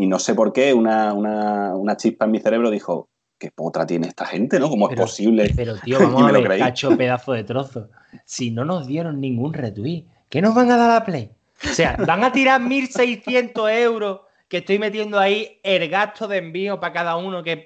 y 0.00 0.06
no 0.06 0.18
sé 0.18 0.34
por 0.34 0.52
qué, 0.52 0.72
una, 0.72 1.12
una, 1.12 1.74
una 1.76 1.96
chispa 1.96 2.24
en 2.24 2.30
mi 2.30 2.40
cerebro 2.40 2.70
dijo, 2.70 3.08
¿qué 3.38 3.50
potra 3.50 3.86
tiene 3.86 4.08
esta 4.08 4.26
gente, 4.26 4.58
no? 4.58 4.68
¿Cómo 4.68 4.88
Pero- 4.88 5.02
es 5.04 5.10
posible? 5.10 5.52
Pero, 5.54 5.76
tío, 5.76 5.98
vamos 6.00 6.22
me 6.22 6.28
a 6.28 6.32
lo 6.32 6.42
ver, 6.48 6.58
cacho 6.58 6.96
pedazo 6.96 7.32
de 7.32 7.44
trozo. 7.44 7.88
Si 8.24 8.50
no 8.50 8.64
nos 8.64 8.86
dieron 8.86 9.20
ningún 9.20 9.54
retweet, 9.54 10.04
¿qué 10.28 10.42
nos 10.42 10.54
van 10.54 10.70
a 10.70 10.76
dar 10.76 11.02
a 11.02 11.04
Play? 11.04 11.30
O 11.64 11.72
sea, 11.74 11.96
van 12.06 12.22
a 12.24 12.32
tirar 12.32 12.60
1.600 12.60 13.70
euros 13.82 14.20
que 14.48 14.58
estoy 14.58 14.78
metiendo 14.78 15.18
ahí 15.18 15.60
el 15.62 15.88
gasto 15.88 16.26
de 16.28 16.38
envío 16.38 16.80
para 16.80 16.92
cada 16.92 17.16
uno. 17.16 17.42
Que, 17.42 17.64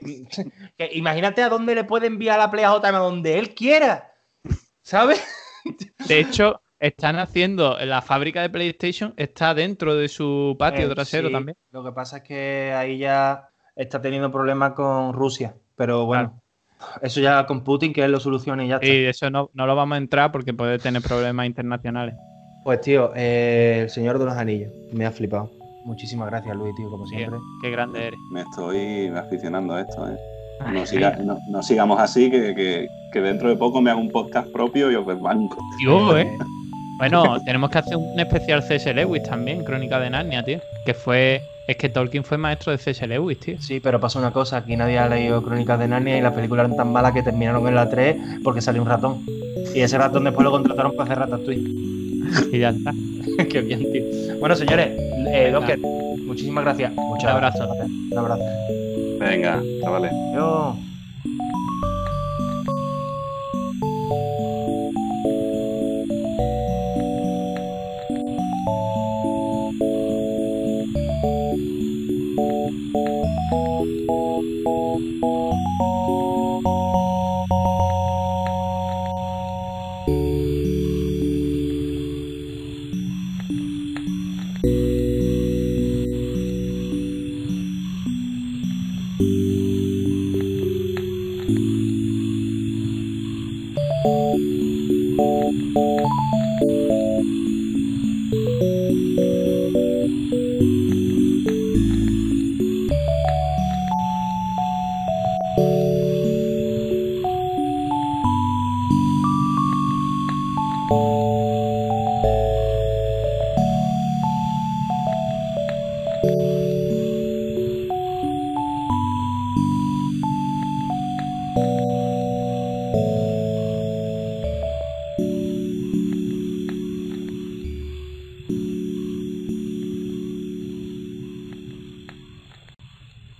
que 0.76 0.90
imagínate 0.94 1.42
a 1.42 1.48
dónde 1.48 1.74
le 1.74 1.84
puede 1.84 2.06
enviar 2.06 2.38
la 2.38 2.50
Play 2.50 2.64
a 2.64 2.70
JM, 2.74 2.94
a 2.94 2.98
donde 2.98 3.38
él 3.38 3.54
quiera. 3.54 4.12
¿Sabes? 4.82 5.22
De 6.08 6.18
hecho, 6.18 6.60
están 6.80 7.18
haciendo 7.20 7.78
la 7.84 8.02
fábrica 8.02 8.42
de 8.42 8.50
PlayStation, 8.50 9.14
está 9.16 9.54
dentro 9.54 9.94
de 9.94 10.08
su 10.08 10.56
patio 10.58 10.90
Eh, 10.90 10.94
trasero 10.94 11.28
sí, 11.28 11.32
también. 11.34 11.56
Lo 11.70 11.84
que 11.84 11.92
pasa 11.92 12.16
es 12.16 12.22
que 12.24 12.72
ahí 12.76 12.98
ya 12.98 13.48
está 13.76 14.00
teniendo 14.02 14.32
problemas 14.32 14.72
con 14.72 15.12
Rusia. 15.12 15.54
Pero 15.76 16.04
bueno, 16.06 16.40
eso 17.00 17.20
ya 17.20 17.46
con 17.46 17.62
Putin 17.64 17.92
que 17.92 18.04
él 18.04 18.12
lo 18.12 18.20
solucione 18.20 18.66
y 18.66 18.68
ya 18.68 18.76
está. 18.76 18.86
Y 18.86 19.04
eso 19.06 19.30
no, 19.30 19.50
no 19.54 19.66
lo 19.66 19.74
vamos 19.76 19.96
a 19.96 19.98
entrar 19.98 20.32
porque 20.32 20.52
puede 20.52 20.78
tener 20.78 21.02
problemas 21.02 21.46
internacionales. 21.46 22.14
Pues 22.64 22.80
tío, 22.80 23.12
eh, 23.16 23.80
el 23.82 23.90
Señor 23.90 24.18
de 24.18 24.24
los 24.26 24.34
Anillos, 24.34 24.70
me 24.92 25.04
ha 25.06 25.10
flipado. 25.10 25.50
Muchísimas 25.84 26.28
gracias, 26.30 26.54
Luis, 26.56 26.74
tío, 26.76 26.88
como 26.90 27.04
Tío, 27.06 27.18
siempre. 27.18 27.40
qué 27.60 27.70
grande 27.70 28.06
eres. 28.06 28.20
Me 28.32 28.42
estoy 28.42 29.08
aficionando 29.08 29.74
a 29.74 29.80
esto, 29.80 30.08
¿eh? 30.08 30.16
No, 30.72 30.86
siga- 30.86 31.16
no- 31.16 31.38
no 31.50 31.62
sigamos 31.62 31.98
así, 31.98 32.30
que, 32.30 32.54
que- 32.54 32.86
que 33.12 33.20
dentro 33.20 33.48
de 33.48 33.56
poco 33.56 33.80
me 33.80 33.90
hago 33.90 34.00
un 34.00 34.10
podcast 34.12 34.48
propio 34.52 34.92
y 34.92 34.94
os 34.94 35.04
banco. 35.20 35.56
Tío, 35.78 36.16
¿eh? 36.18 36.38
Bueno, 37.02 37.42
tenemos 37.44 37.68
que 37.70 37.78
hacer 37.78 37.96
un 37.96 38.20
especial 38.20 38.62
C.S. 38.62 38.94
Lewis 38.94 39.24
también, 39.24 39.64
Crónica 39.64 39.98
de 39.98 40.08
Narnia, 40.08 40.44
tío. 40.44 40.60
Que 40.86 40.94
fue. 40.94 41.42
Es 41.66 41.76
que 41.76 41.88
Tolkien 41.88 42.22
fue 42.22 42.38
maestro 42.38 42.70
de 42.70 42.78
C.S. 42.78 43.04
Lewis, 43.08 43.40
tío. 43.40 43.60
Sí, 43.60 43.80
pero 43.80 43.98
pasa 43.98 44.20
una 44.20 44.30
cosa, 44.30 44.58
aquí 44.58 44.76
nadie 44.76 45.00
ha 45.00 45.08
leído 45.08 45.42
Crónicas 45.42 45.80
de 45.80 45.88
Narnia 45.88 46.16
y 46.16 46.20
las 46.20 46.32
películas 46.32 46.66
eran 46.66 46.76
tan 46.76 46.92
malas 46.92 47.12
que 47.12 47.24
terminaron 47.24 47.66
en 47.66 47.74
la 47.74 47.90
3 47.90 48.16
porque 48.44 48.60
salió 48.60 48.82
un 48.82 48.88
ratón. 48.88 49.26
Y 49.74 49.80
ese 49.80 49.98
ratón 49.98 50.22
después 50.22 50.44
lo 50.44 50.52
contrataron 50.52 50.94
para 50.94 51.04
hacer 51.04 51.18
Ratatouille. 51.18 51.70
Y 52.52 52.58
ya 52.60 52.68
está. 52.68 52.92
Qué 53.50 53.60
bien, 53.62 53.80
tío. 53.92 54.38
Bueno, 54.38 54.54
señores, 54.54 54.90
eh. 55.28 55.50
Docker, 55.52 55.80
muchísimas 55.80 56.62
gracias. 56.62 56.92
Muchas 56.92 57.24
Un 57.24 57.30
abrazo. 57.30 57.66
gracias. 57.66 57.88
Un 58.12 58.18
abrazo. 58.18 58.44
Venga, 59.18 59.60
chavales. 59.82 60.12
Adiós. 60.12 60.91